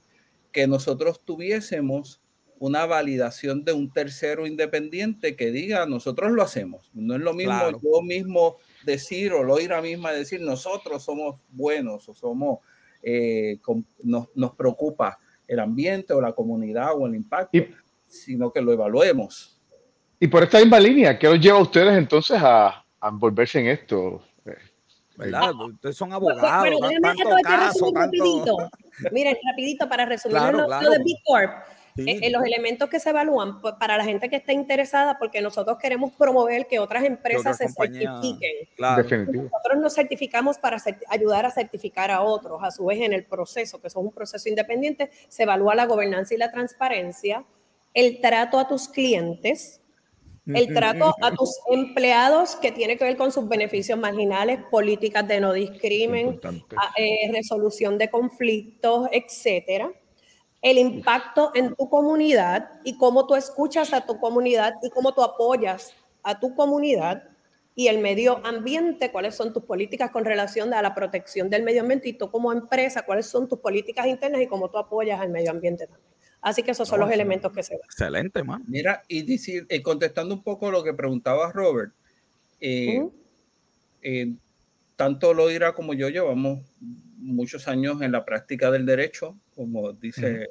que 0.51 0.67
nosotros 0.67 1.23
tuviésemos 1.23 2.21
una 2.59 2.85
validación 2.85 3.63
de 3.63 3.73
un 3.73 3.91
tercero 3.91 4.45
independiente 4.45 5.35
que 5.35 5.51
diga 5.51 5.85
nosotros 5.85 6.31
lo 6.31 6.43
hacemos. 6.43 6.91
No 6.93 7.15
es 7.15 7.21
lo 7.21 7.33
mismo 7.33 7.71
yo 7.81 8.01
mismo 8.01 8.57
decir 8.85 9.33
o 9.33 9.43
Loira 9.43 9.81
misma 9.81 10.11
decir 10.11 10.41
nosotros 10.41 11.03
somos 11.03 11.35
buenos 11.49 12.07
o 12.09 12.13
somos, 12.13 12.59
eh, 13.01 13.59
nos, 14.03 14.27
nos, 14.35 14.55
preocupa 14.55 15.17
el 15.47 15.59
ambiente 15.59 16.13
o 16.13 16.21
la 16.21 16.33
comunidad 16.33 16.95
o 16.95 17.07
el 17.07 17.15
impacto, 17.15 17.59
sino 18.07 18.51
que 18.51 18.61
lo 18.61 18.73
evaluemos. 18.73 19.59
Y 20.19 20.27
por 20.27 20.43
esta 20.43 20.59
misma 20.59 20.79
línea, 20.79 21.19
¿qué 21.19 21.27
os 21.27 21.39
lleva 21.39 21.57
a 21.57 21.61
ustedes 21.61 21.97
entonces 21.97 22.37
a, 22.41 22.85
a 22.99 23.09
envolverse 23.09 23.59
en 23.59 23.67
esto? 23.67 24.21
¿verdad? 25.15 25.53
Ustedes 25.53 25.95
son 25.95 26.13
abogados, 26.13 26.79
tanto 27.01 27.29
caso, 27.43 27.91
tanto... 27.91 28.69
Miren, 29.11 29.37
rapidito 29.49 29.87
para 29.87 30.05
resumir 30.05 30.37
lo, 30.37 30.67
de 30.67 30.97
B 30.99 31.15
Corp. 31.25 31.51
Eh, 31.97 32.19
eh, 32.23 32.31
los 32.31 32.43
elementos 32.43 32.89
que 32.89 32.99
se 32.99 33.11
evalúan 33.11 33.61
pues, 33.61 33.75
para 33.75 33.97
la 33.97 34.03
gente 34.03 34.29
que 34.29 34.37
está 34.37 34.53
interesada, 34.53 35.17
porque 35.19 35.41
nosotros 35.41 35.77
queremos 35.79 36.11
promover 36.15 36.67
que 36.67 36.79
otras 36.79 37.03
empresas 37.03 37.57
se 37.57 37.67
certifiquen. 37.69 38.67
Nosotros 38.77 39.79
nos 39.79 39.93
certificamos 39.93 40.57
para 40.57 40.77
ayudar 41.09 41.45
a 41.45 41.51
certificar 41.51 42.11
a 42.11 42.21
otros. 42.21 42.59
A 42.63 42.71
su 42.71 42.85
vez, 42.85 43.01
en 43.01 43.13
el 43.13 43.25
proceso, 43.25 43.79
que 43.79 43.87
es 43.87 43.95
un 43.95 44.11
proceso 44.11 44.49
independiente, 44.49 45.11
se 45.27 45.43
evalúa 45.43 45.75
la 45.75 45.85
gobernanza 45.85 46.33
y 46.33 46.37
la 46.37 46.51
transparencia, 46.51 47.45
el 47.93 48.21
trato 48.21 48.57
a 48.57 48.67
tus 48.67 48.87
clientes, 48.87 49.81
el 50.45 50.73
trato 50.73 51.15
a 51.21 51.31
tus 51.31 51.57
empleados 51.71 52.57
que 52.57 52.71
tiene 52.71 52.97
que 52.97 53.05
ver 53.05 53.15
con 53.15 53.31
sus 53.31 53.47
beneficios 53.47 53.97
marginales, 53.97 54.59
políticas 54.69 55.25
de 55.27 55.39
no 55.39 55.53
discrimen, 55.53 56.39
eh, 56.97 57.31
resolución 57.31 57.97
de 57.97 58.09
conflictos, 58.09 59.07
etcétera. 59.11 59.91
El 60.63 60.79
impacto 60.79 61.51
en 61.53 61.75
tu 61.75 61.87
comunidad 61.87 62.71
y 62.83 62.97
cómo 62.97 63.27
tú 63.27 63.35
escuchas 63.35 63.93
a 63.93 64.05
tu 64.05 64.19
comunidad 64.19 64.73
y 64.81 64.89
cómo 64.89 65.13
tú 65.13 65.21
apoyas 65.21 65.93
a 66.23 66.39
tu 66.39 66.55
comunidad 66.55 67.23
y 67.75 67.87
el 67.87 67.99
medio 67.99 68.45
ambiente, 68.45 69.11
cuáles 69.11 69.35
son 69.35 69.51
tus 69.51 69.63
políticas 69.63 70.11
con 70.11 70.25
relación 70.25 70.73
a 70.73 70.81
la 70.81 70.93
protección 70.93 71.49
del 71.49 71.63
medio 71.63 71.81
ambiente 71.81 72.09
y 72.09 72.13
tú 72.13 72.29
como 72.29 72.51
empresa, 72.51 73.03
cuáles 73.03 73.25
son 73.25 73.47
tus 73.47 73.59
políticas 73.59 74.07
internas 74.07 74.41
y 74.41 74.47
cómo 74.47 74.69
tú 74.69 74.77
apoyas 74.77 75.19
al 75.19 75.29
medio 75.29 75.51
ambiente 75.51 75.87
también. 75.87 76.13
Así 76.41 76.61
que 76.61 76.71
esos 76.71 76.87
son 76.87 76.99
los 76.99 77.09
elementos 77.09 77.51
que 77.53 77.63
se 77.63 77.73
ven. 77.73 77.81
Excelente, 77.85 78.43
man. 78.43 78.63
Mira, 78.67 79.03
y 79.07 79.23
decir, 79.23 79.65
eh, 79.69 79.81
contestando 79.81 80.35
un 80.35 80.43
poco 80.43 80.69
lo 80.69 80.83
que 80.83 80.93
preguntaba 80.93 81.51
Robert, 81.51 81.93
eh, 82.59 83.07
eh, 84.01 84.33
tanto 84.95 85.33
Loira 85.33 85.73
como 85.73 85.93
yo 85.93 86.09
llevamos 86.09 86.59
muchos 87.23 87.67
años 87.67 88.01
en 88.01 88.11
la 88.11 88.25
práctica 88.25 88.71
del 88.71 88.85
derecho, 88.85 89.37
como 89.55 89.93
dice 89.93 90.49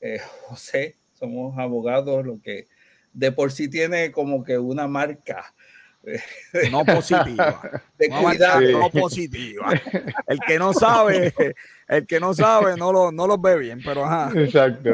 José, 0.48 0.96
somos 1.12 1.58
abogados, 1.58 2.24
lo 2.24 2.40
que 2.40 2.68
de 3.12 3.30
por 3.30 3.52
sí 3.52 3.68
tiene 3.68 4.10
como 4.10 4.42
que 4.42 4.58
una 4.58 4.88
marca 4.88 5.54
no 6.70 6.84
positiva. 6.84 7.60
De 7.98 8.08
cuidado. 8.08 8.60
No 8.60 8.90
positiva. 8.90 9.72
El 10.26 10.40
que 10.40 10.58
no 10.58 10.72
sabe, 10.72 11.32
el 11.86 12.06
que 12.06 12.18
no 12.18 12.34
sabe 12.34 12.76
no 12.76 12.92
lo, 12.92 13.12
no 13.12 13.28
los 13.28 13.40
ve 13.40 13.56
bien, 13.58 13.80
pero 13.84 14.04
ajá. 14.04 14.32
Exacto. 14.34 14.90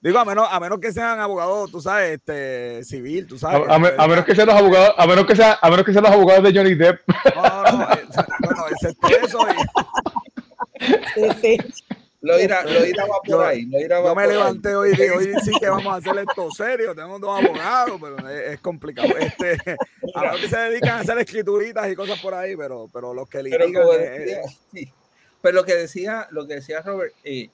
Digo, 0.00 0.18
a 0.18 0.24
menos, 0.24 0.48
a 0.50 0.58
menos 0.60 0.78
que 0.80 0.92
sean 0.92 1.20
abogados, 1.20 1.70
tú 1.70 1.80
sabes, 1.80 2.12
este, 2.12 2.82
civil, 2.84 3.26
tú 3.26 3.38
sabes. 3.38 3.68
A, 3.68 3.78
menos 4.08 4.24
que 4.24 4.34
sean 4.34 4.48
los 4.48 4.56
abogados, 4.56 4.94
a 4.96 5.06
menos 5.06 5.26
que 5.26 5.36
sean, 5.36 5.56
a 5.60 5.70
menos 5.70 5.84
que 5.84 5.92
sean 5.92 6.04
los 6.04 6.12
abogados 6.12 6.44
de 6.44 6.58
Johnny 6.58 6.74
Depp. 6.74 7.00
No, 7.34 7.62
no, 7.62 7.78
no, 7.78 8.53
excepto 8.84 9.08
eso. 9.26 9.38
Sí, 11.14 11.28
sí. 11.40 11.58
Lo 12.24 12.40
irá, 12.40 12.64
lo 12.64 12.86
irá 12.86 13.04
va 13.04 13.20
por 13.22 13.44
ahí. 13.44 13.66
Lo 13.66 13.78
irá 13.78 14.02
yo 14.02 14.14
me 14.14 14.26
levanté 14.26 14.74
hoy 14.74 14.88
y 14.88 14.90
dije, 14.92 15.10
hoy 15.10 15.34
sí 15.44 15.50
que 15.60 15.68
vamos 15.68 15.92
a 15.92 15.96
hacer 15.96 16.24
esto 16.26 16.50
serio. 16.52 16.94
Tenemos 16.94 17.20
dos 17.20 17.38
abogados, 17.38 18.00
pero 18.00 18.28
es, 18.30 18.60
complicado. 18.60 19.14
Este, 19.18 19.58
a 20.14 20.32
los 20.32 20.40
que 20.40 20.48
se 20.48 20.56
dedican 20.56 20.90
a 20.92 21.00
hacer 21.00 21.18
escrituritas 21.18 21.92
y 21.92 21.94
cosas 21.94 22.18
por 22.20 22.32
ahí, 22.32 22.56
pero, 22.56 22.88
pero 22.90 23.12
los 23.12 23.28
que 23.28 23.42
litigan. 23.42 23.72
Pero, 23.72 23.92
decía, 23.98 24.40
sí. 24.72 24.90
pero 25.42 25.54
lo 25.56 25.64
que 25.66 25.74
decía, 25.74 26.26
lo 26.30 26.46
que 26.46 26.54
decía 26.54 26.80
Robert, 26.80 27.12
eh, 27.24 27.50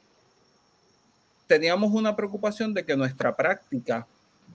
teníamos 1.48 1.90
una 1.90 2.14
preocupación 2.14 2.72
de 2.72 2.84
que 2.84 2.96
nuestra 2.96 3.34
práctica, 3.34 4.06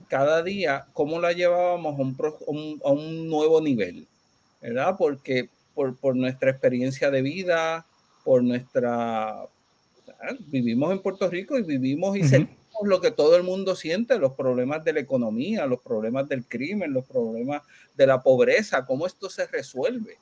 cada 0.08 0.42
día, 0.42 0.86
cómo 0.94 1.20
la 1.20 1.32
llevábamos 1.32 1.98
a 1.98 2.02
un, 2.46 2.80
a 2.82 2.90
un 2.90 3.28
nuevo 3.28 3.60
nivel, 3.60 4.06
¿verdad? 4.62 4.96
Porque 4.96 5.50
por, 5.76 5.96
por 5.96 6.16
nuestra 6.16 6.50
experiencia 6.50 7.12
de 7.12 7.22
vida, 7.22 7.86
por 8.24 8.42
nuestra 8.42 9.46
vivimos 10.48 10.92
en 10.92 11.00
Puerto 11.00 11.28
Rico 11.28 11.58
y 11.58 11.62
vivimos 11.62 12.16
y 12.16 12.24
sentimos 12.24 12.56
lo 12.84 13.00
que 13.00 13.10
todo 13.10 13.36
el 13.36 13.42
mundo 13.42 13.76
siente, 13.76 14.18
los 14.18 14.32
problemas 14.32 14.84
de 14.84 14.94
la 14.94 15.00
economía, 15.00 15.66
los 15.66 15.80
problemas 15.80 16.28
del 16.28 16.44
crimen, 16.44 16.92
los 16.92 17.06
problemas 17.06 17.62
de 17.96 18.06
la 18.06 18.22
pobreza, 18.22 18.84
cómo 18.84 19.06
esto 19.06 19.30
se 19.30 19.46
resuelve. 19.46 20.18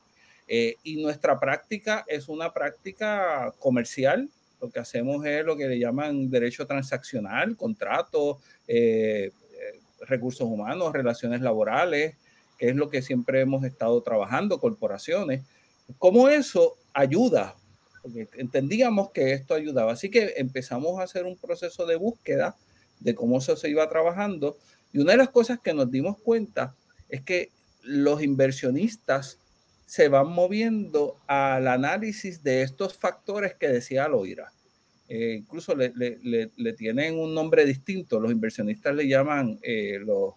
Eh, 0.46 0.76
y 0.82 1.02
nuestra 1.02 1.38
práctica 1.40 2.04
es 2.06 2.28
una 2.28 2.52
práctica 2.52 3.52
comercial. 3.58 4.28
Lo 4.60 4.70
que 4.70 4.80
hacemos 4.80 5.24
es 5.24 5.44
lo 5.44 5.56
que 5.56 5.68
le 5.68 5.78
llaman 5.78 6.30
derecho 6.30 6.66
transaccional, 6.66 7.56
contratos, 7.56 8.38
eh, 8.68 9.30
eh, 9.52 9.80
recursos 10.06 10.46
humanos, 10.46 10.92
relaciones 10.92 11.40
laborales, 11.40 12.16
que 12.58 12.70
es 12.70 12.76
lo 12.76 12.90
que 12.90 13.02
siempre 13.02 13.40
hemos 13.40 13.64
estado 13.64 14.02
trabajando, 14.02 14.60
corporaciones. 14.60 15.42
¿Cómo 15.98 16.28
eso 16.28 16.76
ayuda 16.92 17.56
porque 18.04 18.28
entendíamos 18.36 19.12
que 19.12 19.32
esto 19.32 19.54
ayudaba. 19.54 19.92
Así 19.92 20.10
que 20.10 20.34
empezamos 20.36 21.00
a 21.00 21.04
hacer 21.04 21.24
un 21.24 21.38
proceso 21.38 21.86
de 21.86 21.96
búsqueda 21.96 22.54
de 23.00 23.14
cómo 23.14 23.38
eso 23.38 23.56
se 23.56 23.70
iba 23.70 23.88
trabajando. 23.88 24.58
Y 24.92 24.98
una 24.98 25.12
de 25.12 25.18
las 25.18 25.30
cosas 25.30 25.58
que 25.58 25.72
nos 25.72 25.90
dimos 25.90 26.18
cuenta 26.18 26.74
es 27.08 27.22
que 27.22 27.50
los 27.82 28.22
inversionistas 28.22 29.38
se 29.86 30.08
van 30.08 30.28
moviendo 30.28 31.16
al 31.26 31.66
análisis 31.66 32.42
de 32.42 32.60
estos 32.60 32.92
factores 32.92 33.54
que 33.54 33.68
decía 33.68 34.06
Loira. 34.06 34.52
Eh, 35.08 35.36
incluso 35.38 35.74
le, 35.74 35.90
le, 35.94 36.72
tienen 36.74 37.18
un 37.18 37.32
nombre 37.32 37.64
distinto. 37.64 38.20
Los 38.20 38.32
inversionistas 38.32 38.94
le 38.94 39.08
llaman 39.08 39.58
eh, 39.62 39.98
los 39.98 40.34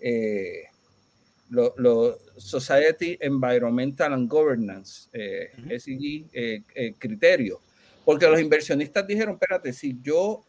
eh, 0.00 0.64
los 1.48 2.16
Society 2.36 3.16
Environmental 3.20 4.12
and 4.12 4.28
Governance, 4.28 5.08
eh, 5.12 5.50
eh, 5.68 6.62
eh, 6.74 6.94
criterio. 6.98 7.60
Porque 8.04 8.26
los 8.26 8.40
inversionistas 8.40 9.06
dijeron, 9.06 9.34
espérate, 9.34 9.72
si 9.72 9.98
yo 10.02 10.44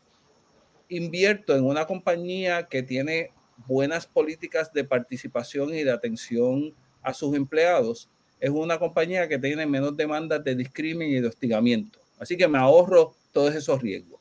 invierto 0.90 1.56
en 1.56 1.66
una 1.66 1.86
compañía 1.86 2.68
que 2.68 2.84
tiene 2.84 3.32
buenas 3.66 4.06
políticas 4.06 4.72
de 4.74 4.84
participación 4.84 5.74
y 5.74 5.84
de 5.84 5.92
atención 5.92 6.74
a 7.02 7.14
sus 7.14 7.36
empleados, 7.36 8.10
es 8.40 8.52
una 8.52 8.78
compañía 8.78 9.28
que 9.28 9.40
tiene 9.40 9.66
menos 9.66 9.98
demandas 9.98 10.44
de 10.44 10.56
discriminación 10.56 11.18
y 11.18 11.22
de 11.22 11.28
hostigamiento. 11.28 12.00
Así 12.20 12.38
que 12.38 12.48
me 12.48 12.60
ahorro 12.60 13.16
todos 13.32 13.56
esos 13.56 13.82
riesgos. 13.82 14.20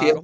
Si, 0.00 0.08
es 0.08 0.14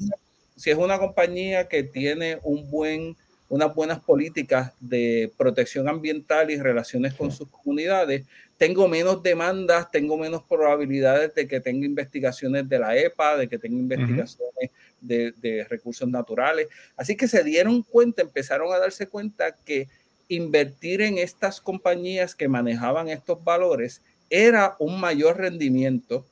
si 0.57 0.71
es 0.71 0.77
una 0.77 0.99
compañía 0.99 1.69
que 1.69 1.83
tiene 1.83 2.39
un 2.43 2.71
buen 2.71 3.17
unas 3.53 3.75
buenas 3.75 4.01
políticas 4.01 4.73
de 4.81 5.31
protección 5.37 5.87
ambiental 5.87 6.51
y 6.51 6.57
relaciones 6.57 7.13
con 7.13 7.31
sus 7.31 7.49
comunidades, 7.49 8.25
tengo 8.57 8.89
menos 8.89 9.23
demandas, 9.23 9.91
tengo 9.91 10.17
menos 10.17 10.43
probabilidades 10.45 11.35
de 11.35 11.47
que 11.47 11.61
tenga 11.61 11.85
investigaciones 11.85 12.67
de 12.67 12.79
la 12.79 12.97
EPA, 12.97 13.37
de 13.37 13.49
que 13.51 13.59
tenga 13.59 13.77
investigaciones 13.77 14.71
de, 15.03 15.67
recursos 15.69 16.09
naturales. 16.09 16.69
Así 16.97 17.15
que 17.15 17.29
se 17.29 17.45
dieron 17.45 17.83
cuenta, 17.83 18.23
empezaron 18.23 18.73
a 18.73 18.79
darse 18.79 19.07
cuenta 19.07 19.55
que 19.67 19.87
invertir 20.29 21.03
en 21.03 21.19
estas 21.19 21.61
compañías 21.61 22.35
que 22.35 22.49
manejaban 22.49 23.11
estos 23.11 23.45
valores 23.45 24.01
era 24.31 24.77
un 24.79 24.99
mayor 24.99 25.37
rendimiento, 25.37 26.25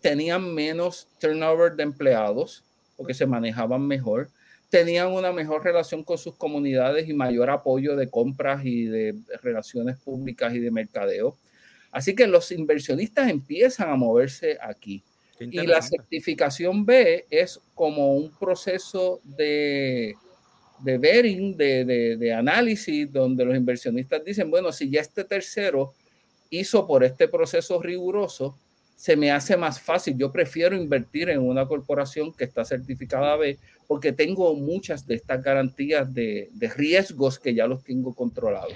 tenían 0.00 0.54
menos 0.54 1.08
turnover 1.18 1.74
de 1.74 1.82
empleados 1.82 2.62
porque 2.96 3.14
se 3.14 3.26
manejaban 3.26 3.84
mejor, 3.84 4.28
tenían 4.68 5.12
una 5.12 5.32
mejor 5.32 5.64
relación 5.64 6.02
con 6.02 6.18
sus 6.18 6.34
comunidades 6.34 7.08
y 7.08 7.14
mayor 7.14 7.50
apoyo 7.50 7.96
de 7.96 8.08
compras 8.08 8.64
y 8.64 8.86
de 8.86 9.14
relaciones 9.42 9.96
públicas 9.98 10.54
y 10.54 10.58
de 10.58 10.70
mercadeo. 10.70 11.36
Así 11.90 12.14
que 12.14 12.26
los 12.26 12.50
inversionistas 12.52 13.30
empiezan 13.30 13.90
a 13.90 13.96
moverse 13.96 14.58
aquí. 14.60 15.02
Y 15.38 15.66
la 15.66 15.82
certificación 15.82 16.86
B 16.86 17.26
es 17.30 17.60
como 17.74 18.14
un 18.14 18.30
proceso 18.30 19.20
de, 19.24 20.14
de 20.80 20.98
vetting, 20.98 21.56
de, 21.56 22.16
de, 22.16 22.32
análisis, 22.32 23.10
donde 23.12 23.44
los 23.44 23.54
inversionistas 23.54 24.24
dicen, 24.24 24.50
bueno, 24.50 24.72
si 24.72 24.88
ya 24.90 25.02
este 25.02 25.24
tercero 25.24 25.92
hizo 26.48 26.86
por 26.86 27.04
este 27.04 27.28
proceso 27.28 27.80
riguroso, 27.82 28.58
se 28.96 29.14
me 29.14 29.30
hace 29.30 29.56
más 29.56 29.80
fácil. 29.80 30.16
Yo 30.16 30.32
prefiero 30.32 30.74
invertir 30.74 31.28
en 31.28 31.40
una 31.40 31.66
corporación 31.66 32.32
que 32.32 32.44
está 32.44 32.64
certificada 32.64 33.36
B 33.36 33.58
porque 33.86 34.12
tengo 34.12 34.54
muchas 34.54 35.06
de 35.06 35.14
estas 35.14 35.42
garantías 35.42 36.12
de, 36.12 36.50
riesgos 36.74 37.38
que 37.38 37.54
ya 37.54 37.66
los 37.66 37.84
tengo 37.84 38.14
controlados. 38.14 38.74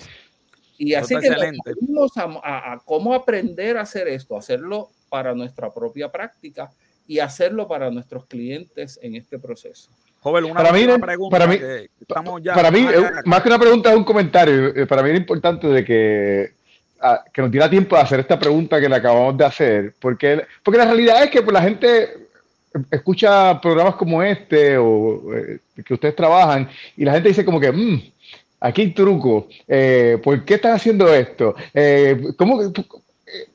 Y 0.78 0.94
así 0.94 1.16
que 1.16 1.28
vamos 1.28 2.12
a, 2.16 2.72
a, 2.72 2.78
cómo 2.84 3.12
aprender 3.14 3.76
a 3.76 3.82
hacer 3.82 4.08
esto, 4.08 4.36
hacerlo 4.36 4.90
para 5.08 5.34
nuestra 5.34 5.72
propia 5.72 6.10
práctica 6.12 6.70
y 7.06 7.18
hacerlo 7.18 7.66
para 7.66 7.90
nuestros 7.90 8.26
clientes 8.26 8.98
en 9.02 9.16
este 9.16 9.38
proceso. 9.38 9.90
Joven, 10.20 10.44
una 10.44 10.54
para 10.54 10.72
mí, 10.72 10.86
pregunta. 11.00 11.38
Para 11.38 11.46
mí, 11.50 11.58
para 12.44 12.70
mí 12.70 12.86
más 13.24 13.42
que 13.42 13.48
una 13.48 13.58
pregunta, 13.58 13.90
es 13.90 13.96
un 13.96 14.04
comentario. 14.04 14.68
Eh, 14.76 14.86
para 14.86 15.02
mí 15.02 15.10
es 15.10 15.16
importante 15.16 15.66
de 15.66 15.84
que, 15.84 16.52
que 17.32 17.42
nos 17.42 17.50
diera 17.50 17.70
tiempo 17.70 17.96
de 17.96 18.02
hacer 18.02 18.20
esta 18.20 18.38
pregunta 18.38 18.80
que 18.80 18.88
le 18.88 18.96
acabamos 18.96 19.36
de 19.36 19.44
hacer, 19.44 19.94
porque, 20.00 20.42
porque 20.62 20.78
la 20.78 20.84
realidad 20.84 21.24
es 21.24 21.30
que 21.30 21.42
pues, 21.42 21.54
la 21.54 21.62
gente 21.62 22.28
escucha 22.90 23.60
programas 23.60 23.96
como 23.96 24.22
este 24.22 24.76
o 24.76 25.34
eh, 25.34 25.58
que 25.84 25.94
ustedes 25.94 26.14
trabajan 26.14 26.68
y 26.96 27.04
la 27.04 27.12
gente 27.12 27.30
dice 27.30 27.44
como 27.44 27.58
que, 27.58 27.72
mmm, 27.72 28.00
aquí 28.60 28.82
hay 28.82 28.90
truco, 28.92 29.48
eh, 29.66 30.18
¿por 30.22 30.44
qué 30.44 30.54
están 30.54 30.72
haciendo 30.72 31.12
esto? 31.12 31.54
¿cómo, 32.36 32.60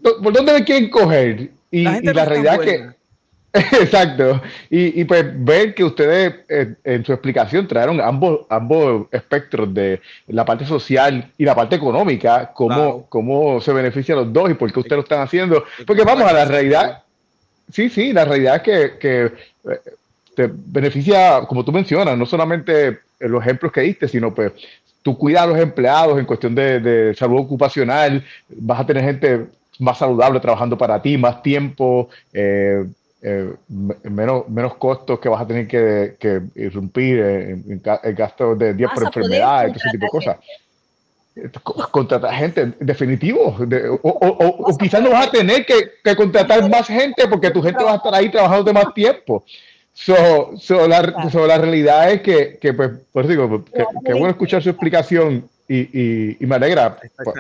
¿Por 0.02 0.34
dónde 0.34 0.54
me 0.54 0.64
quieren 0.64 0.90
coger? 0.90 1.52
Y 1.72 1.84
la, 1.84 2.26
realidad 2.26 2.64
es 2.64 2.72
que 2.72 2.95
Exacto. 3.80 4.42
Y, 4.70 5.00
y, 5.00 5.06
pues 5.06 5.26
ver 5.34 5.74
que 5.74 5.84
ustedes 5.84 6.36
eh, 6.50 6.76
en 6.84 7.06
su 7.06 7.14
explicación 7.14 7.68
trajeron 7.68 8.02
ambos, 8.02 8.42
ambos 8.50 9.08
espectros 9.12 9.74
de 9.74 10.02
la 10.28 10.44
parte 10.44 10.66
social 10.66 11.32
y 11.38 11.46
la 11.46 11.56
parte 11.56 11.78
económica, 11.78 12.52
cómo, 12.54 13.06
cómo 13.08 13.62
se 13.62 13.72
benefician 13.72 14.18
los 14.18 14.34
dos 14.34 14.52
y 14.52 14.56
por 14.56 14.72
qué 14.74 14.80
ustedes 14.80 14.98
lo 14.98 15.04
están 15.04 15.22
haciendo. 15.22 15.64
Porque 15.88 16.04
vamos 16.04 16.30
a 16.30 16.34
la 16.34 16.46
realidad. 16.46 17.04
Sí, 17.72 17.90
sí, 17.90 18.12
la 18.12 18.26
realidad 18.26 18.58
es 18.58 18.62
que, 18.62 18.98
que 19.00 19.26
eh, 19.26 19.82
te 20.36 20.52
beneficia, 20.54 21.42
como 21.48 21.64
tú 21.64 21.72
mencionas, 21.72 22.18
no 22.18 22.26
solamente 22.26 23.00
los 23.20 23.42
ejemplos 23.42 23.72
que 23.72 23.82
diste, 23.82 24.10
sino 24.10 24.34
pues 24.34 24.52
tú 25.02 25.18
cuidas 25.18 25.44
a 25.44 25.48
los 25.48 25.60
empleados 25.60 26.20
en 26.20 26.26
cuestión 26.26 26.54
de, 26.54 26.82
de 26.82 27.16
salud 27.16 27.40
ocupacional, 27.40 28.22
vas 28.50 28.82
a 28.82 28.86
tener 28.86 29.04
gente 29.04 29.46
más 29.80 29.98
saludable 29.98 30.42
trabajando 30.42 30.78
para 30.78 31.02
ti, 31.02 31.18
más 31.18 31.42
tiempo. 31.42 32.10
Eh, 32.34 32.86
eh, 33.22 33.54
menos, 34.04 34.48
menos 34.50 34.76
costos 34.76 35.20
que 35.20 35.30
vas 35.30 35.42
a 35.42 35.48
tener 35.48 35.68
que, 35.68 36.16
que 36.20 36.42
irrumpir 36.56 37.20
en, 37.20 37.82
el 38.04 38.14
gasto 38.14 38.56
de 38.56 38.74
días 38.74 38.92
por 38.94 39.04
enfermedad, 39.04 39.68
ese 39.68 39.90
tipo 39.92 40.06
de 40.06 40.10
cosas. 40.10 40.38
Contratar 41.92 42.34
gente, 42.34 42.74
definitivo. 42.80 43.58
o, 44.04 44.10
o, 44.10 44.78
quizás 44.78 45.02
no 45.02 45.10
vas 45.10 45.28
a 45.28 45.32
tener 45.32 45.66
que, 45.66 45.92
que, 46.04 46.16
contratar 46.16 46.70
más 46.70 46.88
gente 46.88 47.28
porque 47.28 47.52
tu 47.52 47.62
gente 47.62 47.84
va 47.84 47.94
a 47.94 47.98
estar 47.98 48.14
ahí 48.14 48.30
trabajando 48.30 48.64
de 48.64 48.74
más 48.74 48.94
tiempo. 48.94 49.44
So, 49.92 50.52
so, 50.58 50.88
la, 50.88 51.02
la 51.02 51.58
realidad 51.58 52.12
es 52.12 52.22
que, 52.22 52.58
que 52.60 52.74
pues, 52.74 52.92
por 53.12 53.28
digo, 53.28 53.64
que, 53.66 53.86
que 54.06 54.14
bueno 54.14 54.30
escuchar 54.30 54.62
su 54.62 54.70
explicación 54.70 55.50
y, 55.68 55.78
y, 55.78 56.38
y 56.40 56.46
me 56.46 56.56
alegra 56.56 56.98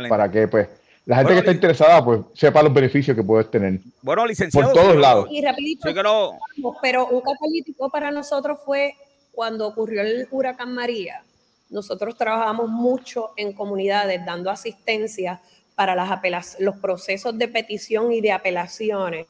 para 0.09 0.31
que, 0.31 0.47
pues, 0.47 0.67
la 1.05 1.17
gente 1.17 1.33
que 1.33 1.39
está 1.39 1.51
interesada 1.51 2.03
pues 2.03 2.21
sepa 2.33 2.63
los 2.63 2.73
beneficios 2.73 3.15
que 3.15 3.23
puedes 3.23 3.49
tener. 3.51 3.79
Bueno, 4.01 4.25
licenciado. 4.25 4.73
Por 4.73 4.81
todos 4.81 4.95
lados. 4.95 5.27
Y 5.29 5.43
rapidito, 5.43 5.87
pero 6.81 7.07
un 7.07 7.21
catalítico 7.21 7.89
para 7.89 8.09
nosotros 8.09 8.59
fue 8.65 8.95
cuando 9.31 9.67
ocurrió 9.67 10.01
el 10.01 10.27
huracán 10.31 10.73
María. 10.73 11.23
Nosotros 11.69 12.17
trabajamos 12.17 12.69
mucho 12.69 13.31
en 13.37 13.53
comunidades 13.53 14.25
dando 14.25 14.49
asistencia 14.49 15.41
para 15.75 15.93
las 15.95 16.57
los 16.59 16.77
procesos 16.77 17.37
de 17.37 17.49
petición 17.49 18.11
y 18.11 18.21
de 18.21 18.31
apelaciones. 18.31 19.27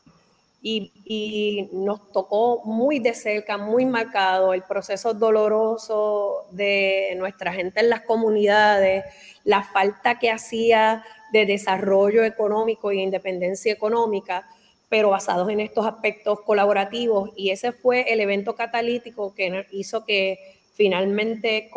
Y, 0.62 0.92
y, 1.06 1.70
nos 1.74 2.12
tocó 2.12 2.64
muy 2.66 2.98
de 2.98 3.14
cerca, 3.14 3.56
muy 3.56 3.86
marcado 3.86 4.52
el 4.52 4.64
proceso 4.64 5.14
doloroso 5.14 6.48
de 6.52 7.14
nuestra 7.18 7.54
gente 7.54 7.82
en 7.82 7.90
las 7.92 8.02
comunidades, 8.02 9.06
la 9.44 9.62
falta 9.62 10.18
que 10.18 10.32
hacía 10.32 11.04
de 11.36 11.46
desarrollo 11.46 12.24
económico 12.24 12.92
e 12.92 12.96
independencia 12.96 13.74
económica, 13.74 14.48
pero 14.88 15.10
basados 15.10 15.50
en 15.50 15.60
estos 15.60 15.86
aspectos 15.86 16.40
colaborativos. 16.42 17.32
Y 17.36 17.50
ese 17.50 17.74
fue 17.74 18.06
el 18.14 18.22
evento 18.22 18.56
catalítico 18.56 19.36
que 19.36 19.66
hizo 19.72 20.06
que 20.06 20.62
finalmente 20.74 21.70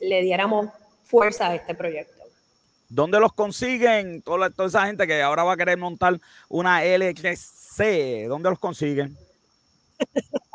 le 0.00 0.22
diéramos 0.22 0.70
fuerza 1.04 1.48
a 1.48 1.54
este 1.54 1.74
proyecto. 1.74 2.22
¿Dónde 2.88 3.20
los 3.20 3.34
consiguen? 3.34 4.22
Toda, 4.22 4.48
toda 4.48 4.68
esa 4.68 4.86
gente 4.86 5.06
que 5.06 5.20
ahora 5.20 5.44
va 5.44 5.52
a 5.52 5.56
querer 5.58 5.76
montar 5.76 6.18
una 6.48 6.82
LXC, 6.82 8.26
¿dónde 8.26 8.48
los 8.50 8.58
consiguen? 8.58 9.16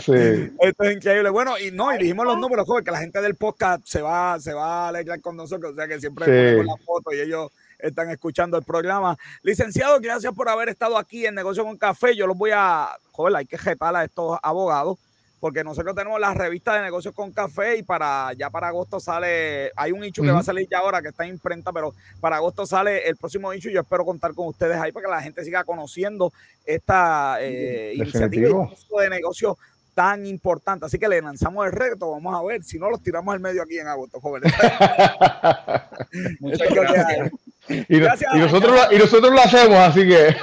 Sí. 0.00 0.52
Esto 0.60 0.84
es 0.84 0.96
increíble. 0.96 1.30
Bueno, 1.30 1.58
y 1.58 1.72
no, 1.72 1.92
y 1.92 1.98
dijimos 1.98 2.24
los 2.24 2.38
números, 2.38 2.68
joven, 2.68 2.84
que 2.84 2.92
la 2.92 3.00
gente 3.00 3.20
del 3.20 3.34
podcast 3.34 3.84
se 3.84 4.00
va, 4.00 4.38
se 4.38 4.54
va 4.54 4.84
a 4.84 4.88
alegrar 4.90 5.20
con 5.20 5.36
nosotros, 5.36 5.72
o 5.72 5.74
sea 5.74 5.88
que 5.88 5.98
siempre 5.98 6.24
ponemos 6.24 6.66
la 6.66 6.76
foto 6.84 7.12
y 7.12 7.18
ellos 7.18 7.50
están 7.82 8.10
escuchando 8.10 8.56
el 8.56 8.64
programa. 8.64 9.18
Licenciado, 9.42 10.00
gracias 10.00 10.32
por 10.32 10.48
haber 10.48 10.68
estado 10.68 10.96
aquí 10.96 11.26
en 11.26 11.34
Negocio 11.34 11.64
con 11.64 11.76
Café. 11.76 12.16
Yo 12.16 12.26
los 12.26 12.36
voy 12.36 12.52
a, 12.54 12.88
joder, 13.10 13.36
hay 13.36 13.46
que 13.46 13.58
jetar 13.58 13.94
a 13.94 14.04
estos 14.04 14.38
abogados 14.42 14.98
porque 15.42 15.64
nosotros 15.64 15.96
tenemos 15.96 16.20
la 16.20 16.32
revista 16.34 16.72
de 16.76 16.82
negocios 16.82 17.12
con 17.12 17.32
café 17.32 17.76
y 17.76 17.82
para 17.82 18.32
ya 18.34 18.48
para 18.48 18.68
agosto 18.68 19.00
sale, 19.00 19.72
hay 19.74 19.90
un 19.90 20.04
hecho 20.04 20.22
que 20.22 20.30
va 20.30 20.38
a 20.38 20.44
salir 20.44 20.68
ya 20.70 20.78
ahora 20.78 21.02
que 21.02 21.08
está 21.08 21.24
en 21.24 21.30
imprenta, 21.30 21.72
pero 21.72 21.92
para 22.20 22.36
agosto 22.36 22.64
sale 22.64 23.08
el 23.08 23.16
próximo 23.16 23.52
hecho 23.52 23.68
y 23.68 23.72
yo 23.72 23.80
espero 23.80 24.04
contar 24.04 24.34
con 24.34 24.46
ustedes 24.46 24.76
ahí 24.76 24.92
para 24.92 25.04
que 25.04 25.10
la 25.10 25.20
gente 25.20 25.44
siga 25.44 25.64
conociendo 25.64 26.32
esta 26.64 27.38
eh, 27.40 27.92
iniciativa 27.96 28.70
de 29.00 29.10
negocio 29.10 29.58
tan 29.94 30.26
importante. 30.26 30.86
Así 30.86 30.96
que 30.96 31.08
le 31.08 31.20
lanzamos 31.20 31.66
el 31.66 31.72
reto, 31.72 32.12
vamos 32.12 32.34
a 32.36 32.42
ver 32.44 32.62
si 32.62 32.78
no 32.78 32.88
los 32.88 33.02
tiramos 33.02 33.34
al 33.34 33.40
medio 33.40 33.64
aquí 33.64 33.78
en 33.78 33.88
agosto, 33.88 34.20
jóvenes. 34.20 34.52
Muchas 36.38 36.68
gracias. 36.72 37.32
Y, 37.68 37.98
nosotros, 37.98 38.80
y 38.90 38.98
nosotros 38.98 39.32
lo 39.32 39.40
hacemos, 39.40 39.76
así 39.76 40.06
que. 40.06 40.34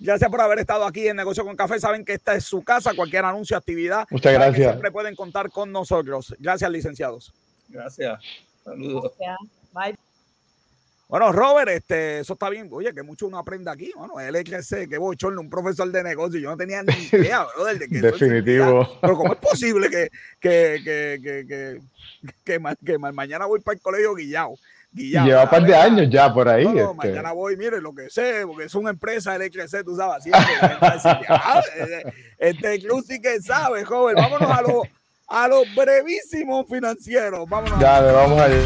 Gracias 0.00 0.30
por 0.30 0.40
haber 0.40 0.60
estado 0.60 0.84
aquí 0.86 1.06
en 1.06 1.16
Negocio 1.16 1.44
con 1.44 1.54
Café. 1.54 1.78
Saben 1.78 2.04
que 2.04 2.14
esta 2.14 2.34
es 2.34 2.44
su 2.44 2.62
casa, 2.62 2.94
cualquier 2.94 3.24
anuncio, 3.24 3.56
actividad. 3.56 4.06
Muchas 4.10 4.32
gracias. 4.32 4.70
Siempre 4.70 4.90
pueden 4.90 5.14
contar 5.14 5.50
con 5.50 5.70
nosotros. 5.70 6.34
Gracias, 6.38 6.70
licenciados. 6.70 7.32
Gracias. 7.68 8.20
Saludos. 8.64 9.12
Bye. 9.72 9.96
Bueno, 11.08 11.30
Robert, 11.30 11.68
este, 11.68 12.20
eso 12.20 12.32
está 12.32 12.48
bien. 12.48 12.70
Oye, 12.72 12.94
que 12.94 13.02
mucho 13.02 13.26
uno 13.26 13.36
aprende 13.36 13.70
aquí. 13.70 13.92
Bueno, 13.94 14.18
él 14.18 14.34
es 14.34 14.44
que 14.44 14.62
sé 14.62 14.88
que 14.88 14.96
bochorno, 14.96 15.42
un 15.42 15.50
profesor 15.50 15.92
de 15.92 16.02
negocio. 16.02 16.40
Yo 16.40 16.48
no 16.48 16.56
tenía 16.56 16.82
ni 16.82 16.94
idea, 17.12 17.46
brother, 17.54 17.78
de 17.78 17.88
que 17.88 18.00
Definitivo. 18.00 18.98
Pero 18.98 19.16
¿cómo 19.18 19.34
es 19.34 19.38
posible 19.38 19.90
que, 19.90 20.08
que, 20.40 20.80
que, 20.82 21.20
que, 21.22 21.46
que, 21.46 21.80
que, 22.44 22.76
que 22.82 22.98
mañana 22.98 23.44
voy 23.44 23.60
para 23.60 23.74
el 23.74 23.82
colegio 23.82 24.14
guillado? 24.14 24.54
Lleva 24.92 25.44
un 25.44 25.50
par 25.50 25.64
de 25.64 25.74
años 25.74 26.08
ya 26.10 26.32
por 26.32 26.48
ahí. 26.48 26.64
No, 26.64 26.92
este. 26.92 27.08
Mañana 27.08 27.32
voy, 27.32 27.56
mire, 27.56 27.80
lo 27.80 27.94
que 27.94 28.10
sé, 28.10 28.42
porque 28.46 28.64
es 28.64 28.74
una 28.74 28.90
empresa 28.90 29.34
eléctrica, 29.34 29.66
tú 29.82 29.96
sabes, 29.96 30.24
ah, 31.28 31.62
eh, 31.76 32.12
este 32.38 32.80
club 32.80 33.02
sí 33.06 33.20
que 33.20 33.40
sabe, 33.40 33.84
joven. 33.84 34.16
Vámonos 34.16 34.50
a 34.50 34.62
los 34.62 34.82
a 35.28 35.48
los 35.48 35.64
brevísimos 35.74 36.66
financieros. 36.68 37.48
Vámonos. 37.48 37.80
Dale, 37.80 38.12
vamos 38.12 38.40
a 38.40 38.48
ir. 38.50 38.62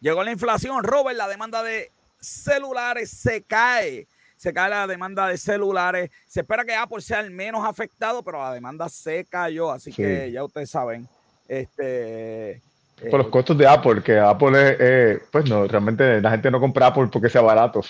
Llegó 0.00 0.24
la 0.24 0.32
inflación, 0.32 0.82
Robert, 0.82 1.16
la 1.16 1.28
demanda 1.28 1.62
de 1.62 1.92
celulares 2.18 3.10
se 3.10 3.42
cae. 3.42 4.08
Se 4.42 4.52
cae 4.52 4.70
la 4.70 4.88
demanda 4.88 5.28
de 5.28 5.38
celulares. 5.38 6.10
Se 6.26 6.40
espera 6.40 6.64
que 6.64 6.74
Apple 6.74 7.00
sea 7.00 7.20
el 7.20 7.30
menos 7.30 7.64
afectado, 7.64 8.24
pero 8.24 8.40
la 8.42 8.52
demanda 8.52 8.88
se 8.88 9.24
cayó. 9.24 9.70
Así 9.70 9.92
que 9.92 10.32
ya 10.32 10.42
ustedes 10.42 10.68
saben. 10.68 11.06
Este, 11.46 12.60
por 13.08 13.20
los 13.20 13.28
eh, 13.28 13.30
costos 13.30 13.56
de 13.56 13.68
Apple, 13.68 14.02
que 14.02 14.18
Apple 14.18 14.76
es, 14.80 15.20
pues 15.30 15.48
no, 15.48 15.68
realmente 15.68 16.20
la 16.20 16.32
gente 16.32 16.50
no 16.50 16.58
compra 16.58 16.88
Apple 16.88 17.06
porque 17.06 17.28
sea 17.30 17.40
barato. 17.40 17.82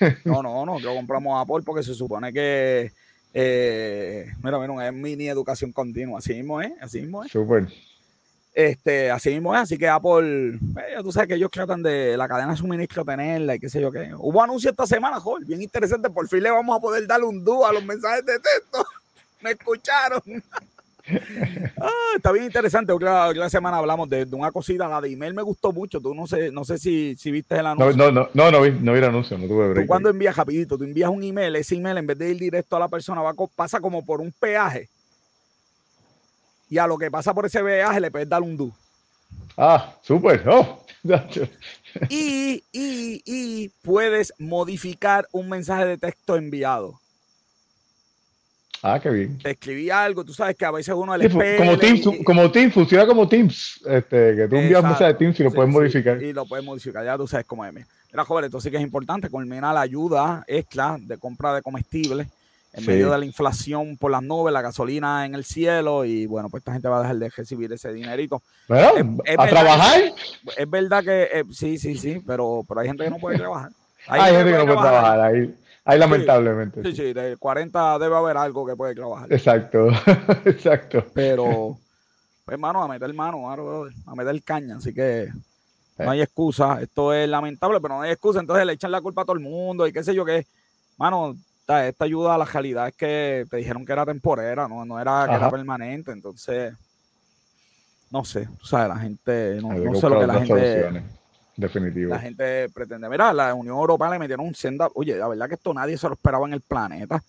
No, 0.24 0.42
no, 0.42 0.66
no, 0.66 0.80
yo 0.80 0.92
compramos 0.92 1.40
Apple 1.40 1.62
porque 1.64 1.84
se 1.84 1.94
supone 1.94 2.32
que, 2.32 2.90
Eh, 3.32 4.26
mira, 4.42 4.58
mira, 4.58 4.88
es 4.88 4.92
mini 4.92 5.28
educación 5.28 5.70
continua, 5.70 6.18
así 6.18 6.34
mismo 6.34 6.60
es, 6.60 6.72
así 6.80 7.00
mismo 7.00 7.22
es. 7.22 7.30
Súper. 7.30 7.68
Este, 8.54 9.10
así 9.10 9.30
mismo 9.30 9.54
es, 9.54 9.62
así 9.62 9.78
que 9.78 9.88
Apple, 9.88 10.50
eh, 10.56 11.00
tú 11.02 11.10
sabes 11.10 11.28
que 11.28 11.36
ellos 11.36 11.50
tratan 11.50 11.82
de 11.82 12.18
la 12.18 12.28
cadena 12.28 12.50
de 12.50 12.58
suministro 12.58 13.02
tenerla 13.02 13.54
y 13.54 13.58
qué 13.58 13.70
sé 13.70 13.80
yo 13.80 13.90
qué. 13.90 14.10
Hubo 14.14 14.42
anuncio 14.42 14.70
esta 14.70 14.86
semana, 14.86 15.18
Joel, 15.20 15.46
bien 15.46 15.62
interesante, 15.62 16.10
por 16.10 16.28
fin 16.28 16.42
le 16.42 16.50
vamos 16.50 16.76
a 16.76 16.80
poder 16.80 17.06
darle 17.06 17.26
un 17.26 17.42
dúo 17.42 17.66
a 17.66 17.72
los 17.72 17.82
mensajes 17.82 18.26
de 18.26 18.34
texto. 18.34 18.86
Me 19.40 19.52
escucharon. 19.52 20.20
ah, 21.80 22.12
está 22.14 22.30
bien 22.30 22.44
interesante. 22.44 22.92
Otra, 22.92 23.48
semana 23.48 23.78
hablamos 23.78 24.08
de, 24.08 24.24
una 24.32 24.52
cosita, 24.52 24.86
la 24.86 25.00
de 25.00 25.10
email 25.10 25.34
me 25.34 25.42
gustó 25.42 25.72
mucho. 25.72 26.00
Tú 26.00 26.14
no 26.14 26.28
sé, 26.28 26.52
no 26.52 26.64
sé 26.64 26.78
si, 26.78 27.16
si 27.16 27.32
viste 27.32 27.58
el 27.58 27.66
anuncio. 27.66 27.96
No, 27.96 28.12
no, 28.12 28.28
no, 28.32 28.50
no, 28.50 28.60
vi, 28.60 28.70
no 28.70 28.92
vi 28.92 28.98
el 28.98 29.04
anuncio, 29.04 29.36
no 29.36 29.48
tuve 29.48 29.74
Tú 29.74 29.86
cuando 29.86 30.10
envías 30.10 30.36
rapidito, 30.36 30.78
tú 30.78 30.84
envías 30.84 31.10
un 31.10 31.24
email, 31.24 31.56
ese 31.56 31.74
email 31.74 31.98
en 31.98 32.06
vez 32.06 32.18
de 32.18 32.30
ir 32.30 32.38
directo 32.38 32.76
a 32.76 32.80
la 32.80 32.88
persona, 32.88 33.20
va, 33.20 33.34
pasa 33.56 33.80
como 33.80 34.04
por 34.04 34.20
un 34.20 34.30
peaje 34.30 34.88
y 36.72 36.78
a 36.78 36.86
lo 36.86 36.96
que 36.96 37.10
pasa 37.10 37.34
por 37.34 37.44
ese 37.44 37.62
viaje 37.62 38.00
le 38.00 38.10
puedes 38.10 38.26
dar 38.26 38.40
un 38.40 38.56
do. 38.56 38.70
Ah, 39.58 39.92
súper. 40.00 40.42
Oh. 40.48 40.82
y, 42.08 42.64
y, 42.72 43.22
y 43.26 43.68
puedes 43.82 44.32
modificar 44.38 45.28
un 45.32 45.50
mensaje 45.50 45.84
de 45.84 45.98
texto 45.98 46.34
enviado. 46.34 46.98
Ah, 48.82 48.98
qué 48.98 49.10
bien. 49.10 49.36
Te 49.36 49.50
escribí 49.50 49.90
algo, 49.90 50.24
tú 50.24 50.32
sabes 50.32 50.56
que 50.56 50.64
a 50.64 50.70
veces 50.70 50.94
uno 50.94 51.14
le 51.14 51.28
como, 51.28 51.76
Teams, 51.76 52.08
como 52.24 52.50
Teams, 52.50 52.72
funciona 52.72 53.06
como 53.06 53.28
Teams, 53.28 53.82
este, 53.84 54.34
que 54.34 54.48
tú 54.48 54.56
envías 54.56 54.80
un 54.80 54.88
mensaje 54.88 55.12
de 55.12 55.14
Teams 55.18 55.40
y 55.40 55.42
lo 55.42 55.50
puedes 55.52 55.70
modificar. 55.70 56.22
y 56.22 56.32
lo 56.32 56.46
puedes 56.46 56.64
modificar, 56.64 57.04
ya 57.04 57.18
tú 57.18 57.26
sabes 57.26 57.44
cómo 57.44 57.66
es. 57.66 57.74
Mira, 57.74 58.24
joven, 58.24 58.46
esto 58.46 58.62
sí 58.62 58.70
que 58.70 58.78
es 58.78 58.82
importante, 58.82 59.28
culmina 59.28 59.74
la 59.74 59.82
ayuda 59.82 60.42
extra 60.46 60.96
de 60.98 61.18
compra 61.18 61.54
de 61.54 61.60
comestibles 61.60 62.28
en 62.74 62.86
medio 62.86 63.10
de 63.10 63.18
la 63.18 63.24
inflación 63.26 63.98
por 63.98 64.10
las 64.10 64.22
nubes, 64.22 64.52
la 64.52 64.62
gasolina 64.62 65.26
en 65.26 65.34
el 65.34 65.44
cielo 65.44 66.04
y 66.04 66.26
bueno, 66.26 66.48
pues 66.48 66.62
esta 66.62 66.72
gente 66.72 66.88
va 66.88 66.98
a 66.98 67.02
dejar 67.02 67.16
de 67.16 67.28
recibir 67.28 67.72
ese 67.72 67.92
dinerito. 67.92 68.42
¿A 68.68 69.46
trabajar? 69.46 70.00
es 70.56 70.70
verdad 70.70 71.04
que 71.04 71.22
eh, 71.32 71.44
sí, 71.52 71.78
sí, 71.78 71.96
sí, 71.96 72.22
pero, 72.26 72.64
pero 72.66 72.80
hay 72.80 72.88
gente 72.88 73.04
que 73.04 73.10
no 73.10 73.18
puede 73.18 73.38
trabajar. 73.38 73.70
Hay, 74.08 74.34
gente 74.34 74.52
que 74.52 74.58
no 74.58 74.64
puede 74.64 74.78
trabajar, 74.78 75.20
ahí, 75.20 75.54
ahí 75.84 75.98
lamentablemente. 75.98 76.82
Sí, 76.82 76.96
sí, 76.96 77.12
de 77.12 77.36
40 77.36 77.98
debe 77.98 78.16
haber 78.16 78.36
algo 78.38 78.66
que 78.66 78.74
puede 78.74 78.94
trabajar. 78.94 79.30
Exacto, 79.30 79.88
exacto. 80.46 81.04
Pero, 81.12 81.78
pues 82.44 82.54
hermano, 82.54 82.82
a 82.82 82.88
meter 82.88 83.12
mano, 83.12 83.50
a 83.50 84.14
meter 84.14 84.42
caña, 84.42 84.78
así 84.78 84.94
que 84.94 85.28
no 85.98 86.10
hay 86.10 86.22
excusa. 86.22 86.80
Esto 86.80 87.12
es 87.12 87.28
lamentable, 87.28 87.80
pero 87.80 87.96
no 87.96 88.02
hay 88.02 88.12
excusa. 88.12 88.40
Entonces 88.40 88.64
le 88.64 88.72
echan 88.72 88.90
la 88.90 89.00
culpa 89.00 89.22
a 89.22 89.24
todo 89.24 89.36
el 89.36 89.42
mundo 89.42 89.86
y 89.86 89.92
qué 89.92 90.02
sé 90.02 90.14
yo 90.14 90.24
qué. 90.24 90.46
Mano, 90.96 91.36
esta, 91.80 92.04
ayuda 92.04 92.34
a 92.34 92.38
la 92.38 92.44
realidad 92.44 92.88
es 92.88 92.94
que 92.94 93.46
te 93.50 93.56
dijeron 93.58 93.84
que 93.84 93.92
era 93.92 94.04
temporera, 94.04 94.68
no, 94.68 94.84
no 94.84 95.00
era, 95.00 95.26
que 95.28 95.34
era 95.34 95.50
permanente, 95.50 96.12
entonces 96.12 96.74
no 98.10 98.24
sé, 98.24 98.46
tú 98.58 98.66
sabes, 98.66 98.88
la 98.88 98.98
gente, 98.98 99.58
no, 99.62 99.94
sé 99.94 100.08
lo 100.08 100.20
que 100.20 100.26
la 100.26 100.34
gente, 100.34 101.02
definitivo. 101.56 102.10
La 102.10 102.18
gente 102.18 102.68
pretende, 102.68 103.08
mira, 103.08 103.32
la 103.32 103.54
Unión 103.54 103.76
Europea 103.76 104.10
le 104.10 104.18
metieron 104.18 104.46
un 104.46 104.54
senda, 104.54 104.88
oye, 104.94 105.16
la 105.16 105.28
verdad 105.28 105.48
que 105.48 105.54
esto 105.54 105.72
nadie 105.72 105.96
se 105.96 106.08
lo 106.08 106.14
esperaba 106.14 106.46
en 106.46 106.52
el 106.52 106.60
planeta, 106.60 107.22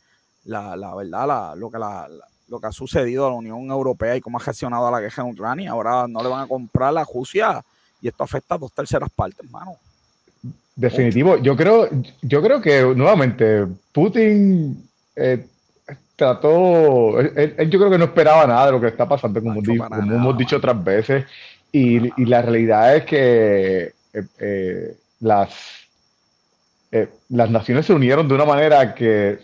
la, 0.45 0.75
la 0.75 0.93
verdad, 0.93 1.27
la, 1.27 1.55
lo 1.55 1.71
que 1.71 1.79
la, 1.79 2.09
lo 2.49 2.59
que 2.59 2.67
ha 2.67 2.71
sucedido 2.71 3.25
a 3.25 3.29
la 3.29 3.35
Unión 3.35 3.69
Europea 3.71 4.15
y 4.15 4.21
cómo 4.21 4.37
ha 4.37 4.41
gestionado 4.41 4.87
a 4.87 4.91
la 4.91 4.99
guerra 4.99 5.23
en 5.23 5.29
Ucrania, 5.29 5.71
ahora 5.71 6.05
no 6.07 6.21
le 6.21 6.29
van 6.29 6.41
a 6.41 6.47
comprar 6.47 6.93
la 6.93 7.05
Rusia 7.05 7.63
y 8.01 8.09
esto 8.09 8.23
afecta 8.23 8.55
a 8.55 8.57
dos 8.57 8.73
terceras 8.73 9.09
partes, 9.09 9.39
hermano. 9.39 9.77
Definitivo. 10.75 11.37
Yo 11.37 11.55
creo, 11.55 11.87
yo 12.21 12.41
creo 12.41 12.59
que 12.59 12.81
nuevamente 12.81 13.65
Putin 13.91 14.83
eh, 15.15 15.45
trató, 16.15 17.19
él, 17.19 17.69
yo 17.69 17.79
creo 17.79 17.91
que 17.91 17.97
no 17.99 18.05
esperaba 18.05 18.47
nada 18.47 18.67
de 18.67 18.71
lo 18.71 18.81
que 18.81 18.87
está 18.87 19.07
pasando, 19.07 19.39
como, 19.41 19.61
hemos 19.61 20.37
dicho 20.37 20.57
otras 20.57 20.83
veces, 20.83 21.25
y, 21.71 22.25
la 22.25 22.41
realidad 22.41 22.95
es 22.95 23.05
que 23.05 23.93
eh, 24.13 24.23
eh, 24.39 24.95
las, 25.19 25.53
las 27.29 27.49
naciones 27.49 27.85
se 27.85 27.93
unieron 27.93 28.27
de 28.27 28.35
una 28.35 28.45
manera 28.45 28.95
que 28.95 29.39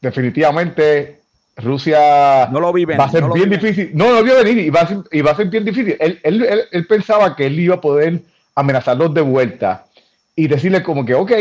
definitivamente 0.00 1.20
Rusia 1.56 2.48
no 2.50 2.60
lo 2.60 2.72
va 2.72 3.04
a 3.04 3.10
ser 3.10 3.24
bien 3.32 3.50
difícil. 3.50 3.90
No, 3.94 4.12
no 4.12 4.22
vio 4.22 4.36
venir 4.36 4.58
y 4.58 4.70
va 4.70 4.80
a 4.80 4.88
ser, 4.88 4.98
y 5.10 5.20
va 5.20 5.32
a 5.32 5.36
ser 5.36 5.48
bien 5.48 5.64
difícil. 5.64 5.96
Él, 5.98 6.20
él, 6.22 6.64
él 6.70 6.86
pensaba 6.86 7.34
que 7.36 7.46
él 7.46 7.58
iba 7.58 7.74
a 7.76 7.80
poder 7.80 8.22
amenazarlos 8.54 9.12
de 9.14 9.20
vuelta 9.20 9.86
y 10.34 10.48
decirle 10.48 10.82
como 10.82 11.04
que, 11.04 11.14
ok, 11.14 11.32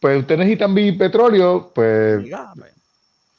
pues 0.00 0.20
ustedes 0.20 0.38
necesitan 0.38 0.74
mi 0.74 0.92
petróleo, 0.92 1.70
pues... 1.74 2.24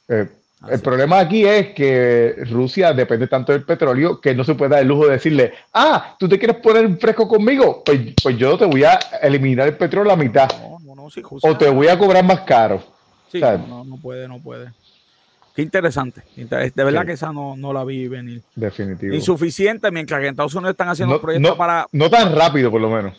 Eh, 0.08 0.28
el 0.66 0.80
problema 0.80 1.20
aquí 1.20 1.44
es 1.44 1.68
que 1.68 2.34
Rusia 2.50 2.92
depende 2.92 3.28
tanto 3.28 3.52
del 3.52 3.62
petróleo 3.62 4.20
que 4.20 4.34
no 4.34 4.42
se 4.42 4.56
puede 4.56 4.72
dar 4.72 4.82
el 4.82 4.88
lujo 4.88 5.06
de 5.06 5.12
decirle, 5.12 5.52
ah, 5.72 6.16
tú 6.18 6.28
te 6.28 6.36
quieres 6.36 6.56
poner 6.56 6.96
fresco 6.98 7.28
conmigo, 7.28 7.82
pues, 7.84 8.00
pues 8.20 8.36
yo 8.36 8.58
te 8.58 8.64
voy 8.64 8.82
a 8.82 8.98
eliminar 9.22 9.68
el 9.68 9.76
petróleo 9.76 10.12
a 10.12 10.16
la 10.16 10.22
mitad. 10.22 10.50
o 11.42 11.56
te 11.56 11.68
voy 11.68 11.86
a 11.86 11.96
cobrar 11.96 12.24
más 12.24 12.40
caro. 12.40 12.82
Sí, 13.30 13.40
no, 13.40 13.84
no, 13.84 13.96
puede, 13.98 14.26
no 14.26 14.40
puede. 14.40 14.72
Qué 15.58 15.62
interesante. 15.62 16.22
De 16.36 16.84
verdad 16.84 17.04
que 17.04 17.14
esa 17.14 17.32
no, 17.32 17.56
no, 17.56 17.72
la 17.72 17.82
vi 17.82 18.06
venir. 18.06 18.44
Definitivo. 18.54 19.12
Insuficiente, 19.12 19.90
mientras 19.90 20.20
que 20.20 20.26
en 20.28 20.30
Estados 20.30 20.54
Unidos 20.54 20.70
están 20.70 20.88
haciendo 20.88 21.20
proyectos 21.20 21.56
para. 21.56 21.84
No 21.90 22.08
tan 22.08 22.32
rápido, 22.32 22.70
por 22.70 22.80
lo 22.80 22.88
menos. 22.88 23.18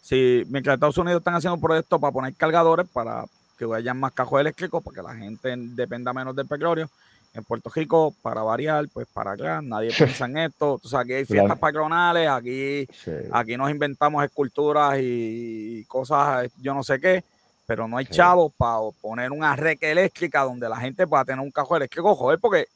Sí, 0.00 0.42
mientras 0.48 0.72
Estados 0.72 0.96
Unidos 0.96 1.18
están 1.18 1.34
haciendo 1.34 1.60
proyectos 1.60 2.00
para 2.00 2.10
poner 2.14 2.32
cargadores 2.32 2.88
para 2.90 3.26
que 3.58 3.66
vayan 3.66 4.00
más 4.00 4.12
cajos 4.12 4.40
eléctricos, 4.40 4.82
para 4.82 4.94
que 4.94 5.02
la 5.02 5.14
gente 5.16 5.54
dependa 5.54 6.14
menos 6.14 6.34
del 6.34 6.46
petróleo. 6.46 6.88
En 7.34 7.44
Puerto 7.44 7.68
Rico, 7.68 8.14
para 8.22 8.42
variar, 8.42 8.88
pues 8.90 9.06
para 9.12 9.32
acá, 9.32 9.60
nadie 9.62 9.90
piensa 9.98 10.24
en 10.24 10.38
esto. 10.38 10.80
O 10.82 10.88
sea, 10.88 11.00
aquí 11.00 11.12
hay 11.12 11.26
fiestas 11.26 11.58
patronales, 11.58 12.26
aquí, 12.26 12.88
aquí 13.30 13.54
nos 13.58 13.70
inventamos 13.70 14.24
esculturas 14.24 14.98
y 14.98 15.84
cosas, 15.86 16.50
yo 16.58 16.72
no 16.72 16.82
sé 16.82 16.98
qué 16.98 17.22
pero 17.66 17.88
no 17.88 17.98
hay 17.98 18.06
chavos 18.06 18.52
para 18.56 18.78
poner 19.00 19.32
una 19.32 19.56
reca 19.56 19.88
eléctrica 19.88 20.42
donde 20.42 20.68
la 20.68 20.76
gente 20.76 21.06
pueda 21.06 21.24
tener 21.24 21.40
un 21.40 21.50
cajón 21.50 21.78
eléctrico, 21.78 22.14
joder, 22.14 22.38
porque 22.38 22.66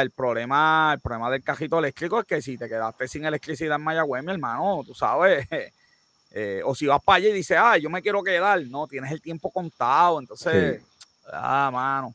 el 0.00 0.10
problema, 0.10 0.92
el 0.94 1.00
problema 1.00 1.30
del 1.30 1.42
cajito 1.42 1.78
eléctrico 1.78 2.20
es 2.20 2.24
que 2.24 2.40
si 2.40 2.56
te 2.56 2.68
quedaste 2.68 3.08
sin 3.08 3.24
electricidad 3.24 3.76
en 3.76 3.82
Mayagüez, 3.82 4.24
mi 4.24 4.32
hermano, 4.32 4.82
tú 4.86 4.94
sabes, 4.94 5.46
eh, 6.32 6.62
o 6.64 6.74
si 6.74 6.86
vas 6.86 7.02
para 7.02 7.16
allá 7.16 7.28
y 7.28 7.32
dices, 7.32 7.58
ah, 7.60 7.76
yo 7.76 7.90
me 7.90 8.00
quiero 8.00 8.22
quedar, 8.22 8.62
no, 8.66 8.86
tienes 8.86 9.10
el 9.12 9.20
tiempo 9.20 9.50
contado, 9.50 10.20
entonces, 10.20 10.80
ah, 11.30 11.70
mano. 11.72 12.14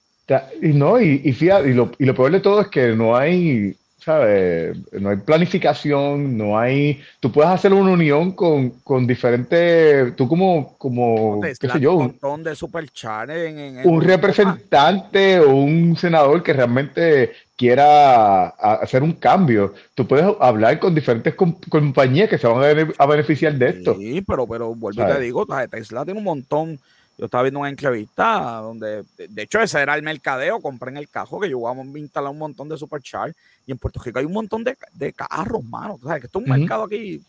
Y 0.61 0.69
no, 0.69 0.99
y, 0.99 1.21
y, 1.23 1.33
fíjate, 1.33 1.69
y 1.69 1.73
lo, 1.73 1.91
y 1.97 2.05
lo 2.05 2.15
peor 2.15 2.31
de 2.31 2.39
todo 2.39 2.61
es 2.61 2.67
que 2.67 2.87
no 2.95 3.15
hay, 3.15 3.75
no 4.05 5.09
hay 5.09 5.17
planificación, 5.17 6.37
no 6.37 6.57
hay... 6.57 7.01
Tú 7.19 7.31
puedes 7.31 7.51
hacer 7.51 7.73
una 7.73 7.91
unión 7.91 8.31
con, 8.31 8.69
con 8.83 9.05
diferentes... 9.05 10.15
Tú 10.15 10.27
como, 10.27 10.77
como 10.77 11.41
qué 11.41 11.55
sé 11.55 11.79
yo... 11.79 11.95
Un 11.95 12.03
montón 12.07 12.43
de 12.43 12.55
superchar 12.55 13.31
en, 13.31 13.81
un 13.87 14.01
representante 14.01 15.39
o 15.39 15.55
un 15.55 15.97
senador 15.97 16.41
que 16.43 16.53
realmente 16.53 17.31
quiera 17.55 18.47
hacer 18.47 19.03
un 19.03 19.13
cambio. 19.13 19.73
Tú 19.95 20.07
puedes 20.07 20.25
hablar 20.39 20.79
con 20.79 20.95
diferentes 20.95 21.33
compañías 21.33 22.29
que 22.29 22.37
se 22.37 22.47
van 22.47 22.93
a, 22.97 23.05
beneficiar 23.05 23.53
de 23.55 23.69
esto. 23.69 23.95
Sí, 23.95 24.21
pero, 24.21 24.47
pero 24.47 24.73
vuelvo 24.75 25.03
y 25.03 25.05
te 25.05 25.19
digo, 25.19 25.45
Tesla 25.69 26.05
tiene 26.05 26.19
un 26.19 26.25
montón 26.25 26.79
yo 27.17 27.25
estaba 27.25 27.43
viendo 27.43 27.59
una 27.59 27.69
entrevista 27.69 28.59
donde, 28.61 29.03
de 29.17 29.41
hecho, 29.41 29.59
ese 29.59 29.81
era 29.81 29.95
el 29.95 30.03
mercadeo, 30.03 30.59
compré 30.61 30.91
en 30.91 30.97
el 30.97 31.09
cajo 31.09 31.39
que 31.39 31.49
yo 31.49 31.59
voy 31.59 31.75
a 31.75 31.99
instalar 31.99 32.31
un 32.31 32.37
montón 32.37 32.69
de 32.69 32.77
superchar 32.77 33.33
y 33.65 33.71
en 33.71 33.77
Puerto 33.77 34.01
Rico 34.03 34.19
hay 34.19 34.25
un 34.25 34.33
montón 34.33 34.63
de, 34.63 34.77
de 34.93 35.13
carros, 35.13 35.63
mano. 35.63 35.99
sabes 36.03 36.21
que 36.21 36.27
esto 36.27 36.39
es 36.39 36.45
un 36.45 36.59
mercado 36.59 36.83
aquí. 36.83 37.21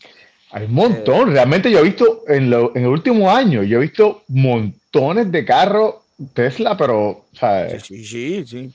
Hay 0.51 0.65
un 0.65 0.73
montón. 0.73 1.31
Realmente 1.31 1.71
yo 1.71 1.79
he 1.79 1.83
visto 1.83 2.23
en, 2.27 2.49
lo, 2.49 2.75
en 2.75 2.83
el 2.83 2.89
último 2.89 3.31
año, 3.31 3.63
yo 3.63 3.77
he 3.77 3.81
visto 3.81 4.23
montones 4.27 5.31
de 5.31 5.45
carros 5.45 5.95
Tesla, 6.33 6.75
pero, 6.75 7.25
¿sabes? 7.33 7.83
Sí, 7.83 8.03
sí, 8.03 8.45
sí. 8.45 8.73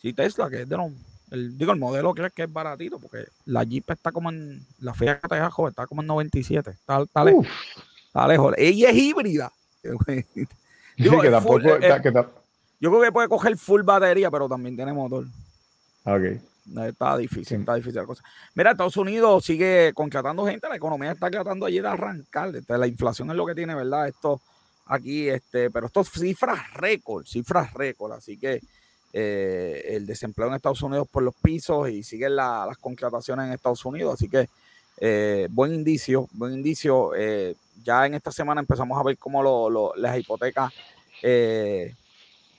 Sí, 0.00 0.12
Tesla, 0.12 0.48
que 0.48 0.62
es 0.62 0.68
de 0.68 0.76
los 0.76 0.92
el, 1.30 1.58
digo, 1.58 1.72
el 1.72 1.78
modelo 1.78 2.14
creo 2.14 2.30
que 2.30 2.44
es 2.44 2.52
baratito, 2.52 2.98
porque 2.98 3.24
la 3.46 3.64
Jeep 3.64 3.90
está 3.90 4.12
como 4.12 4.30
en, 4.30 4.64
la 4.80 4.94
Fiat 4.94 5.20
que 5.20 5.28
te 5.28 5.68
está 5.68 5.86
como 5.86 6.02
en 6.02 6.06
97, 6.06 6.70
está, 6.70 7.02
está, 7.02 7.24
lejos, 7.24 7.46
está 8.06 8.28
lejos. 8.28 8.54
Ella 8.56 8.90
es 8.90 8.96
híbrida. 8.96 9.52
yo 12.80 12.90
creo 12.90 13.02
que 13.02 13.12
puede 13.12 13.28
coger 13.28 13.56
full 13.56 13.82
batería, 13.82 14.30
pero 14.30 14.48
también 14.48 14.76
tiene 14.76 14.92
motor. 14.92 15.24
Ok. 16.04 16.22
Está 16.86 17.16
difícil, 17.18 17.60
está 17.60 17.74
difícil 17.74 17.96
la 17.96 18.06
cosa. 18.06 18.22
Mira, 18.54 18.70
Estados 18.70 18.96
Unidos 18.96 19.44
sigue 19.44 19.92
contratando 19.94 20.46
gente, 20.46 20.68
la 20.68 20.76
economía 20.76 21.12
está 21.12 21.30
tratando 21.30 21.66
allí 21.66 21.80
de 21.80 21.88
arrancar. 21.88 22.54
Este, 22.56 22.78
la 22.78 22.86
inflación 22.86 23.30
es 23.30 23.36
lo 23.36 23.46
que 23.46 23.54
tiene, 23.54 23.74
¿verdad? 23.74 24.08
Esto 24.08 24.40
aquí, 24.86 25.28
este, 25.28 25.70
pero 25.70 25.86
esto 25.86 26.04
cifras 26.04 26.72
récord, 26.74 27.26
cifras 27.26 27.72
récord. 27.74 28.12
Así 28.12 28.38
que 28.38 28.62
eh, 29.12 29.84
el 29.90 30.06
desempleo 30.06 30.48
en 30.48 30.54
Estados 30.54 30.82
Unidos 30.82 31.06
por 31.10 31.22
los 31.22 31.34
pisos 31.34 31.90
y 31.90 32.02
siguen 32.02 32.36
las 32.36 32.76
contrataciones 32.78 33.46
en 33.46 33.52
Estados 33.52 33.84
Unidos. 33.84 34.14
Así 34.14 34.28
que 34.28 34.48
eh, 34.98 35.48
buen 35.50 35.74
indicio, 35.74 36.28
buen 36.32 36.52
indicio. 36.52 37.12
Eh, 37.16 37.54
ya 37.82 38.06
en 38.06 38.14
esta 38.14 38.32
semana 38.32 38.60
empezamos 38.60 38.98
a 38.98 39.02
ver 39.02 39.18
cómo 39.18 39.92
las 39.96 40.18
hipotecas 40.18 40.72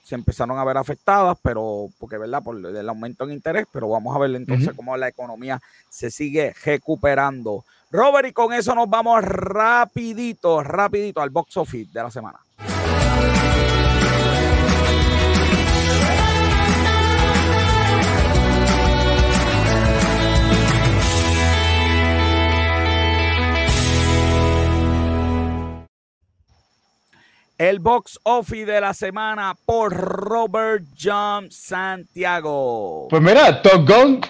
se 0.06 0.14
empezaron 0.14 0.56
a 0.56 0.64
ver 0.64 0.76
afectadas, 0.76 1.36
pero 1.42 1.88
porque, 1.98 2.16
¿verdad? 2.16 2.42
Por 2.42 2.64
el 2.64 2.88
aumento 2.88 3.24
en 3.24 3.32
interés, 3.32 3.66
pero 3.72 3.88
vamos 3.88 4.14
a 4.14 4.20
ver 4.20 4.34
entonces 4.36 4.70
cómo 4.76 4.96
la 4.96 5.08
economía 5.08 5.60
se 5.88 6.12
sigue 6.12 6.54
recuperando. 6.64 7.64
Robert, 7.90 8.28
y 8.28 8.32
con 8.32 8.52
eso 8.52 8.72
nos 8.74 8.88
vamos 8.88 9.22
rapidito, 9.24 10.62
rapidito 10.62 11.20
al 11.20 11.30
box 11.30 11.56
office 11.56 11.90
de 11.92 12.02
la 12.02 12.10
semana. 12.10 12.38
El 27.58 27.78
box 27.78 28.20
office 28.24 28.66
de 28.66 28.80
la 28.82 28.92
semana 28.92 29.56
por 29.64 29.90
Robert 29.94 30.84
John 31.00 31.50
Santiago. 31.50 33.08
Pues 33.08 33.22
mira, 33.22 33.62
Top 33.62 33.88
Gun 33.88 34.20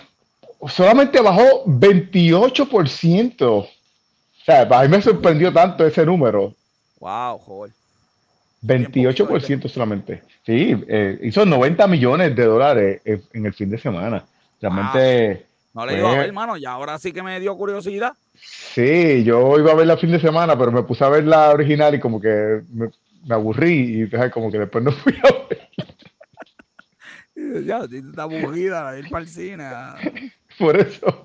solamente 0.68 1.20
bajó 1.20 1.64
28%. 1.64 3.42
O 3.42 3.68
sea, 4.44 4.62
a 4.62 4.82
mí 4.82 4.88
me 4.88 5.02
sorprendió 5.02 5.52
tanto 5.52 5.84
ese 5.84 6.06
número. 6.06 6.54
Wow, 7.00 7.38
joder. 7.38 7.72
28% 8.62 9.68
solamente. 9.68 10.22
Sí, 10.44 10.76
eh, 10.86 11.18
hizo 11.22 11.44
90 11.44 11.84
millones 11.88 12.36
de 12.36 12.44
dólares 12.44 13.00
en 13.04 13.44
el 13.44 13.52
fin 13.54 13.70
de 13.70 13.78
semana. 13.78 14.24
Realmente. 14.60 15.46
No 15.74 15.84
le 15.84 15.98
iba 15.98 16.12
a 16.12 16.16
ver, 16.16 16.26
hermano, 16.26 16.56
y 16.56 16.64
ahora 16.64 16.96
sí 17.00 17.12
que 17.12 17.24
me 17.24 17.40
dio 17.40 17.56
curiosidad. 17.56 18.12
Sí, 18.34 19.24
yo 19.24 19.58
iba 19.58 19.72
a 19.72 19.74
verla 19.74 19.94
el 19.94 19.98
fin 19.98 20.12
de 20.12 20.20
semana, 20.20 20.56
pero 20.56 20.70
me 20.70 20.84
puse 20.84 21.04
a 21.04 21.08
ver 21.08 21.24
la 21.24 21.50
original 21.50 21.94
y 21.94 22.00
como 22.00 22.20
que 22.20 22.60
me, 22.72 22.88
me 23.26 23.34
aburrí 23.34 24.02
y 24.02 24.08
como 24.30 24.50
que 24.50 24.60
después 24.60 24.82
no 24.82 24.92
fui 24.92 25.14
a 25.22 25.28
ver. 25.48 25.68
ya, 27.66 27.80
está 27.80 28.22
aburrida 28.22 28.98
ir 28.98 29.10
para 29.10 29.22
el 29.22 29.28
cine. 29.28 29.68
Por 30.58 30.76
eso. 30.76 31.22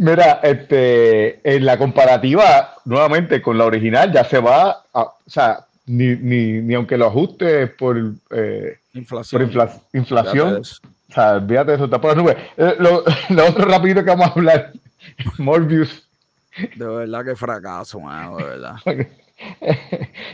Mira, 0.00 0.40
este, 0.42 1.56
en 1.56 1.64
la 1.64 1.78
comparativa, 1.78 2.74
nuevamente 2.84 3.40
con 3.40 3.56
la 3.56 3.66
original, 3.66 4.12
ya 4.12 4.24
se 4.24 4.40
va, 4.40 4.84
o 4.92 5.16
sea, 5.26 5.64
ni, 5.86 6.16
ni, 6.16 6.60
ni 6.60 6.74
aunque 6.74 6.96
lo 6.96 7.06
ajuste 7.06 7.68
por, 7.68 7.96
eh, 8.30 8.78
inflación. 8.94 9.48
Por 9.52 9.68
inflación. 9.92 10.56
O 10.56 11.14
sea, 11.14 11.34
olvídate 11.34 11.72
de 11.72 11.76
eso, 11.76 11.84
está 11.84 12.00
por 12.00 12.16
las 12.16 12.24
nubes. 12.24 12.36
Eh, 12.56 12.74
lo, 12.78 13.04
lo, 13.30 13.46
otro 13.46 13.66
rapidito 13.66 14.02
que 14.02 14.10
vamos 14.10 14.28
a 14.28 14.32
hablar, 14.32 14.72
Morbius. 15.38 16.08
De 16.76 16.86
verdad 16.86 17.24
que 17.24 17.36
fracaso, 17.36 18.00
mano, 18.00 18.38
de 18.38 18.44
verdad. 18.44 18.74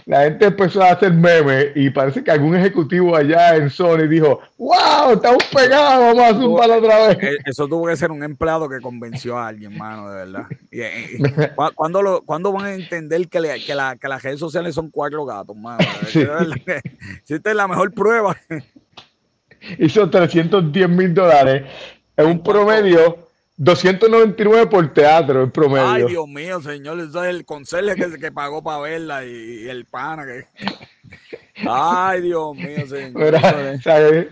la 0.07 0.23
gente 0.25 0.47
empezó 0.47 0.83
a 0.83 0.93
hacer 0.93 1.13
memes 1.13 1.69
y 1.75 1.91
parece 1.91 2.23
que 2.23 2.31
algún 2.31 2.57
ejecutivo 2.57 3.15
allá 3.17 3.57
en 3.57 3.71
Sony 3.71 4.07
dijo, 4.09 4.41
wow, 4.57 5.13
estamos 5.13 5.45
pegados, 5.55 6.15
vamos 6.15 6.25
a 6.25 6.41
zumbar 6.41 6.71
otra 6.71 7.09
vez. 7.09 7.19
Eh, 7.23 7.37
eso 7.45 7.69
tuvo 7.69 7.87
que 7.87 7.97
ser 7.97 8.11
un 8.11 8.23
empleado 8.23 8.69
que 8.69 8.81
convenció 8.81 9.37
a 9.37 9.49
alguien, 9.49 9.77
mano, 9.77 10.11
de 10.11 10.17
verdad. 10.17 10.47
Y, 10.71 10.81
¿cuándo, 11.75 12.03
lo, 12.03 12.23
van 12.53 12.65
a 12.65 12.75
entender 12.75 13.29
que, 13.29 13.41
que, 13.67 13.75
la, 13.75 13.97
que, 13.97 14.09
las 14.09 14.23
redes 14.23 14.41
sociales 14.41 14.75
son 14.75 14.91
cuatro 14.91 15.25
gatos, 15.25 15.57
mano? 15.57 15.85
Si 16.09 17.35
esta 17.35 17.51
es 17.51 17.57
la 17.57 17.69
mejor 17.69 17.93
prueba. 17.93 18.37
Hizo 19.79 20.09
310 20.09 20.89
mil 20.89 21.13
dólares 21.13 21.65
en 22.17 22.27
un 22.27 22.43
promedio 22.43 23.28
299 23.59 24.67
por 24.69 24.95
teatro 24.95 25.43
en 25.43 25.51
promedio. 25.51 25.89
Ay, 25.89 26.05
Dios 26.07 26.29
mío, 26.29 26.63
señor, 26.63 27.01
eso 27.01 27.25
es 27.25 27.31
el 27.31 27.45
conserje 27.45 27.97
que, 27.97 28.19
que 28.19 28.31
pagó 28.31 28.63
para 28.63 28.79
verla 28.79 29.25
y, 29.25 29.69
el 29.69 29.85
pana 29.85 30.25
que. 30.25 30.47
Ay, 31.69 32.23
Dios 32.23 32.55
mío, 32.55 32.87
señor. 32.87 33.35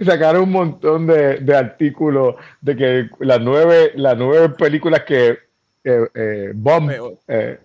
sacaron 0.04 0.44
un 0.44 0.52
montón 0.52 1.08
de, 1.08 1.56
artículos 1.56 2.36
de 2.60 2.76
que 2.76 3.10
las 3.18 3.40
nueve, 3.40 3.90
las 3.96 4.16
nueve 4.16 4.50
películas 4.50 5.02
que 5.02 5.40
eh, 5.82 6.08
eh, 6.14 6.52
Bomb 6.54 6.92
eh, 7.26 7.58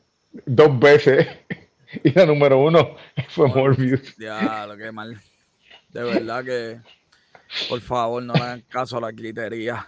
dos 0.46 0.80
veces 0.80 1.28
y 2.04 2.12
la 2.12 2.26
número 2.26 2.58
uno 2.58 2.96
fue 3.30 3.48
Morbius. 3.50 4.18
Ya, 4.18 4.66
lo 4.66 4.76
que 4.76 4.92
mal. 4.92 5.22
De 5.90 6.04
verdad 6.04 6.44
que, 6.44 6.80
por 7.70 7.82
favor, 7.82 8.24
no 8.24 8.34
le 8.34 8.40
hagan 8.40 8.64
caso 8.68 8.98
a 8.98 9.02
la 9.02 9.12
gritería 9.12 9.88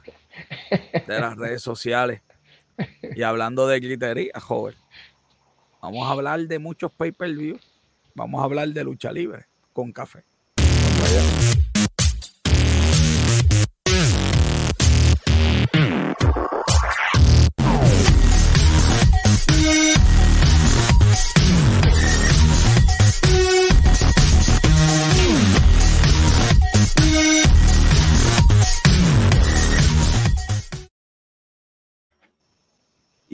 de 1.07 1.19
las 1.19 1.35
redes 1.37 1.61
sociales. 1.61 2.21
Y 3.15 3.21
hablando 3.23 3.67
de 3.67 3.79
gritería, 3.79 4.39
joven, 4.39 4.75
vamos 5.81 6.07
a 6.07 6.11
hablar 6.11 6.41
de 6.41 6.59
muchos 6.59 6.91
pay-per-view. 6.91 7.59
Vamos 8.15 8.41
a 8.41 8.45
hablar 8.45 8.67
de 8.69 8.83
lucha 8.83 9.11
libre 9.11 9.45
con 9.73 9.91
café. 9.91 10.23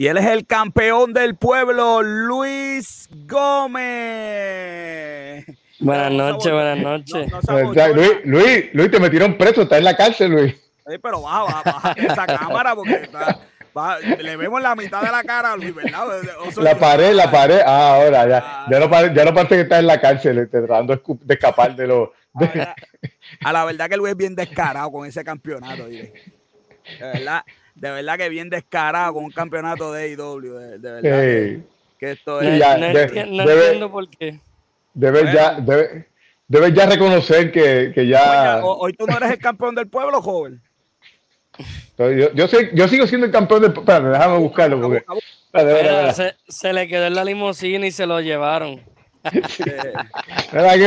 Y 0.00 0.08
él 0.08 0.16
es 0.16 0.24
el 0.24 0.46
campeón 0.46 1.12
del 1.12 1.36
pueblo, 1.36 2.00
Luis 2.00 3.06
Gómez. 3.26 3.84
Buenas 5.78 6.10
noches, 6.10 6.50
buenas 6.50 6.78
noches. 6.78 7.30
Luis, 7.94 8.08
Luis, 8.24 8.64
Luis, 8.72 8.90
te 8.90 8.98
metieron 8.98 9.36
preso, 9.36 9.60
está 9.60 9.76
en 9.76 9.84
la 9.84 9.94
cárcel, 9.94 10.30
Luis. 10.30 10.54
Sí, 10.86 10.96
pero 11.02 11.20
baja, 11.20 11.62
baja, 11.62 11.92
esa 11.98 12.26
cámara 12.26 12.74
porque 12.74 12.94
está, 12.94 13.98
le 14.22 14.38
vemos 14.38 14.62
la 14.62 14.74
mitad 14.74 15.02
de 15.02 15.12
la 15.12 15.22
cara 15.22 15.52
a 15.52 15.56
Luis, 15.58 15.74
¿verdad? 15.74 16.06
La 16.56 16.78
pared, 16.78 17.12
la 17.12 17.30
pared. 17.30 17.60
Ah, 17.66 17.96
ahora 17.96 18.26
ya. 18.26 18.64
Ya 18.70 18.80
no, 18.80 18.88
parece, 18.88 19.14
ya 19.14 19.26
no 19.26 19.34
parece 19.34 19.56
que 19.56 19.60
está 19.60 19.80
en 19.80 19.86
la 19.86 20.00
cárcel, 20.00 20.48
tratando 20.50 20.96
de 20.96 21.34
escapar 21.34 21.76
de 21.76 21.86
lo. 21.86 22.14
A 23.44 23.52
la 23.52 23.66
verdad 23.66 23.90
que 23.90 23.98
Luis 23.98 24.12
es 24.12 24.16
bien 24.16 24.34
descarado 24.34 24.90
con 24.90 25.06
ese 25.06 25.22
campeonato, 25.22 25.84
De 25.84 26.10
verdad 27.00 27.42
de 27.74 27.90
verdad 27.90 28.18
que 28.18 28.28
bien 28.28 28.50
descarado 28.50 29.14
con 29.14 29.24
un 29.24 29.30
campeonato 29.30 29.92
de 29.92 30.04
AEW. 30.04 30.54
De, 30.54 30.78
de 30.78 30.90
verdad 31.00 31.64
que, 31.98 32.10
esto 32.12 32.40
es. 32.40 32.58
no, 33.28 33.50
entiendo 33.50 33.90
por 33.90 34.08
qué. 34.08 34.40
Debes 34.94 35.32
ya, 35.32 35.60
debe, 35.60 36.06
debes 36.48 36.74
ya 36.74 36.86
reconocer 36.86 37.52
que, 37.52 37.92
que 37.94 38.06
ya. 38.06 38.60
Hoy, 38.64 38.92
tú 38.94 39.06
no 39.06 39.16
eres 39.16 39.32
el 39.32 39.38
campeón 39.38 39.74
del 39.74 39.88
pueblo, 39.88 40.20
joven. 40.20 40.60
Yo, 41.98 42.32
yo, 42.32 42.48
sé, 42.48 42.70
yo 42.74 42.88
sigo 42.88 43.06
siendo 43.06 43.26
el 43.26 43.32
campeón 43.32 43.62
del 43.62 43.72
pueblo. 43.72 44.10
Déjame 44.10 44.38
buscarlo. 44.38 44.80
Porque, 44.80 45.04
se, 46.14 46.34
se, 46.48 46.72
le 46.72 46.88
quedó 46.88 47.06
en 47.06 47.14
la 47.14 47.24
limusina 47.24 47.86
y 47.86 47.90
se 47.90 48.06
lo 48.06 48.20
llevaron. 48.20 48.80
Aquí 49.22 50.82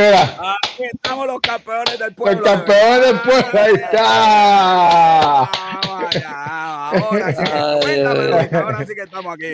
estamos 0.91 1.27
los 1.27 1.39
campeones 1.39 1.99
del 1.99 2.15
pueblo. 2.15 2.41
Los 2.41 2.49
campeones 2.49 3.01
del 3.01 3.19
pueblo, 3.19 3.59
ahí 3.61 3.73
está. 3.75 5.39
Ahora 8.59 8.85
sí, 8.85 8.95
que 8.95 9.01
estamos 9.03 9.33
aquí. 9.33 9.45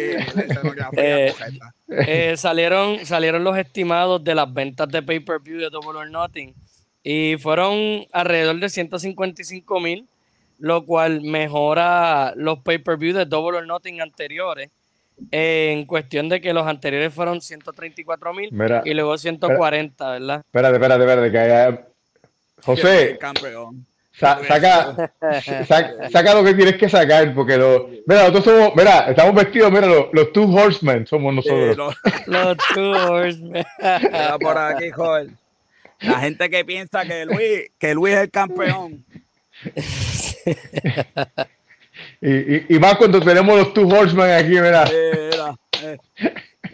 Eh, 0.94 1.34
eh, 1.90 2.38
salieron, 2.38 3.06
salieron 3.06 3.44
los 3.44 3.58
estimados 3.58 4.24
de 4.24 4.36
las 4.36 4.54
ventas 4.54 4.88
de 4.88 5.04
pay-per-view 5.04 5.60
de 5.60 5.70
Double 5.70 6.00
or 6.00 6.10
Nothing 6.10 6.54
y 7.04 7.36
fueron 7.38 8.06
alrededor 8.12 8.60
de 8.60 8.70
155 8.70 9.80
mil, 9.80 10.08
lo 10.58 10.86
cual 10.86 11.22
mejora 11.22 12.34
los 12.36 12.60
pay-per-view 12.60 13.14
de 13.14 13.26
Double 13.26 13.58
or 13.58 13.68
Nothing 13.68 14.00
anteriores 14.02 14.70
en 15.32 15.86
cuestión 15.86 16.30
de 16.30 16.42
que 16.42 16.54
los 16.54 16.68
anteriores 16.68 17.14
fueron 17.14 17.42
134 17.42 18.34
mil 18.34 18.50
y 18.86 18.94
luego 18.94 19.18
140, 19.18 20.12
¿verdad? 20.12 20.44
Espérate, 20.46 20.76
espérate, 20.76 21.04
espérate, 21.04 21.32
que 21.32 21.40
haya... 21.40 21.86
José, 22.64 23.18
campeón. 23.20 23.86
saca, 24.12 25.14
saca, 26.12 26.34
lo 26.34 26.44
que 26.44 26.54
tienes 26.54 26.76
que 26.76 26.90
sacar, 26.90 27.34
porque 27.34 27.56
lo, 27.56 27.88
mira, 28.06 28.28
nosotros 28.28 28.44
somos, 28.44 28.76
mira, 28.76 29.10
estamos 29.10 29.34
vestidos, 29.34 29.72
mira, 29.72 29.88
los, 29.88 30.34
Two 30.34 30.54
Horsemen 30.54 31.08
somos 31.08 31.34
nosotros. 31.34 31.96
los, 32.26 32.58
Two 32.74 32.92
Horsemen. 32.92 33.64
por 34.42 34.58
aquí, 34.58 34.92
joder. 34.92 35.30
La 36.02 36.20
gente 36.20 36.50
que 36.50 36.66
piensa 36.66 37.06
que 37.06 37.26
Luis, 37.26 37.72
que 37.78 37.94
Luis 37.94 38.16
es 38.16 38.22
el 38.22 38.32
campeón. 38.32 39.06
Y, 42.22 42.76
y, 42.76 42.80
más 42.80 42.96
cuando 42.96 43.22
tenemos 43.22 43.58
los 43.58 43.74
Two 43.74 43.88
Horsemen 43.88 44.32
aquí, 44.32 44.56
¿verdad? 44.56 44.90
Eh, 44.94 45.98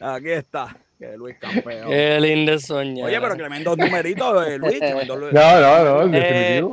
aquí 0.02 0.30
está. 0.32 0.76
Que 0.98 1.18
Luis 1.18 1.36
campeón. 1.38 1.90
Qué 1.90 2.20
lindo 2.22 2.58
soñar. 2.58 3.08
Oye, 3.08 3.20
pero 3.20 3.36
tremendo 3.36 3.76
numeritos, 3.76 4.48
eh, 4.48 4.58
Luis. 4.60 4.80
No, 4.80 5.62
no, 5.62 6.06
no, 6.08 6.18
eh, 6.18 6.64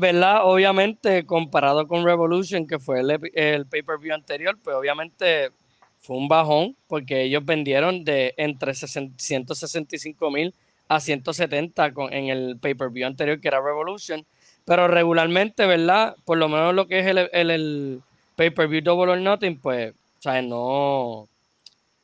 ¿Verdad? 0.00 0.40
Obviamente, 0.42 1.24
comparado 1.24 1.86
con 1.86 2.04
Revolution, 2.04 2.66
que 2.66 2.78
fue 2.78 3.00
el, 3.00 3.30
el 3.32 3.66
pay-per-view 3.66 4.12
anterior, 4.12 4.58
pues 4.62 4.76
obviamente 4.76 5.50
fue 6.00 6.16
un 6.16 6.28
bajón, 6.28 6.76
porque 6.88 7.22
ellos 7.22 7.44
vendieron 7.44 8.04
de 8.04 8.34
entre 8.36 8.74
165 8.74 10.30
mil 10.30 10.54
a 10.88 11.00
170 11.00 11.94
con, 11.94 12.12
en 12.12 12.28
el 12.28 12.58
pay-per-view 12.58 13.06
anterior 13.06 13.40
que 13.40 13.48
era 13.48 13.62
Revolution. 13.62 14.26
Pero 14.64 14.88
regularmente, 14.88 15.66
¿verdad? 15.66 16.16
Por 16.24 16.38
lo 16.38 16.48
menos 16.48 16.74
lo 16.74 16.86
que 16.86 17.00
es 17.00 17.06
el, 17.06 17.18
el, 17.32 17.50
el 17.50 18.02
pay-per-view 18.36 18.80
Double 18.82 19.12
or 19.12 19.18
Nothing, 19.18 19.58
pues, 19.58 19.92
o 19.92 20.22
sea, 20.22 20.40
no. 20.40 21.28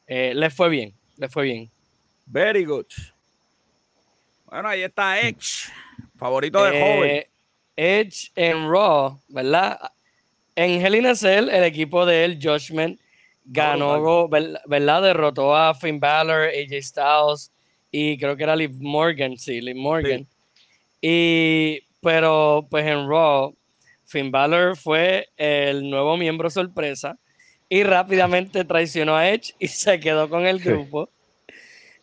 Eh, 0.06 0.32
le 0.34 0.50
fue 0.50 0.68
bien, 0.68 0.92
le 1.16 1.28
fue 1.28 1.44
bien. 1.44 1.70
Very 2.26 2.64
good. 2.64 2.86
Bueno, 4.46 4.68
ahí 4.68 4.82
está 4.82 5.20
Edge, 5.20 5.70
favorito 6.16 6.62
de 6.64 6.70
joven. 6.70 7.10
Eh, 7.10 7.28
Edge 7.76 8.30
en 8.34 8.68
Raw, 8.68 9.18
¿verdad? 9.28 9.78
En 10.54 10.84
Hell 10.84 10.96
in 10.96 11.06
a 11.06 11.14
Cell, 11.14 11.48
el 11.48 11.64
equipo 11.64 12.04
de 12.04 12.24
él, 12.24 12.38
Judgment, 12.42 13.00
ganó, 13.44 14.28
¿verdad? 14.28 15.02
Derrotó 15.02 15.56
a 15.56 15.74
Finn 15.74 15.98
Balor, 15.98 16.48
AJ 16.48 16.82
Styles 16.82 17.52
y 17.90 18.18
creo 18.18 18.36
que 18.36 18.42
era 18.42 18.54
Liv 18.54 18.72
Morgan, 18.78 19.36
sí, 19.36 19.60
Liv 19.60 19.76
Morgan. 19.76 20.26
Y, 21.00 21.80
pero 22.00 22.66
pues 22.70 22.86
en 22.86 23.08
Raw, 23.08 23.54
Finn 24.04 24.30
Balor 24.30 24.76
fue 24.76 25.28
el 25.36 25.88
nuevo 25.88 26.16
miembro 26.16 26.50
sorpresa 26.50 27.18
y 27.68 27.84
rápidamente 27.84 28.64
traicionó 28.64 29.16
a 29.16 29.28
Edge 29.28 29.54
y 29.58 29.68
se 29.68 30.00
quedó 30.00 30.28
con 30.28 30.46
el 30.46 30.58
grupo. 30.58 31.10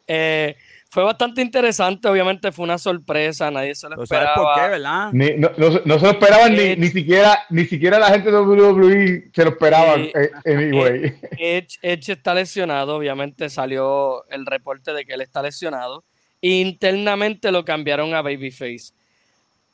Eh, 0.07 0.55
fue 0.89 1.03
bastante 1.03 1.41
interesante, 1.41 2.07
obviamente 2.07 2.51
fue 2.53 2.63
una 2.63 2.77
sorpresa, 2.77 3.51
nadie 3.51 3.75
se 3.75 3.89
lo 3.89 4.01
esperaba. 4.01 4.35
por 4.35 4.55
qué, 4.55 4.69
¿verdad? 4.69 5.11
no, 5.11 5.99
se 5.99 6.05
lo 6.05 6.09
esperaban 6.11 6.55
ni, 6.55 6.77
ni, 6.77 6.87
siquiera, 6.87 7.45
ni 7.49 7.65
siquiera 7.65 7.99
la 7.99 8.07
gente 8.07 8.31
de 8.31 8.37
WWE 8.37 9.29
se 9.33 9.43
lo 9.43 9.49
esperaban. 9.49 10.09
Eh, 10.15 10.31
anyway. 10.45 11.13
Edge, 11.37 11.77
Edge, 11.81 12.13
está 12.13 12.33
lesionado, 12.33 12.95
obviamente 12.95 13.49
salió 13.49 14.25
el 14.29 14.45
reporte 14.45 14.93
de 14.93 15.05
que 15.05 15.13
él 15.13 15.21
está 15.21 15.41
lesionado. 15.41 16.05
Internamente 16.39 17.51
lo 17.51 17.65
cambiaron 17.65 18.13
a 18.13 18.21
Babyface. 18.21 18.93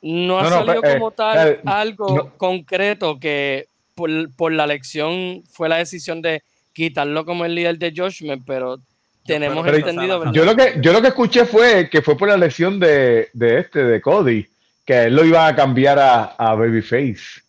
No 0.06 0.38
ha 0.38 0.50
salido 0.50 0.82
como 0.82 1.08
eh, 1.08 1.14
tal 1.16 1.48
eh, 1.48 1.60
algo 1.64 2.32
concreto 2.36 3.18
que 3.18 3.68
por, 3.94 4.10
por, 4.36 4.52
la 4.52 4.64
elección 4.64 5.42
fue 5.50 5.70
la 5.70 5.76
decisión 5.76 6.20
de 6.20 6.42
quitarlo 6.74 7.24
como 7.24 7.46
el 7.46 7.54
líder 7.54 7.78
de 7.78 7.90
Judgment, 7.96 8.42
pero 8.46 8.80
tenemos 9.24 9.66
entendido. 9.66 10.30
Yo 10.30 10.44
lo, 10.44 10.54
que, 10.54 10.74
yo 10.82 10.92
lo 10.92 11.00
que 11.00 11.08
escuché 11.08 11.46
fue 11.46 11.88
que 11.88 12.02
fue 12.02 12.18
por 12.18 12.28
la 12.28 12.34
elección 12.34 12.78
de, 12.78 13.30
de 13.32 13.60
este, 13.60 13.82
de 13.82 14.02
Cody, 14.02 14.46
que 14.84 15.04
él 15.04 15.16
lo 15.16 15.24
iba 15.24 15.46
a 15.46 15.56
cambiar 15.56 15.98
a, 15.98 16.24
a 16.36 16.54
Babyface. 16.54 17.40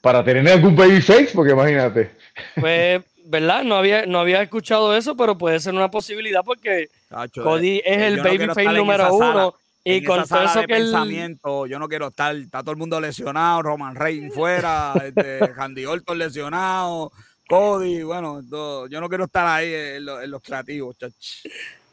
Para 0.00 0.24
tener 0.24 0.48
algún 0.48 0.74
Babyface, 0.74 1.30
porque 1.32 1.52
imagínate. 1.52 2.10
Pues, 2.58 3.00
¿verdad? 3.26 3.62
No 3.62 3.76
había, 3.76 4.06
no 4.06 4.18
había 4.18 4.42
escuchado 4.42 4.96
eso, 4.96 5.16
pero 5.16 5.38
puede 5.38 5.60
ser 5.60 5.72
una 5.72 5.88
posibilidad 5.88 6.40
porque 6.44 6.88
Cody 7.32 7.80
es 7.84 8.02
el 8.02 8.20
Babyface 8.20 8.72
número 8.72 9.14
uno. 9.14 9.54
Y 9.84 10.04
con 10.04 10.26
todo 10.26 10.42
eso 10.42 10.60
que 10.60 10.68
pensamiento, 10.68 11.66
yo 11.66 11.78
no 11.78 11.88
quiero 11.88 12.08
estar, 12.08 12.34
está 12.36 12.60
todo 12.60 12.70
el 12.70 12.76
mundo 12.76 13.00
lesionado, 13.00 13.62
Roman 13.62 13.96
Reigns 13.96 14.32
fuera, 14.32 14.94
este, 15.04 15.40
Andy 15.56 15.84
Orton 15.86 16.18
lesionado, 16.18 17.10
Cody, 17.48 18.02
bueno, 18.02 18.40
yo 18.88 19.00
no 19.00 19.08
quiero 19.08 19.24
estar 19.24 19.46
ahí 19.46 19.72
en, 19.74 20.04
los 20.04 20.42
creativos, 20.42 20.96
chach. 20.96 21.12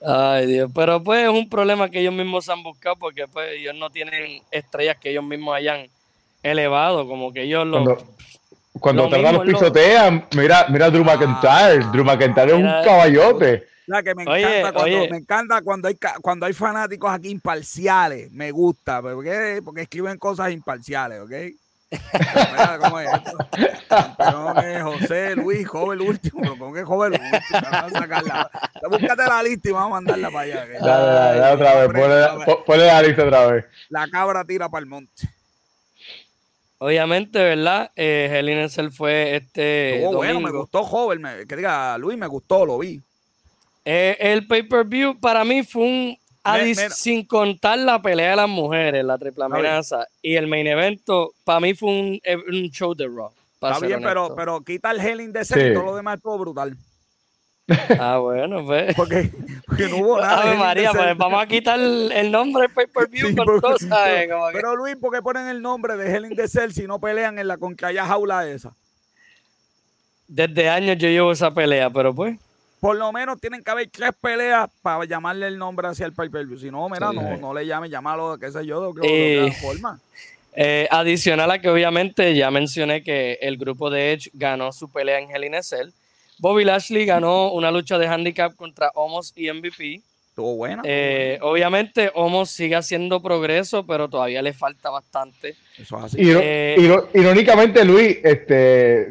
Ay, 0.05 0.45
Dios, 0.45 0.71
pero 0.73 1.03
pues 1.03 1.23
es 1.23 1.29
un 1.29 1.49
problema 1.49 1.89
que 1.89 1.99
ellos 1.99 2.13
mismos 2.13 2.47
han 2.47 2.63
buscado 2.63 2.95
porque 2.95 3.27
pues 3.27 3.49
ellos 3.57 3.75
no 3.75 3.89
tienen 3.89 4.41
estrellas 4.51 4.97
que 4.97 5.09
ellos 5.09 5.23
mismos 5.23 5.55
hayan 5.55 5.87
elevado, 6.43 7.07
como 7.07 7.33
que 7.33 7.43
ellos 7.43 7.65
lo... 7.65 7.97
Cuando, 8.79 9.09
cuando 9.09 9.31
los 9.31 9.45
pisotean, 9.45 10.27
mira, 10.35 10.67
mira 10.69 10.89
Drew 10.89 11.03
McIntyre, 11.03 11.85
Drew 11.91 12.05
McIntyre 12.05 12.51
es 12.51 12.53
un 12.53 12.63
caballote. 12.85 13.67
Que 14.03 14.15
me, 14.15 14.23
encanta 14.23 14.73
cuando, 14.73 14.97
me 15.09 15.17
encanta 15.17 15.61
cuando 15.61 15.87
hay 15.87 15.97
cuando 16.21 16.45
hay 16.45 16.53
fanáticos 16.53 17.11
aquí 17.11 17.29
imparciales, 17.29 18.31
me 18.31 18.51
gusta, 18.51 19.01
porque, 19.01 19.61
porque 19.63 19.81
escriben 19.81 20.17
cosas 20.17 20.51
imparciales, 20.51 21.21
¿ok? 21.21 21.31
Mira 21.91 22.79
cómo 22.79 22.99
es 22.99 23.09
esto. 23.11 23.37
Campeón 23.87 24.57
es 24.59 24.83
José 24.83 25.35
Luis, 25.35 25.67
joven 25.67 26.01
último, 26.01 26.41
pero 26.41 26.57
¿cómo 26.57 26.73
que 26.73 26.83
joven 26.83 27.13
último? 27.13 27.61
Vamos 27.71 27.93
a 27.95 27.99
sacarla. 27.99 28.51
Búscate 28.89 29.23
la 29.25 29.43
lista 29.43 29.69
y 29.69 29.71
vamos 29.71 29.87
a 29.87 29.93
mandarla 29.95 30.29
para 30.29 30.41
allá. 30.41 30.79
Dale, 30.79 31.13
dale, 31.13 31.39
dale, 31.39 31.53
otra 31.55 31.87
vez, 31.87 32.63
ponle, 32.65 32.85
la 32.85 33.01
lista 33.01 33.25
otra 33.25 33.47
vez. 33.47 33.65
La 33.89 34.07
cabra 34.07 34.45
tira 34.45 34.69
para 34.69 34.81
el 34.81 34.85
monte. 34.85 35.29
Obviamente, 36.77 37.39
¿verdad? 37.39 37.91
Eh, 37.95 38.29
Helen 38.31 38.69
fue 38.91 39.35
este. 39.35 40.03
Oh, 40.05 40.13
bueno, 40.13 40.39
me 40.39 40.51
gustó 40.51 40.83
joven. 40.83 41.21
Me, 41.21 41.45
que 41.45 41.55
diga, 41.55 41.97
Luis, 41.97 42.17
me 42.17 42.27
gustó, 42.27 42.65
lo 42.65 42.77
vi. 42.77 43.01
Eh, 43.91 44.15
el 44.19 44.45
pay-per-view 44.45 45.19
para 45.19 45.43
mí 45.43 45.63
fue 45.63 45.81
un 45.81 46.17
sin 46.93 47.25
contar 47.25 47.79
la 47.79 47.99
pelea 47.99 48.29
de 48.29 48.35
las 48.35 48.47
mujeres, 48.47 49.03
la 49.03 49.17
triple 49.17 49.45
amenaza 49.45 50.05
y 50.21 50.35
el 50.35 50.45
main 50.45 50.67
evento, 50.67 51.33
para 51.43 51.59
mí 51.59 51.73
fue 51.73 51.89
un, 51.89 52.21
eh, 52.23 52.35
un, 52.35 52.69
show 52.69 52.93
de 52.93 53.07
Raw. 53.07 53.31
Está 53.53 53.79
bien, 53.79 53.99
pero, 54.03 54.35
pero 54.35 54.61
quita 54.61 54.91
el 54.91 54.99
Helen 54.99 55.33
de 55.33 55.43
ser 55.43 55.71
y 55.71 55.73
todo 55.73 55.85
lo 55.85 55.95
demás 55.95 56.17
estuvo 56.17 56.37
brutal. 56.37 56.77
Ah, 57.99 58.17
bueno, 58.19 58.63
pues. 58.63 58.95
Porque, 58.95 59.31
no 59.89 59.97
hubo 59.97 60.21
nada. 60.21 60.53
María, 60.55 60.91
pues 60.91 61.17
vamos 61.17 61.41
a 61.41 61.47
quitar 61.47 61.79
el 61.79 62.31
nombre 62.31 62.67
de 62.67 62.69
pay-per-view 62.69 63.35
con 63.35 63.59
cosas. 63.61 63.99
Pero 64.53 64.75
Luis, 64.75 64.97
¿por 64.97 65.11
qué 65.11 65.23
ponen 65.23 65.47
el 65.47 65.63
nombre 65.63 65.97
de 65.97 66.15
Helen 66.15 66.35
de 66.35 66.47
Cell 66.47 66.71
si 66.71 66.85
no 66.85 66.99
pelean 66.99 67.39
en 67.39 67.47
la 67.47 67.57
contraya 67.57 68.05
jaula 68.05 68.47
esa? 68.47 68.75
Desde 70.27 70.69
años 70.69 70.97
yo 70.99 71.09
llevo 71.09 71.31
esa 71.31 71.51
pelea, 71.51 71.89
pero 71.89 72.13
pues 72.13 72.37
por 72.80 72.95
lo 72.95 73.11
menos 73.11 73.39
tienen 73.39 73.63
que 73.63 73.71
haber 73.71 73.89
tres 73.89 74.11
peleas 74.19 74.69
para 74.82 75.05
llamarle 75.05 75.47
el 75.47 75.57
nombre 75.57 75.88
hacia 75.88 76.05
el 76.05 76.13
pay-per-view. 76.13 76.57
Si 76.57 76.71
no, 76.71 76.88
mira, 76.89 77.11
no, 77.11 77.38
no, 77.38 77.53
le 77.53 77.65
llame, 77.65 77.89
llámalo, 77.89 78.38
qué 78.38 78.51
sé 78.51 78.65
yo, 78.65 78.82
de, 78.82 78.88
otra 78.88 79.03
eh, 79.05 79.51
forma. 79.61 79.99
Eh, 80.55 80.88
adicional 80.89 81.51
a 81.51 81.59
que 81.59 81.69
obviamente 81.69 82.36
ya 82.36 82.49
mencioné 82.51 83.03
que 83.03 83.38
el 83.41 83.57
grupo 83.57 83.89
de 83.89 84.13
Edge 84.13 84.32
ganó 84.34 84.71
su 84.71 84.89
pelea 84.91 85.19
en 85.19 85.30
Hell 85.30 85.43
in 85.43 85.55
a 85.55 85.63
Cell. 85.63 85.89
Bobby 86.39 86.63
Lashley 86.63 87.05
ganó 87.05 87.51
una 87.51 87.69
lucha 87.69 87.97
de 87.97 88.07
handicap 88.07 88.55
contra 88.55 88.91
Homos 88.95 89.34
y 89.36 89.51
MVP. 89.51 90.01
Estuvo 90.30 90.55
buena. 90.55 90.82
Eh, 90.86 91.38
obviamente 91.41 92.11
Homos 92.15 92.49
sigue 92.49 92.75
haciendo 92.75 93.21
progreso, 93.21 93.86
pero 93.86 94.07
todavía 94.07 94.41
le 94.41 94.53
falta 94.53 94.89
bastante. 94.89 95.55
Eso 95.77 95.97
es 95.97 96.03
así. 96.05 96.21
irónicamente, 96.21 97.84
Luis, 97.84 98.17
este, 98.23 99.09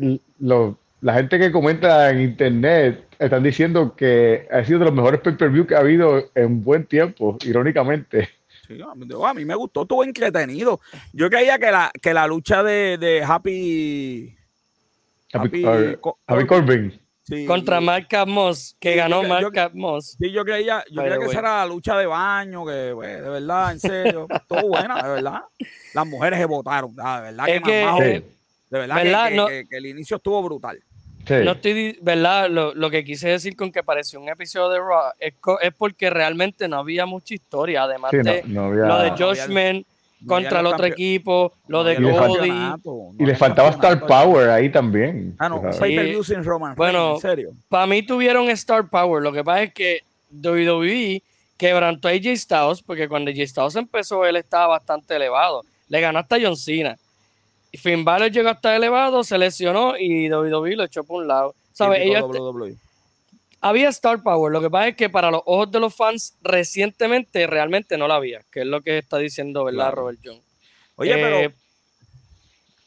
la 1.01 1.15
gente 1.15 1.39
que 1.39 1.53
comenta 1.53 2.11
en 2.11 2.21
internet 2.21 3.05
están 3.19 3.43
diciendo 3.43 3.95
que 3.97 4.47
ha 4.51 4.65
sido 4.65 4.81
de 4.81 4.85
los 4.87 4.95
mejores 4.95 5.21
pay-per-view 5.21 5.67
que 5.67 5.75
ha 5.75 5.81
habido 5.81 6.31
en 6.35 6.63
buen 6.63 6.87
tiempo, 6.87 7.37
irónicamente. 7.45 8.29
Sí, 8.67 8.79
a 8.83 9.35
mí 9.35 9.45
me 9.45 9.55
gustó, 9.55 9.83
estuvo 9.83 10.05
entretenido. 10.05 10.81
Yo 11.13 11.31
creía 11.31 11.59
que 11.59 11.71
la, 11.71 11.91
que 12.01 12.13
la 12.13 12.27
lucha 12.27 12.63
de, 12.63 12.99
de 12.99 13.23
Happy. 13.23 14.37
Happy, 15.33 15.65
Happy, 16.27 16.47
Corbin. 16.47 17.01
Contra 17.47 17.81
Mark 17.81 18.09
Moss, 18.27 18.75
que 18.81 18.97
ganó 18.97 19.23
Mark 19.23 19.53
Moss. 19.75 20.17
Sí, 20.19 20.31
yo 20.31 20.45
creía, 20.45 20.83
yo 20.91 21.03
creía 21.03 21.19
que 21.19 21.27
esa 21.27 21.41
era 21.41 21.59
la 21.59 21.67
lucha 21.67 21.97
de 21.99 22.07
baño, 22.07 22.65
que 22.65 22.93
pues, 22.95 23.23
de 23.23 23.29
verdad, 23.29 23.73
en 23.73 23.81
serio, 23.81 24.27
estuvo 24.35 24.69
buena, 24.69 25.03
de 25.03 25.09
verdad. 25.11 25.43
Las 25.93 26.07
mujeres 26.07 26.39
se 26.39 26.47
votaron, 26.47 26.95
de 26.95 27.03
verdad 27.03 27.45
que, 27.45 28.25
de 28.71 28.79
verdad, 28.79 29.47
que, 29.49 29.67
que 29.69 29.77
el 29.77 29.87
inicio 29.87 30.17
estuvo 30.17 30.43
brutal. 30.43 30.83
No 31.29 31.53
estoy, 31.53 31.99
¿verdad? 32.03 32.49
Lo, 32.51 32.91
que 32.91 33.05
quise 33.05 33.29
decir 33.29 33.57
con 33.57 33.71
que 33.73 33.83
pareció 33.83 34.21
un 34.21 34.29
episodio 34.29 34.71
de 34.71 34.79
Raw 34.79 35.13
es, 35.19 35.75
porque 35.77 36.11
realmente 36.11 36.69
no 36.69 36.79
había 36.79 37.07
mucha 37.07 37.35
historia, 37.35 37.83
además 37.85 38.11
de 38.13 38.43
lo 38.47 38.99
de 38.99 39.11
Joshman 39.11 39.85
contra 40.27 40.61
el 40.61 40.67
otro 40.67 40.87
equipo, 40.87 41.53
lo 41.69 41.85
de 41.85 41.97
Cody. 41.97 42.53
Y 43.19 43.27
le 43.27 43.37
faltaba 43.37 43.71
Star 43.71 44.07
Power 44.07 44.51
ahí 44.51 44.71
también. 44.71 45.35
Ah, 45.39 45.49
no, 45.49 45.63
sin 46.23 46.45
Roman. 46.45 46.75
Bueno, 46.75 47.15
en 47.15 47.21
serio. 47.21 47.51
Para 47.69 47.87
mí 47.87 48.03
tuvieron 48.03 48.49
Star 48.51 48.89
Power, 48.89 49.23
lo 49.23 49.33
que 49.33 49.45
pasa 49.45 49.63
es 49.63 49.73
que 49.73 50.03
WWE 50.33 51.23
quebrantó 51.57 52.09
a 52.09 52.13
AJ 52.13 52.37
Styles, 52.37 52.83
porque 52.83 53.09
cuando 53.09 53.31
AJ 53.31 53.49
Styles 53.49 53.77
empezó 53.77 54.25
él 54.25 54.37
estaba 54.37 54.69
bastante 54.69 55.17
elevado. 55.17 55.63
Le 55.89 56.01
ganó 56.01 56.19
hasta 56.19 56.37
John 56.41 56.57
Cena. 56.57 56.97
Finn 57.77 58.05
Balor 58.05 58.31
llegó 58.31 58.49
hasta 58.49 58.75
elevado, 58.75 59.23
se 59.23 59.37
lesionó 59.37 59.97
y 59.99 60.31
WWE 60.31 60.77
lo 60.77 60.85
echó 60.85 61.05
por 61.05 61.23
un 61.23 61.29
lado. 61.29 61.55
¿Sabes? 61.73 62.01
E. 62.03 62.77
había 63.61 63.89
Star 63.91 64.23
Power. 64.23 64.51
Lo 64.53 64.61
que 64.61 64.71
pasa 64.71 64.89
es 64.89 64.97
que 64.97 65.11
para 65.11 65.31
los 65.31 65.43
ojos 65.45 65.71
de 65.71 65.81
los 65.81 65.95
fans 65.95 66.35
recientemente 66.43 67.47
realmente 67.47 67.97
no 67.99 68.09
la 68.09 68.17
había, 68.17 68.43
que 68.51 68.61
es 68.61 68.67
lo 68.67 68.81
que 68.81 68.99
está 68.99 69.19
diciendo, 69.19 69.65
¿verdad, 69.65 69.93
Robert 69.93 70.19
John? 70.25 70.41
Oye, 70.97 71.15
pero. 71.15 71.37
Eh, 71.37 71.55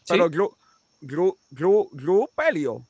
pero 0.08 0.30
Gru, 0.30 0.52
Gru, 1.00 1.38
Gru, 1.52 1.90
Gru 1.92 2.30
Pelio. 2.36 2.82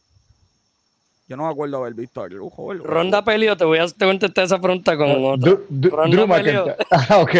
Yo 1.28 1.38
no 1.38 1.44
me 1.46 1.50
acuerdo 1.50 1.78
haber 1.78 1.94
visto 1.94 2.22
a 2.22 2.28
Gru, 2.28 2.50
joder. 2.50 2.82
Ronda 2.82 3.24
Pelio, 3.24 3.56
te 3.56 3.64
voy 3.64 3.78
a 3.78 3.86
contestar 3.88 4.46
esa 4.46 4.60
pregunta 4.60 4.98
con 4.98 5.24
otra. 5.24 5.58
Ronda 5.70 6.28
Pelio. 6.28 6.76
Ah, 6.92 7.20
ok. 7.20 7.36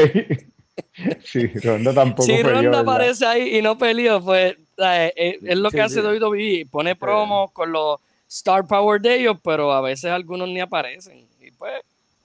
Sí, 1.24 1.48
Ronda 1.48 1.94
tampoco. 1.94 2.24
Si 2.24 2.42
Ronda 2.42 2.80
aparece 2.82 3.26
ahí 3.26 3.58
y 3.58 3.62
no 3.62 3.78
peleó, 3.78 4.22
pues 4.24 4.56
eh, 4.78 5.38
es, 5.44 5.58
lo 5.58 5.70
que 5.72 5.82
hace 5.82 6.02
WWE. 6.02 6.66
Pone 6.70 6.96
promos 6.96 7.52
con 7.52 7.72
los 7.72 8.00
Star 8.30 8.66
Power 8.68 9.00
de 9.02 9.16
ellos, 9.16 9.38
pero 9.44 9.72
a 9.72 9.82
veces 9.82 10.12
algunos 10.12 10.48
ni 10.50 10.60
aparecen. 10.60 11.26
Y 11.42 11.52
pues, 11.52 11.74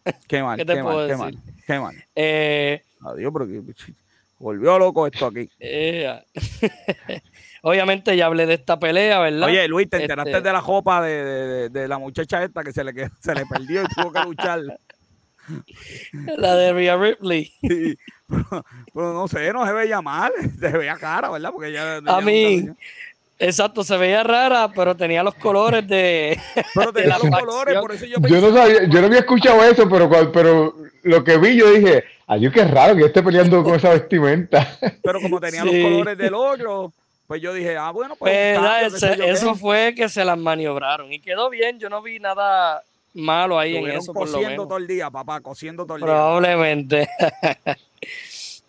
qué 0.29 0.43
mal, 0.43 0.57
¿qué 0.57 0.65
te 0.65 0.83
puedo 0.83 1.07
decir? 1.07 1.39
Qué 1.67 1.79
mal. 1.79 1.95
Eh, 2.15 2.83
Adiós, 3.05 3.33
pero 3.33 3.47
que- 3.47 3.63
volvió 4.39 4.79
loco 4.79 5.07
esto 5.07 5.27
aquí. 5.27 5.49
eh, 5.61 6.23
obviamente 7.63 8.17
ya 8.17 8.27
hablé 8.27 8.47
de 8.47 8.55
esta 8.55 8.79
pelea, 8.79 9.19
¿verdad? 9.21 9.49
Oye, 9.49 9.67
Luis, 9.69 9.89
¿te 9.91 10.01
enteraste 10.03 10.31
Este- 10.31 10.43
de 10.43 10.53
la 10.53 10.63
copa 10.63 11.03
de, 11.03 11.25
de- 11.25 11.47
de- 11.47 11.69
de 11.71 11.89
la 11.89 11.99
muchacha 11.99 12.43
esta 12.45 12.63
que 12.63 12.73
se 12.73 12.85
le, 12.85 12.93
quedó- 12.95 13.11
se 13.21 13.35
le 13.35 13.45
perdió 13.47 13.83
y 13.83 13.87
tuvo 13.87 14.13
que 14.13 14.21
luchar? 14.23 14.61
La 16.37 16.55
de 16.57 16.73
Rhea 16.73 16.97
Ripley. 16.97 17.53
Sí, 17.61 17.97
pero, 18.29 18.65
pero 18.93 19.13
no 19.13 19.29
sé, 19.29 19.53
no 19.53 19.65
se 19.67 19.73
veía 19.73 20.01
mal, 20.03 20.33
se 20.61 20.69
veía 20.71 20.97
cara, 20.97 21.31
¿verdad? 21.31 21.51
Porque 21.53 21.73
ya, 21.73 21.99
A 22.07 22.21
mí, 22.21 22.69
exacto, 23.39 23.85
se 23.85 23.97
veía 23.97 24.23
rara, 24.23 24.71
pero 24.75 24.97
tenía 24.97 25.23
los 25.23 25.35
colores 25.35 25.87
de. 25.87 26.39
pero 26.75 26.93
tenía 26.93 27.19
los 27.19 27.29
facción. 27.29 27.41
colores, 27.47 27.79
por 27.79 27.93
eso 27.93 28.07
yo 28.07 28.19
no 28.41 28.53
sabía, 28.53 28.85
yo 28.89 29.01
no 29.01 29.07
había 29.07 29.21
escuchado 29.21 29.63
eso, 29.65 29.89
pero, 29.89 30.33
pero 30.33 30.75
lo 31.03 31.23
que 31.25 31.37
vi 31.39 31.57
yo 31.57 31.71
dije, 31.71 32.05
ay, 32.27 32.51
qué 32.51 32.65
raro 32.65 32.97
que 32.97 33.05
esté 33.05 33.23
peleando 33.23 33.63
con 33.63 33.75
esa 33.77 33.91
vestimenta. 33.91 34.77
pero 35.03 35.21
como 35.21 35.39
tenía 35.41 35.63
Sí. 35.63 35.81
los 35.83 35.91
colores 35.93 36.19
del 36.19 36.35
otro, 36.35 36.93
pues 37.29 37.41
yo 37.43 37.53
dije, 37.55 37.77
ah, 37.77 37.91
bueno, 37.93 38.17
pues. 38.17 38.33
Pues, 38.59 38.59
cambio, 38.69 38.97
ese- 38.97 39.17
qué. 39.17 39.31
eso 39.31 39.55
fue 39.55 39.95
que 39.97 40.09
se 40.09 40.25
las 40.25 40.39
maniobraron 40.39 41.13
y 41.13 41.21
quedó 41.21 41.49
bien. 41.51 41.79
Yo 41.79 41.89
no 41.89 42.03
vi 42.03 42.19
nada 42.19 42.83
malo 43.17 43.59
ahí 43.59 43.77
en 43.77 43.91
eso, 43.91 44.13
por 44.13 44.29
lo 44.31 44.39
menos. 44.41 44.69
todo 44.69 44.77
el 44.79 44.87
día, 44.87 45.11
papá, 45.11 45.41
cosiendo 45.41 45.85
todo 45.85 45.97
el 45.97 46.01
día. 46.03 46.07
Probablemente. 46.07 47.09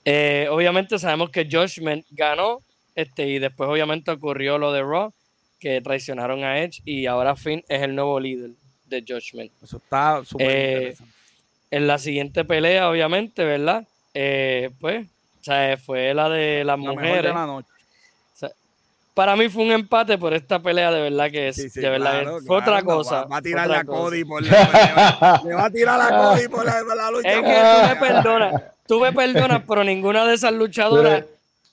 Eh, 0.09 0.47
obviamente 0.49 0.97
sabemos 0.99 1.29
que 1.31 1.45
Judgment 1.51 2.05
ganó 2.11 2.61
este, 2.95 3.27
y 3.27 3.39
después 3.39 3.69
obviamente 3.69 4.09
ocurrió 4.09 4.57
lo 4.57 4.71
de 4.71 4.81
Raw, 4.81 5.11
que 5.59 5.81
traicionaron 5.81 6.45
a 6.45 6.61
Edge 6.63 6.81
y 6.85 7.07
ahora 7.07 7.35
Finn 7.35 7.61
es 7.67 7.81
el 7.81 7.93
nuevo 7.93 8.17
líder 8.17 8.51
de 8.85 9.03
Judgment. 9.05 9.51
Eso 9.61 9.77
está 9.77 10.23
súper 10.23 10.47
Eh, 10.49 10.73
interesante. 10.77 11.13
En 11.71 11.87
la 11.87 11.97
siguiente 11.97 12.45
pelea, 12.45 12.89
obviamente, 12.89 13.43
¿verdad? 13.43 13.85
Eh, 14.13 14.69
pues, 14.79 15.05
o 15.41 15.43
sea, 15.43 15.75
fue 15.75 16.13
la 16.13 16.29
de 16.29 16.63
las 16.63 16.77
La 16.77 16.77
mejor 16.77 16.95
mujeres. 17.03 17.23
de 17.23 17.33
la 17.33 17.45
noche. 17.45 17.67
Para 19.17 19.35
mí 19.35 19.49
fue 19.49 19.63
un 19.63 19.71
empate 19.71 20.15
por 20.15 20.31
esta 20.35 20.59
pelea, 20.59 20.91
de 20.91 21.01
verdad 21.01 21.31
que 21.31 21.47
es, 21.47 21.55
Sí, 21.55 21.71
sí, 21.71 21.79
de 21.81 21.89
verdad, 21.89 22.21
claro, 22.21 22.37
fue 22.45 22.57
claro, 22.61 22.71
otra 22.71 22.81
cosa. 22.83 23.15
Va, 23.23 23.25
va 23.25 23.37
a 23.37 23.41
tirar 23.41 23.67
la. 23.67 23.83
Cody 23.83 24.23
por 24.23 24.43
la, 24.43 24.49
le, 24.51 24.93
va, 24.93 25.41
le 25.43 25.53
va 25.55 25.65
a 25.65 25.69
tirar 25.71 25.97
la 25.97 26.17
Cody 26.19 26.47
por 26.47 26.63
la, 26.63 26.73
por 26.85 26.95
la 26.95 27.09
lucha. 27.15 27.29
Es 27.31 27.35
que 27.41 27.41
tú 27.41 27.87
me 27.89 27.95
perdonas, 28.07 28.63
tú 28.87 28.99
me 28.99 29.11
perdonas, 29.13 29.61
pero 29.67 29.83
ninguna 29.83 30.23
de 30.25 30.35
esas 30.35 30.51
Tú 30.51 30.57
luchadoras 30.57 31.11
eres, 31.13 31.25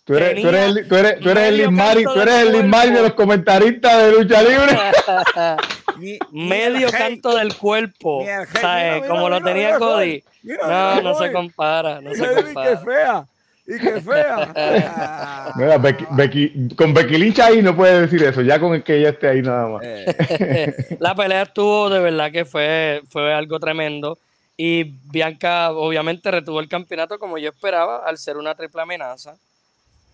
tú 0.04 0.14
eres, 0.16 0.40
tú 0.40 0.48
eres 0.48 0.64
el, 0.64 0.88
tú 0.88 0.96
eres, 0.96 1.20
tú 1.20 1.28
eres 1.30 1.44
el 1.44 1.52
medio 1.54 1.70
Liz 1.70 1.78
Mari- 1.78 2.04
canto 2.04 2.14
tú 2.14 2.20
eres 2.22 2.34
el 2.34 2.94
de 2.94 3.02
los 3.02 3.12
comentaristas 3.12 4.02
de 4.04 4.12
lucha 4.12 4.42
libre. 4.42 4.78
Ni- 5.98 6.18
ni 6.32 6.48
medio 6.48 6.88
hate. 6.88 6.96
canto 6.96 7.36
del 7.36 7.54
cuerpo, 7.56 8.22
Ni 8.22 8.28
el 8.30 8.40
hate. 8.40 8.58
¿sabes? 8.58 8.84
Mira, 8.84 8.94
mira, 8.96 9.08
Como 9.08 9.28
lo 9.28 9.40
tenía 9.42 9.66
mira, 9.66 9.78
Cody. 9.78 10.24
Mira, 10.42 10.62
No, 10.66 10.90
mira, 10.96 11.02
no 11.02 11.14
se 11.18 11.30
compara, 11.32 12.00
no 12.00 12.14
se 12.14 12.22
y 12.24 12.26
qué 12.36 12.42
compara. 12.42 12.76
fea. 12.78 13.24
Y 13.66 13.78
qué 13.78 14.00
fea. 14.00 14.52
Ah. 14.56 15.52
Mira, 15.56 15.78
Becky, 15.78 16.04
Becky- 16.10 16.74
con 16.76 16.92
Becky 16.94 17.16
Lynch 17.18 17.38
ahí 17.40 17.62
no 17.62 17.74
puede 17.76 18.02
decir 18.02 18.22
eso, 18.22 18.40
ya 18.42 18.58
con 18.58 18.74
el 18.74 18.82
que 18.82 18.96
ella 18.98 19.10
esté 19.10 19.28
ahí 19.28 19.42
nada 19.42 19.68
más. 19.68 19.82
Eh, 19.84 20.96
La 21.00 21.14
pelea 21.14 21.42
estuvo 21.42 21.88
de 21.90 21.98
verdad 22.00 22.30
que 22.32 22.44
fue, 22.44 23.02
fue 23.10 23.32
algo 23.34 23.58
tremendo. 23.60 24.18
Y 24.56 24.84
Bianca 24.84 25.72
obviamente 25.72 26.30
retuvo 26.30 26.60
el 26.60 26.68
campeonato 26.68 27.18
como 27.18 27.38
yo 27.38 27.48
esperaba 27.50 28.06
al 28.06 28.18
ser 28.18 28.36
una 28.36 28.54
triple 28.54 28.82
amenaza. 28.82 29.36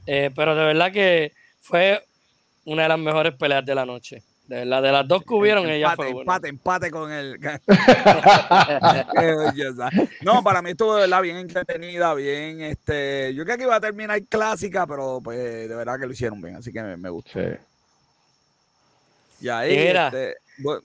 Eh, 0.06 0.30
pero 0.34 0.54
de 0.54 0.64
verdad 0.64 0.90
que 0.92 1.32
fue 1.60 2.02
una 2.64 2.84
de 2.84 2.88
las 2.88 2.98
mejores 2.98 3.34
peleas 3.34 3.64
de 3.66 3.74
la 3.74 3.84
noche. 3.84 4.22
De 4.50 4.56
verdad, 4.56 4.82
de 4.82 4.90
las 4.90 5.06
dos 5.06 5.22
que 5.22 5.32
hubieron, 5.32 5.64
ella 5.70 5.92
empate, 5.92 5.96
fue 5.96 6.06
buena. 6.12 6.20
empate, 6.22 6.48
empate 6.48 6.90
con 6.90 7.12
el. 7.12 7.38
No, 10.22 10.42
para 10.42 10.60
mí 10.60 10.70
estuvo 10.70 10.96
de 10.96 11.02
verdad 11.02 11.22
bien 11.22 11.36
entretenida, 11.36 12.12
bien. 12.14 12.60
este 12.60 13.32
Yo 13.32 13.44
creo 13.44 13.56
que 13.56 13.62
iba 13.62 13.76
a 13.76 13.80
terminar 13.80 14.20
clásica, 14.24 14.88
pero 14.88 15.20
pues 15.22 15.38
de 15.38 15.68
verdad 15.76 16.00
que 16.00 16.06
lo 16.06 16.12
hicieron 16.12 16.42
bien, 16.42 16.56
así 16.56 16.72
que 16.72 16.82
me, 16.82 16.96
me 16.96 17.10
gusta. 17.10 17.30
Sí. 17.32 17.46
Y 19.42 19.48
ahí, 19.50 19.76
Mira. 19.86 20.08
este, 20.08 20.34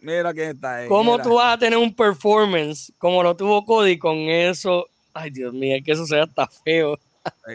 mira 0.01 0.31
quién 0.31 0.51
está 0.51 0.75
ahí. 0.75 0.87
¿Cómo 0.87 1.13
mira. 1.13 1.23
tú 1.23 1.33
vas 1.33 1.55
a 1.55 1.57
tener 1.57 1.79
un 1.79 1.91
performance 1.91 2.93
como 2.99 3.23
lo 3.23 3.35
tuvo 3.35 3.65
Cody 3.65 3.97
con 3.97 4.15
eso? 4.15 4.85
Ay, 5.11 5.31
Dios 5.31 5.51
mío, 5.55 5.77
es 5.77 5.83
que 5.83 5.93
eso 5.93 6.05
sea 6.05 6.25
hasta 6.25 6.45
feo. 6.45 6.99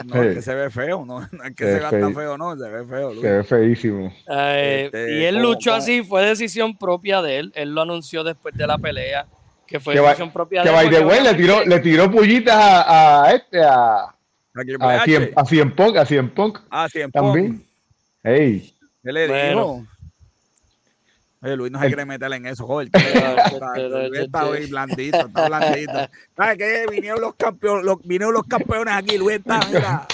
No, 0.07 0.23
es 0.23 0.35
que 0.37 0.43
se 0.43 0.55
ve 0.55 0.71
feo, 0.71 1.05
no, 1.05 1.21
no 1.33 1.45
es 1.45 1.55
que 1.57 1.65
Se 1.65 1.71
se 1.71 1.75
ve 1.75 1.81
vea 1.81 1.91
tan 1.91 2.01
feo. 2.01 2.15
feo, 2.15 2.39
no, 2.39 2.57
se 2.57 2.69
ve 2.69 2.85
feo. 2.87 3.09
Luis. 3.11 3.21
Se 3.23 3.31
ve 3.31 3.45
feísimo. 3.45 4.13
Eh, 4.29 4.83
Este, 4.87 5.19
y 5.21 5.25
él 5.25 5.35
¿cómo- 5.37 5.49
luchó 5.49 5.71
cómo? 5.71 5.83
así, 5.83 6.03
fue 6.03 6.25
decisión 6.25 6.77
propia 6.77 7.23
de 7.23 7.39
él. 7.39 7.53
Él 7.55 7.75
lo 7.75 7.83
anunció 7.83 8.23
después 8.25 8.55
de 8.57 8.67
la 8.67 8.79
pelea, 8.79 9.27
que 9.67 9.81
fue 9.81 9.95
Que, 9.95 10.01
va- 10.01 10.09
decisión 10.11 10.33
propia 10.33 10.63
que 10.63 10.69
de 10.71 10.75
él. 10.79 10.87
by 10.91 10.97
the 10.99 11.05
way, 11.05 11.23
le 11.23 11.35
tiró, 11.35 11.65
le 11.65 11.81
tiró 11.81 12.11
pullitas 12.11 12.55
a, 12.57 13.25
a 13.25 13.33
este, 13.33 13.63
a, 13.63 13.97
a, 14.05 14.15
PH. 14.55 15.05
Cien, 15.05 15.31
a 15.37 15.45
Cien 15.45 15.75
Punk, 15.75 15.97
a 15.97 16.05
Cien 16.07 16.31
Punk 16.31 16.59
Ah, 16.71 16.89
Cien 16.89 17.11
también. 17.11 17.59
Pong. 17.59 17.67
Ey, 18.25 18.75
¿Qué 19.03 19.13
le 19.13 19.29
Bueno. 19.29 19.49
dijo? 19.49 19.87
Oye, 21.43 21.57
Luis 21.57 21.73
no 21.73 21.81
se 21.81 21.87
quiere 21.87 22.05
meter 22.05 22.33
en 22.33 22.47
eso, 22.47 22.67
joder. 22.67 22.91
Luis 24.09 24.21
está 24.21 24.45
hoy 24.49 24.67
blandito, 24.67 25.19
está 25.19 25.49
blandito. 25.49 25.93
¿Sabes 26.37 26.59
qué? 26.59 26.87
Vinieron 26.91 27.21
los 27.21 27.35
campeones, 27.35 27.85
los, 27.85 27.99
vinieron 28.03 28.35
los 28.35 28.45
campeones 28.45 28.95
aquí, 28.95 29.17
Luis 29.17 29.39
está, 29.39 29.61
mira. 29.73 30.07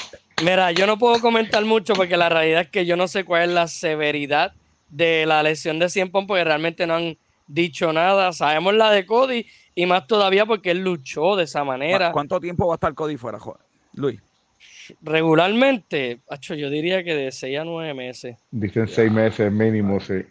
Mira, 0.43 0.71
yo 0.73 0.87
no 0.87 0.99
puedo 0.99 1.21
comentar 1.21 1.65
mucho 1.65 1.95
porque 1.95 2.17
la 2.17 2.29
realidad 2.29 2.63
es 2.63 2.69
que 2.69 2.87
yo 2.87 2.97
no 2.97 3.09
sé 3.09 3.25
cuál 3.25 3.49
es 3.49 3.55
la 3.55 3.69
severidad 3.69 4.53
de 4.91 5.27
la 5.27 5.43
lesión 5.43 5.79
de 5.79 5.89
Cien 5.89 6.11
porque 6.11 6.45
realmente 6.45 6.87
no 6.87 6.95
han 6.95 7.17
dicho 7.47 7.93
nada. 7.93 8.33
Sabemos 8.33 8.75
la 8.75 8.91
de 8.91 9.07
Cody 9.07 9.47
y 9.75 9.87
más 9.87 10.07
todavía 10.07 10.47
porque 10.47 10.71
él 10.71 10.85
luchó 10.85 11.37
de 11.37 11.45
esa 11.45 11.65
manera. 11.65 12.13
¿Cuánto 12.13 12.39
tiempo 12.39 12.67
va 12.69 12.75
a 12.75 12.77
estar 12.77 12.95
Cody 12.95 13.17
fuera, 13.17 13.41
joder? 13.41 13.63
Luis. 13.95 14.21
Regularmente, 15.01 16.21
acho, 16.31 16.55
yo 16.55 16.71
diría 16.71 17.03
que 17.03 17.15
de 17.15 17.33
6 17.33 17.59
a 17.59 17.65
9 17.65 17.95
meses. 17.95 18.37
dicen 18.51 18.87
seis 18.87 19.11
meses 19.11 19.51
mínimo, 19.51 19.99
sí. 19.99 20.23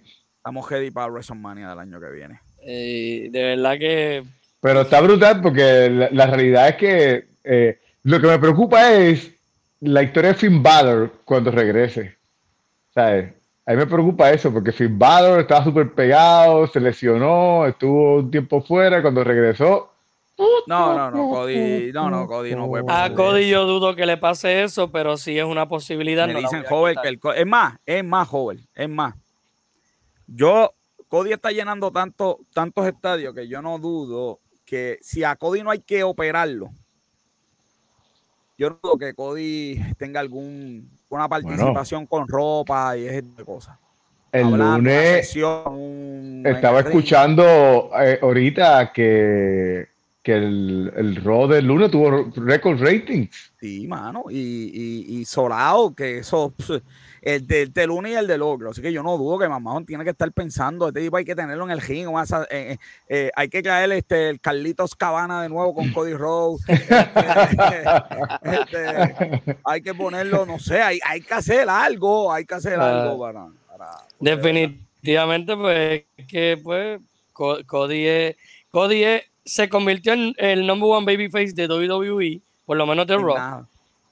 Estamos 0.46 0.70
ready 0.70 0.92
para 0.92 1.08
WrestleMania 1.08 1.70
del 1.70 1.80
año 1.80 2.00
que 2.00 2.12
viene. 2.12 2.40
Eh, 2.62 3.30
de 3.32 3.44
verdad 3.56 3.80
que 3.80 4.24
Pero 4.62 4.82
está 4.82 5.02
brutal 5.02 5.42
porque 5.42 5.90
la, 5.90 6.08
la 6.12 6.28
realidad 6.28 6.68
es 6.70 6.76
que 6.76 7.26
eh, 7.44 7.80
lo 8.04 8.22
que 8.22 8.28
me 8.28 8.38
preocupa 8.38 8.94
es 8.94 9.32
la 9.80 10.04
historia 10.04 10.34
de 10.34 10.38
Finn 10.38 10.62
Balor 10.62 11.14
cuando 11.26 11.50
regrese. 11.50 12.14
¿Sabes? 12.94 13.34
A 13.66 13.72
mí 13.72 13.78
me 13.78 13.88
preocupa 13.88 14.30
eso 14.30 14.54
porque 14.54 14.72
Finn 14.72 15.00
Balor 15.00 15.40
estaba 15.40 15.64
súper 15.64 15.92
pegado, 15.94 16.68
se 16.68 16.80
lesionó, 16.80 17.66
estuvo 17.66 18.18
un 18.18 18.30
tiempo 18.30 18.62
fuera, 18.62 19.02
cuando 19.02 19.24
regresó, 19.24 19.90
No, 20.68 20.96
no, 20.96 21.10
no, 21.10 21.28
Cody, 21.32 21.92
no, 21.92 22.12
no, 22.12 22.28
Cody 22.28 22.54
no 22.54 22.68
puede 22.68 22.84
a 22.84 22.86
pasar 22.86 23.10
de 23.10 23.16
Cody 23.16 23.42
eso. 23.46 23.50
yo 23.52 23.66
dudo 23.66 23.96
que 23.96 24.06
le 24.06 24.18
pase 24.18 24.62
eso, 24.62 24.92
pero 24.92 25.18
sí 25.18 25.40
es 25.40 25.46
una 25.46 25.68
posibilidad. 25.68 26.28
Me 26.28 26.34
no 26.34 26.42
dicen 26.42 26.64
a 26.68 26.70
joven 26.70 26.98
que 27.02 27.10
el 27.10 27.20
es 27.36 27.48
más, 27.48 27.80
es 27.84 28.04
más 28.04 28.28
joven, 28.28 28.60
es 28.76 28.90
más. 28.90 29.16
Yo, 30.28 30.74
Cody 31.08 31.34
está 31.34 31.52
llenando 31.52 31.92
tanto, 31.92 32.40
tantos 32.54 32.88
estadios 32.88 33.34
que 33.34 33.48
yo 33.48 33.62
no 33.62 33.78
dudo 33.80 34.40
que 34.66 34.98
si 35.02 35.24
a 35.24 35.36
Cody 35.36 35.62
no 35.62 35.70
hay 35.70 35.80
que 35.80 36.04
operarlo, 36.04 36.72
yo 38.58 38.70
no 38.72 38.80
dudo 38.82 38.98
que 38.98 39.14
Cody 39.14 39.80
tenga 39.98 40.20
algún 40.20 40.90
una 41.10 41.30
participación 41.30 42.06
con 42.08 42.28
ropa 42.28 42.98
y 42.98 43.06
ese 43.06 43.22
tipo 43.22 43.38
de 43.38 43.46
cosas. 43.46 43.78
el 44.32 44.46
Hablando, 44.46 44.78
lunes 44.78 45.28
sesión, 45.28 46.44
estaba 46.46 46.80
escuchando 46.80 47.92
eh, 48.02 48.20
ahorita 48.22 48.92
que, 48.92 49.88
que 50.22 50.34
el, 50.34 50.92
el 50.96 51.24
del 51.50 51.66
lunes 51.66 51.92
tuvo 51.92 52.32
record 52.36 52.82
ratings. 52.82 53.54
Sí, 53.60 53.88
mano, 53.88 54.26
y, 54.30 54.38
y, 54.38 55.20
y 55.20 55.26
Solao, 55.26 55.94
que 55.94 56.18
eso, 56.18 56.54
el 57.26 57.46
del 57.48 57.74
de 57.74 57.88
lunes 57.88 58.14
y 58.14 58.16
el 58.16 58.28
del 58.28 58.42
otro. 58.42 58.70
Así 58.70 58.82
que 58.82 58.94
yo 58.94 59.04
no 59.04 59.18
dudo 59.18 59.38
que 59.40 59.50
Mamón 59.50 59.86
tiene 59.86 60.04
que 60.06 60.12
estar 60.12 60.32
pensando, 60.32 60.88
este 60.88 61.02
tipo 61.02 61.18
hay 61.18 61.26
que 61.26 61.36
tenerlo 61.36 61.66
en 61.66 61.72
el 61.72 61.82
ring, 61.82 62.08
o 62.08 62.12
eh, 62.22 62.26
eh, 62.52 62.78
eh, 63.10 63.32
hay 63.36 63.50
que 63.50 63.62
traer 63.62 63.92
este, 63.92 64.30
el 64.30 64.40
Carlitos 64.40 64.96
Cabana 64.96 65.42
de 65.42 65.50
nuevo 65.50 65.74
con 65.76 65.92
Cody 65.92 66.14
Rhodes. 66.14 66.62
Este, 66.70 67.84
este, 68.44 69.58
hay 69.64 69.82
que 69.82 69.94
ponerlo, 69.94 70.46
no 70.46 70.60
sé, 70.60 70.82
hay, 70.82 71.00
hay 71.06 71.22
que 71.22 71.34
hacer 71.34 71.68
algo, 71.70 72.32
hay 72.32 72.46
que 72.46 72.56
hacer 72.56 72.80
Ah. 72.80 73.04
algo 73.04 73.20
para... 73.20 73.48
para 73.68 73.88
Definitivamente, 74.20 75.56
pues, 75.58 76.04
es 76.18 76.26
que 76.28 76.60
pues 76.64 77.02
Co- 77.34 77.58
Cody, 77.66 78.06
es- 78.08 78.36
Cody 78.72 79.04
es- 79.04 79.24
se 79.44 79.68
convirtió 79.70 80.14
en 80.14 80.34
el 80.38 80.66
number 80.66 80.90
one 80.90 81.06
babyface 81.06 81.54
de 81.54 81.68
WWE, 81.68 82.40
por 82.66 82.78
lo 82.78 82.86
menos 82.86 83.06
de 83.08 83.16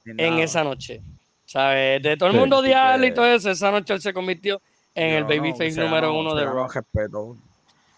sin 0.03 0.19
en 0.19 0.29
nada. 0.31 0.43
odiarlo 0.43 0.63
noche. 0.63 1.01
¿Sabes? 1.53 2.01
De 2.01 2.17
todo 2.17 2.29
el 2.29 2.33
Sí, 2.33 2.39
mundo 2.39 2.55
así 2.57 2.65
odiarlo 2.65 3.05
y 3.05 3.13
todo 3.13 3.27
eso, 3.27 3.51
esa 3.51 3.69
noche 3.69 3.93
él 3.93 4.01
se 4.01 4.11
convirtió 4.11 4.59
en 4.95 5.13
el 5.13 5.21
no, 5.21 5.29
babyface 5.29 5.71
se 5.73 5.81
número 5.81 6.11
uno 6.19 6.33
de 6.33 6.45
Raw. 6.45 6.67
respeto. 6.67 7.37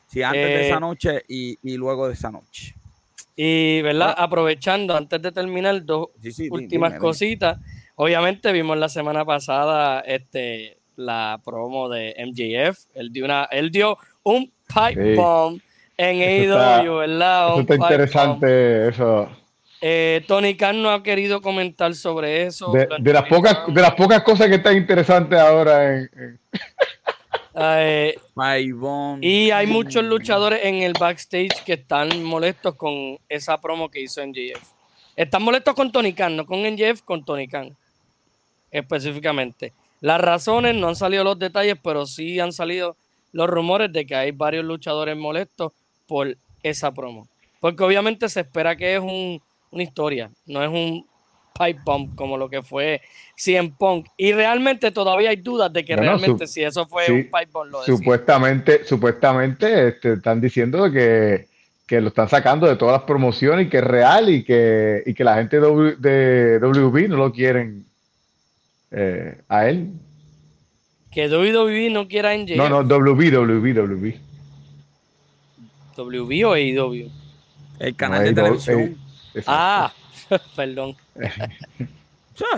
Sí, 0.08 0.22
antes 0.22 0.43
de 0.43 0.62
Eh, 0.62 0.68
esa 0.68 0.80
noche 0.82 1.24
y, 1.30 1.58
y 1.64 1.78
luego 1.78 2.08
de 2.10 2.16
esa 2.16 2.30
noche. 2.32 2.76
Y, 3.34 3.82
¿verdad? 3.82 4.14
Ah. 4.18 4.24
Aprovechando, 4.26 4.93
antes 4.97 5.22
de 5.22 5.32
terminar, 5.32 5.86
dos 5.86 6.10
Sí, 6.22 6.34
sí, 6.34 6.47
últimas 6.51 6.89
dime, 6.89 6.99
dime. 6.99 6.99
cositas. 6.99 7.58
Obviamente 7.95 8.51
vimos 8.51 8.78
la 8.78 8.89
semana 8.89 9.24
pasada 9.24 10.01
este, 10.01 10.78
la 10.97 11.39
promo 11.43 11.88
de 11.88 12.14
MJF. 12.18 12.78
Él 12.93 13.10
dio, 13.14 13.24
una, 13.24 13.45
él 13.45 13.72
dio 13.72 13.97
un 14.24 14.51
pipe 14.68 15.12
Sí. 15.12 15.16
bomb 15.16 15.62
en 15.97 16.22
AEW, 16.22 16.95
¿verdad? 16.97 17.47
Eso 17.47 17.56
Un 17.56 17.62
está 17.62 17.76
bomb. 17.76 17.84
interesante, 17.84 18.88
eso. 18.89 19.30
Eh, 19.88 20.23
Tony 20.27 20.57
Khan 20.57 20.81
no 20.81 20.89
ha 20.89 21.03
querido 21.03 21.43
comentar 21.43 21.93
sobre 21.93 22.41
eso. 22.41 22.71
De, 22.71 23.13
las 23.13 23.25
pocas, 23.27 23.67
de 23.67 23.81
las 23.83 23.93
pocas 23.93 24.23
cosas 24.23 24.47
que 24.47 24.55
están 24.55 24.75
interesantes 24.75 25.38
ahora 25.38 25.99
en... 25.99 26.39
Eh, 27.57 28.15
y 29.21 29.51
hay 29.51 29.67
muchos 29.67 30.03
luchadores 30.03 30.61
en 30.63 30.81
el 30.81 30.93
backstage 30.99 31.63
que 31.63 31.73
están 31.73 32.23
molestos 32.23 32.73
con 32.73 33.19
esa 33.29 33.61
promo 33.61 33.91
que 33.91 34.01
hizo 34.01 34.25
NJF. 34.25 34.59
Están 35.15 35.43
molestos 35.43 35.75
con 35.75 35.91
Tony 35.91 36.13
Khan, 36.13 36.36
no 36.36 36.47
con 36.47 36.63
NJF, 36.63 37.03
con 37.03 37.23
Tony 37.23 37.47
Khan 37.47 37.77
específicamente. 38.71 39.71
Las 40.01 40.19
razones 40.19 40.73
no 40.73 40.88
han 40.88 40.95
salido 40.95 41.23
los 41.23 41.38
detalles, 41.38 41.77
pero 41.83 42.07
sí 42.07 42.39
han 42.39 42.53
salido 42.53 42.97
los 43.31 43.47
rumores 43.47 43.93
de 43.93 44.07
que 44.07 44.15
hay 44.15 44.31
varios 44.31 44.65
luchadores 44.65 45.15
molestos 45.15 45.73
por 46.07 46.36
esa 46.63 46.91
promo. 46.91 47.27
Porque 47.59 47.83
obviamente 47.83 48.27
se 48.29 48.39
espera 48.39 48.75
que 48.75 48.95
es 48.95 49.01
una 49.76 49.84
historia, 49.84 50.32
no 50.47 50.63
es 50.63 50.69
un 50.69 51.05
pipe 51.57 51.80
bomb 51.86 52.15
como 52.15 52.38
lo 52.38 52.49
que 52.49 52.63
fue 52.63 53.01
CM 53.36 53.73
Punk. 53.78 54.07
Y 54.17 54.34
realmente 54.34 54.91
todavía 54.91 55.30
hay 55.30 55.38
dudas 55.38 55.71
de 55.71 55.86
que 55.86 55.95
realmente 55.95 56.47
si 56.47 56.63
eso 56.63 56.88
fue 56.88 57.11
un 57.11 57.23
pipe 57.23 57.49
bomb. 57.51 57.71
Lo 57.71 57.84
supuestamente, 57.84 58.86
supuestamente 58.86 59.89
este, 59.89 60.13
están 60.13 60.41
diciendo 60.41 60.91
que, 60.91 61.47
lo 61.89 62.07
están 62.07 62.28
sacando 62.30 62.67
de 62.67 62.76
todas 62.76 62.93
las 62.93 63.03
promociones 63.03 63.67
y 63.67 63.69
que 63.69 63.78
es 63.78 63.84
real 63.84 64.30
y 64.30 64.43
que, 64.43 65.03
que 65.15 65.23
la 65.23 65.36
gente 65.36 65.59
de, 65.59 66.59
WB 66.59 67.09
no 67.09 67.17
lo 67.17 67.32
quieren 67.32 67.86
eh, 68.91 69.41
a 69.47 69.67
él. 69.69 69.91
Que 71.11 71.30
WWE 71.30 71.89
no 71.91 72.07
quiera 72.07 72.34
en 72.34 72.45
No, 72.57 72.67
no, 72.67 72.84
WB, 72.84 73.32
WB, 73.32 73.73
WB. 73.73 74.15
¿WB 75.95 76.45
o 76.45 76.53
AEW? 76.53 77.09
El 77.80 77.95
canal 77.95 78.23
de 78.26 78.34
televisión. 78.34 79.05
Ah, 79.47 79.93
perdón. 80.55 80.95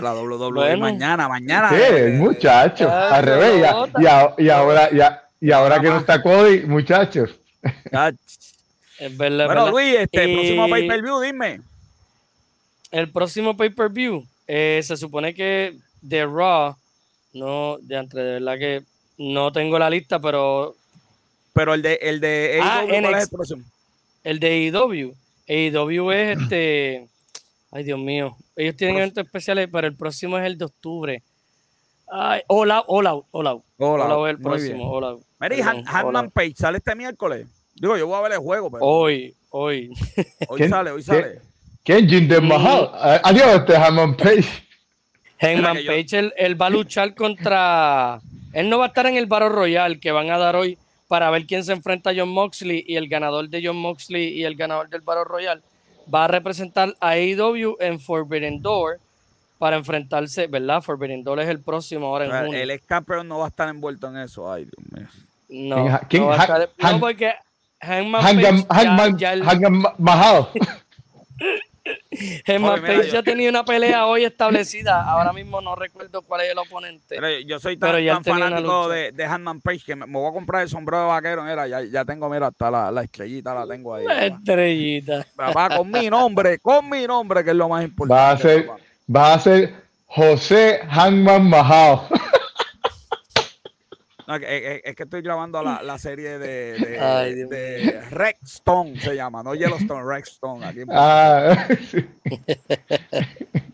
la 0.00 0.14
WWE 0.14 0.76
mañana, 0.76 1.28
mañana. 1.28 1.70
Sí, 1.70 1.76
eh, 1.78 2.10
muchachos. 2.16 2.88
Ah, 2.90 3.16
al 3.16 3.24
revés. 3.24 3.64
Y, 4.38 4.48
ahora, 4.48 4.90
ya, 4.90 5.22
y 5.40 5.50
ahora 5.50 5.80
que 5.80 5.88
no 5.88 5.98
está 5.98 6.22
Cody, 6.22 6.60
muchachos. 6.66 7.30
Es 8.98 9.16
verdad, 9.16 9.46
bueno, 9.46 9.70
Luis, 9.70 9.96
este 9.96 10.24
el 10.24 10.34
próximo 10.34 10.68
pay-per-view, 10.68 11.20
dime. 11.20 11.60
El 12.90 13.10
próximo 13.10 13.56
pay-per-view 13.56 14.26
eh, 14.46 14.80
se 14.82 14.96
supone 14.96 15.34
que 15.34 15.76
The 16.08 16.24
Raw, 16.24 16.74
no, 17.34 17.78
de 17.80 17.96
entre 17.96 18.22
de 18.22 18.32
verdad 18.40 18.58
que 18.58 18.82
no 19.18 19.52
tengo 19.52 19.78
la 19.78 19.90
lista, 19.90 20.18
pero. 20.18 20.74
Pero 21.52 21.74
el 21.74 21.82
de 21.82 21.98
el 22.02 22.20
de 22.20 22.60
ah, 22.62 22.80
AEW, 22.80 23.16
es 23.16 23.22
el 23.24 23.28
próximo? 23.28 23.62
El 24.24 24.40
de 24.40 24.48
AEW. 24.48 25.14
AEW 25.48 26.12
es 26.12 26.38
este. 26.42 27.08
Ay, 27.70 27.84
Dios 27.84 27.98
mío. 27.98 28.36
Ellos 28.56 28.76
tienen 28.76 28.96
eventos 28.98 29.24
especiales, 29.24 29.68
pero 29.70 29.86
el 29.86 29.96
próximo 29.96 30.38
es 30.38 30.46
el 30.46 30.58
de 30.58 30.64
octubre. 30.64 31.22
Ay, 32.10 32.42
hola, 32.46 32.84
hola, 32.86 33.14
hola. 33.30 33.58
Hola, 33.76 34.28
es 34.28 34.36
el 34.36 34.42
próximo. 34.42 34.90
Hola. 34.90 35.16
Mary, 35.38 35.60
Hanman 35.60 36.30
Page 36.30 36.54
sale 36.56 36.78
este 36.78 36.94
miércoles. 36.94 37.46
Digo, 37.74 37.96
yo 37.96 38.06
voy 38.06 38.18
a 38.18 38.22
ver 38.22 38.32
el 38.32 38.38
juego. 38.38 38.70
Pero... 38.70 38.84
Hoy, 38.84 39.34
hoy. 39.50 39.90
Hoy 40.48 40.68
sale, 40.68 40.90
hoy 40.90 41.02
sale. 41.02 41.40
¿Quién? 41.84 42.08
Jinder 42.08 42.42
Mahal. 42.42 42.90
Adiós, 43.22 43.60
este 43.60 43.76
Hanman 43.76 44.16
Page. 44.16 44.48
Hangman 45.40 45.76
Page, 45.86 46.32
él, 46.36 46.60
va 46.60 46.66
a 46.66 46.70
luchar 46.70 47.14
contra. 47.14 48.20
Él 48.52 48.68
no 48.68 48.78
va 48.78 48.86
a 48.86 48.88
estar 48.88 49.06
en 49.06 49.16
el 49.16 49.26
Battle 49.26 49.50
Royal 49.50 50.00
que 50.00 50.10
van 50.10 50.30
a 50.30 50.38
dar 50.38 50.56
hoy 50.56 50.78
para 51.08 51.30
ver 51.30 51.46
quién 51.46 51.64
se 51.64 51.72
enfrenta 51.72 52.10
a 52.10 52.14
John 52.14 52.28
Moxley 52.28 52.84
y 52.86 52.96
el 52.96 53.08
ganador 53.08 53.48
de 53.48 53.62
John 53.64 53.76
Moxley 53.76 54.28
y 54.28 54.44
el 54.44 54.54
ganador 54.54 54.88
del 54.88 55.00
Battle 55.00 55.24
Royal 55.24 55.62
va 56.12 56.24
a 56.24 56.28
representar 56.28 56.94
a 57.00 57.08
AEW 57.10 57.76
en 57.80 57.98
Forbidden 57.98 58.62
Door 58.62 59.00
para 59.58 59.76
enfrentarse, 59.76 60.46
¿verdad? 60.46 60.82
Forbidden 60.82 61.24
Door 61.24 61.40
es 61.40 61.48
el 61.48 61.60
próximo 61.60 62.06
ahora 62.06 62.26
en 62.26 62.46
junio. 62.46 62.62
El 62.62 62.70
ex 62.70 62.86
campeón 62.86 63.26
no 63.26 63.38
va 63.38 63.46
a 63.46 63.48
estar 63.48 63.68
envuelto 63.68 64.08
en 64.08 64.18
eso, 64.18 64.50
ay 64.50 64.66
Dios 64.66 64.92
mío. 64.92 65.08
No, 65.48 66.00
¿Quién, 66.08 66.22
no, 66.22 66.28
va 66.28 66.36
a 66.36 66.40
estar, 66.40 66.70
no 66.76 67.00
porque 67.00 67.32
Hangman 67.80 68.22
Hangman, 68.68 69.18
ya, 69.18 69.36
Hangman 69.42 69.94
Mahal. 69.98 70.48
Germán 72.46 72.80
Page 72.82 73.10
ya 73.10 73.22
tenía 73.22 73.48
una 73.50 73.64
pelea 73.64 74.06
hoy 74.06 74.24
establecida. 74.24 75.02
Ahora 75.02 75.32
mismo 75.32 75.60
no 75.60 75.74
recuerdo 75.74 76.22
cuál 76.22 76.42
es 76.42 76.52
el 76.52 76.58
oponente. 76.58 77.16
yo 77.46 77.58
soy 77.58 77.76
tan, 77.76 78.24
fanático 78.24 78.88
de, 78.88 79.12
de 79.12 79.24
Hanman 79.24 79.60
Page 79.60 79.80
que 79.84 79.96
me, 79.96 80.06
voy 80.06 80.28
a 80.28 80.32
comprar 80.32 80.62
el 80.62 80.68
sombrero 80.68 81.02
de 81.02 81.08
vaquero. 81.08 81.44
Mira, 81.44 81.66
ya, 81.66 81.82
ya 81.82 82.04
tengo, 82.04 82.28
mira, 82.28 82.48
hasta 82.48 82.70
la, 82.70 82.90
la, 82.90 83.02
estrellita 83.02 83.54
la 83.54 83.66
tengo 83.66 83.94
ahí. 83.94 84.04
La 84.04 84.26
estrellita. 84.26 85.26
Va 85.38 85.76
con 85.76 85.90
mi 85.90 86.08
nombre, 86.08 86.58
con 86.58 86.88
mi 86.88 87.06
nombre, 87.06 87.44
que 87.44 87.50
es 87.50 87.56
lo 87.56 87.68
más 87.68 87.84
importante. 87.84 88.14
Va 88.14 88.30
a 88.30 88.38
ser, 88.38 88.70
va 89.14 89.34
a 89.34 89.38
ser 89.38 89.74
José 90.06 90.80
Hanman 90.88 91.50
Mahal. 94.28 94.44
es, 94.44 94.96
que 94.96 95.02
estoy 95.02 95.22
grabando 95.22 95.62
la, 95.62 95.98
serie 95.98 96.38
de, 96.38 96.72
de, 96.74 97.46
de 97.46 98.00
Rexstone, 98.10 99.00
se 99.00 99.16
llama, 99.16 99.42
no 99.42 99.54
Yellowstone, 99.54 100.04
Rexstone. 100.04 100.64
Aquí 100.64 100.80
ah, 100.90 101.66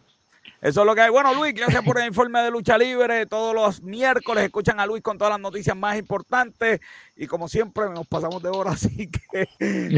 Eso 0.64 0.80
es 0.80 0.86
lo 0.86 0.94
que 0.94 1.02
hay. 1.02 1.11
Bueno, 1.11 1.34
Luis, 1.34 1.52
gracias 1.52 1.84
por 1.84 1.98
el 2.00 2.07
informe 2.07 2.40
de 2.40 2.50
lucha 2.50 2.78
libre. 2.78 3.26
Todos 3.26 3.55
los 3.55 3.82
miércoles 3.82 4.44
escuchan 4.44 4.80
a 4.80 4.86
Luis 4.86 5.02
con 5.02 5.18
todas 5.18 5.32
las 5.32 5.40
noticias 5.40 5.76
más 5.76 5.98
importantes. 5.98 6.80
Y 7.16 7.26
como 7.26 7.50
siempre, 7.50 7.90
nos 7.90 8.07
pasamos 8.07 8.42
de 8.42 8.48
hora, 8.48 8.70
así 8.72 9.11
que 9.11 9.46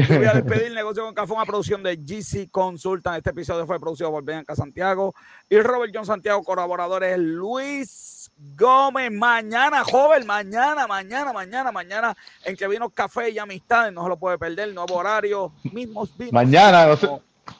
voy 0.09 0.25
a 0.25 0.33
despedir 0.33 0.73
Negocio 0.73 1.05
con 1.05 1.13
Café, 1.13 1.31
una 1.31 1.45
producción 1.45 1.81
de 1.83 1.95
GC 1.95 2.51
Consultan. 2.51 3.15
Este 3.15 3.29
episodio 3.29 3.65
fue 3.65 3.79
producido 3.79 4.11
por 4.11 4.25
Bianca 4.25 4.57
Santiago 4.57 5.15
y 5.49 5.57
Robert 5.61 5.93
John 5.95 6.05
Santiago, 6.05 6.43
colaboradores 6.43 7.17
Luis. 7.17 8.16
Gómez. 8.37 9.11
Mañana, 9.11 9.83
joven, 9.83 10.25
mañana, 10.25 10.87
mañana, 10.87 11.33
mañana, 11.33 11.71
mañana, 11.71 12.15
en 12.43 12.55
que 12.55 12.67
vino 12.67 12.89
café 12.89 13.29
y 13.29 13.39
amistades, 13.39 13.93
no 13.93 14.03
se 14.03 14.09
lo 14.09 14.17
puede 14.17 14.37
perder, 14.37 14.73
nuevo 14.73 14.95
horario, 14.95 15.51
mismos 15.63 16.15
vinos. 16.17 16.33
Mañana, 16.33 16.87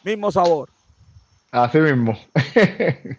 mismo, 0.03 0.31
sabor. 0.31 0.69
Así 1.51 1.79
mismo. 1.79 2.17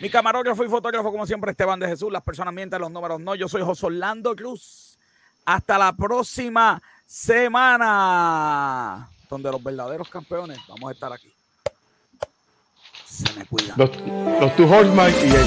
Mi 0.00 0.10
camarógrafo 0.10 0.64
y 0.64 0.68
fotógrafo, 0.68 1.12
como 1.12 1.26
siempre, 1.26 1.52
Esteban 1.52 1.78
de 1.78 1.86
Jesús. 1.86 2.12
Las 2.12 2.22
personas 2.22 2.52
mienten, 2.52 2.80
los 2.80 2.90
números 2.90 3.20
no. 3.20 3.36
Yo 3.36 3.48
soy 3.48 3.62
José 3.62 3.86
Orlando 3.86 4.34
Cruz. 4.34 4.98
Hasta 5.44 5.78
la 5.78 5.92
próxima 5.92 6.82
semana, 7.06 9.08
donde 9.28 9.50
los 9.50 9.62
verdaderos 9.62 10.08
campeones 10.08 10.58
vamos 10.68 10.88
a 10.88 10.92
estar 10.92 11.12
aquí. 11.12 11.32
Se 13.04 13.32
me 13.38 13.44
cuida. 13.44 13.74
Los, 13.76 13.90
los 14.40 14.56
two 14.56 14.70
horsemen 14.70 15.14
y 15.24 15.34
el 15.34 15.46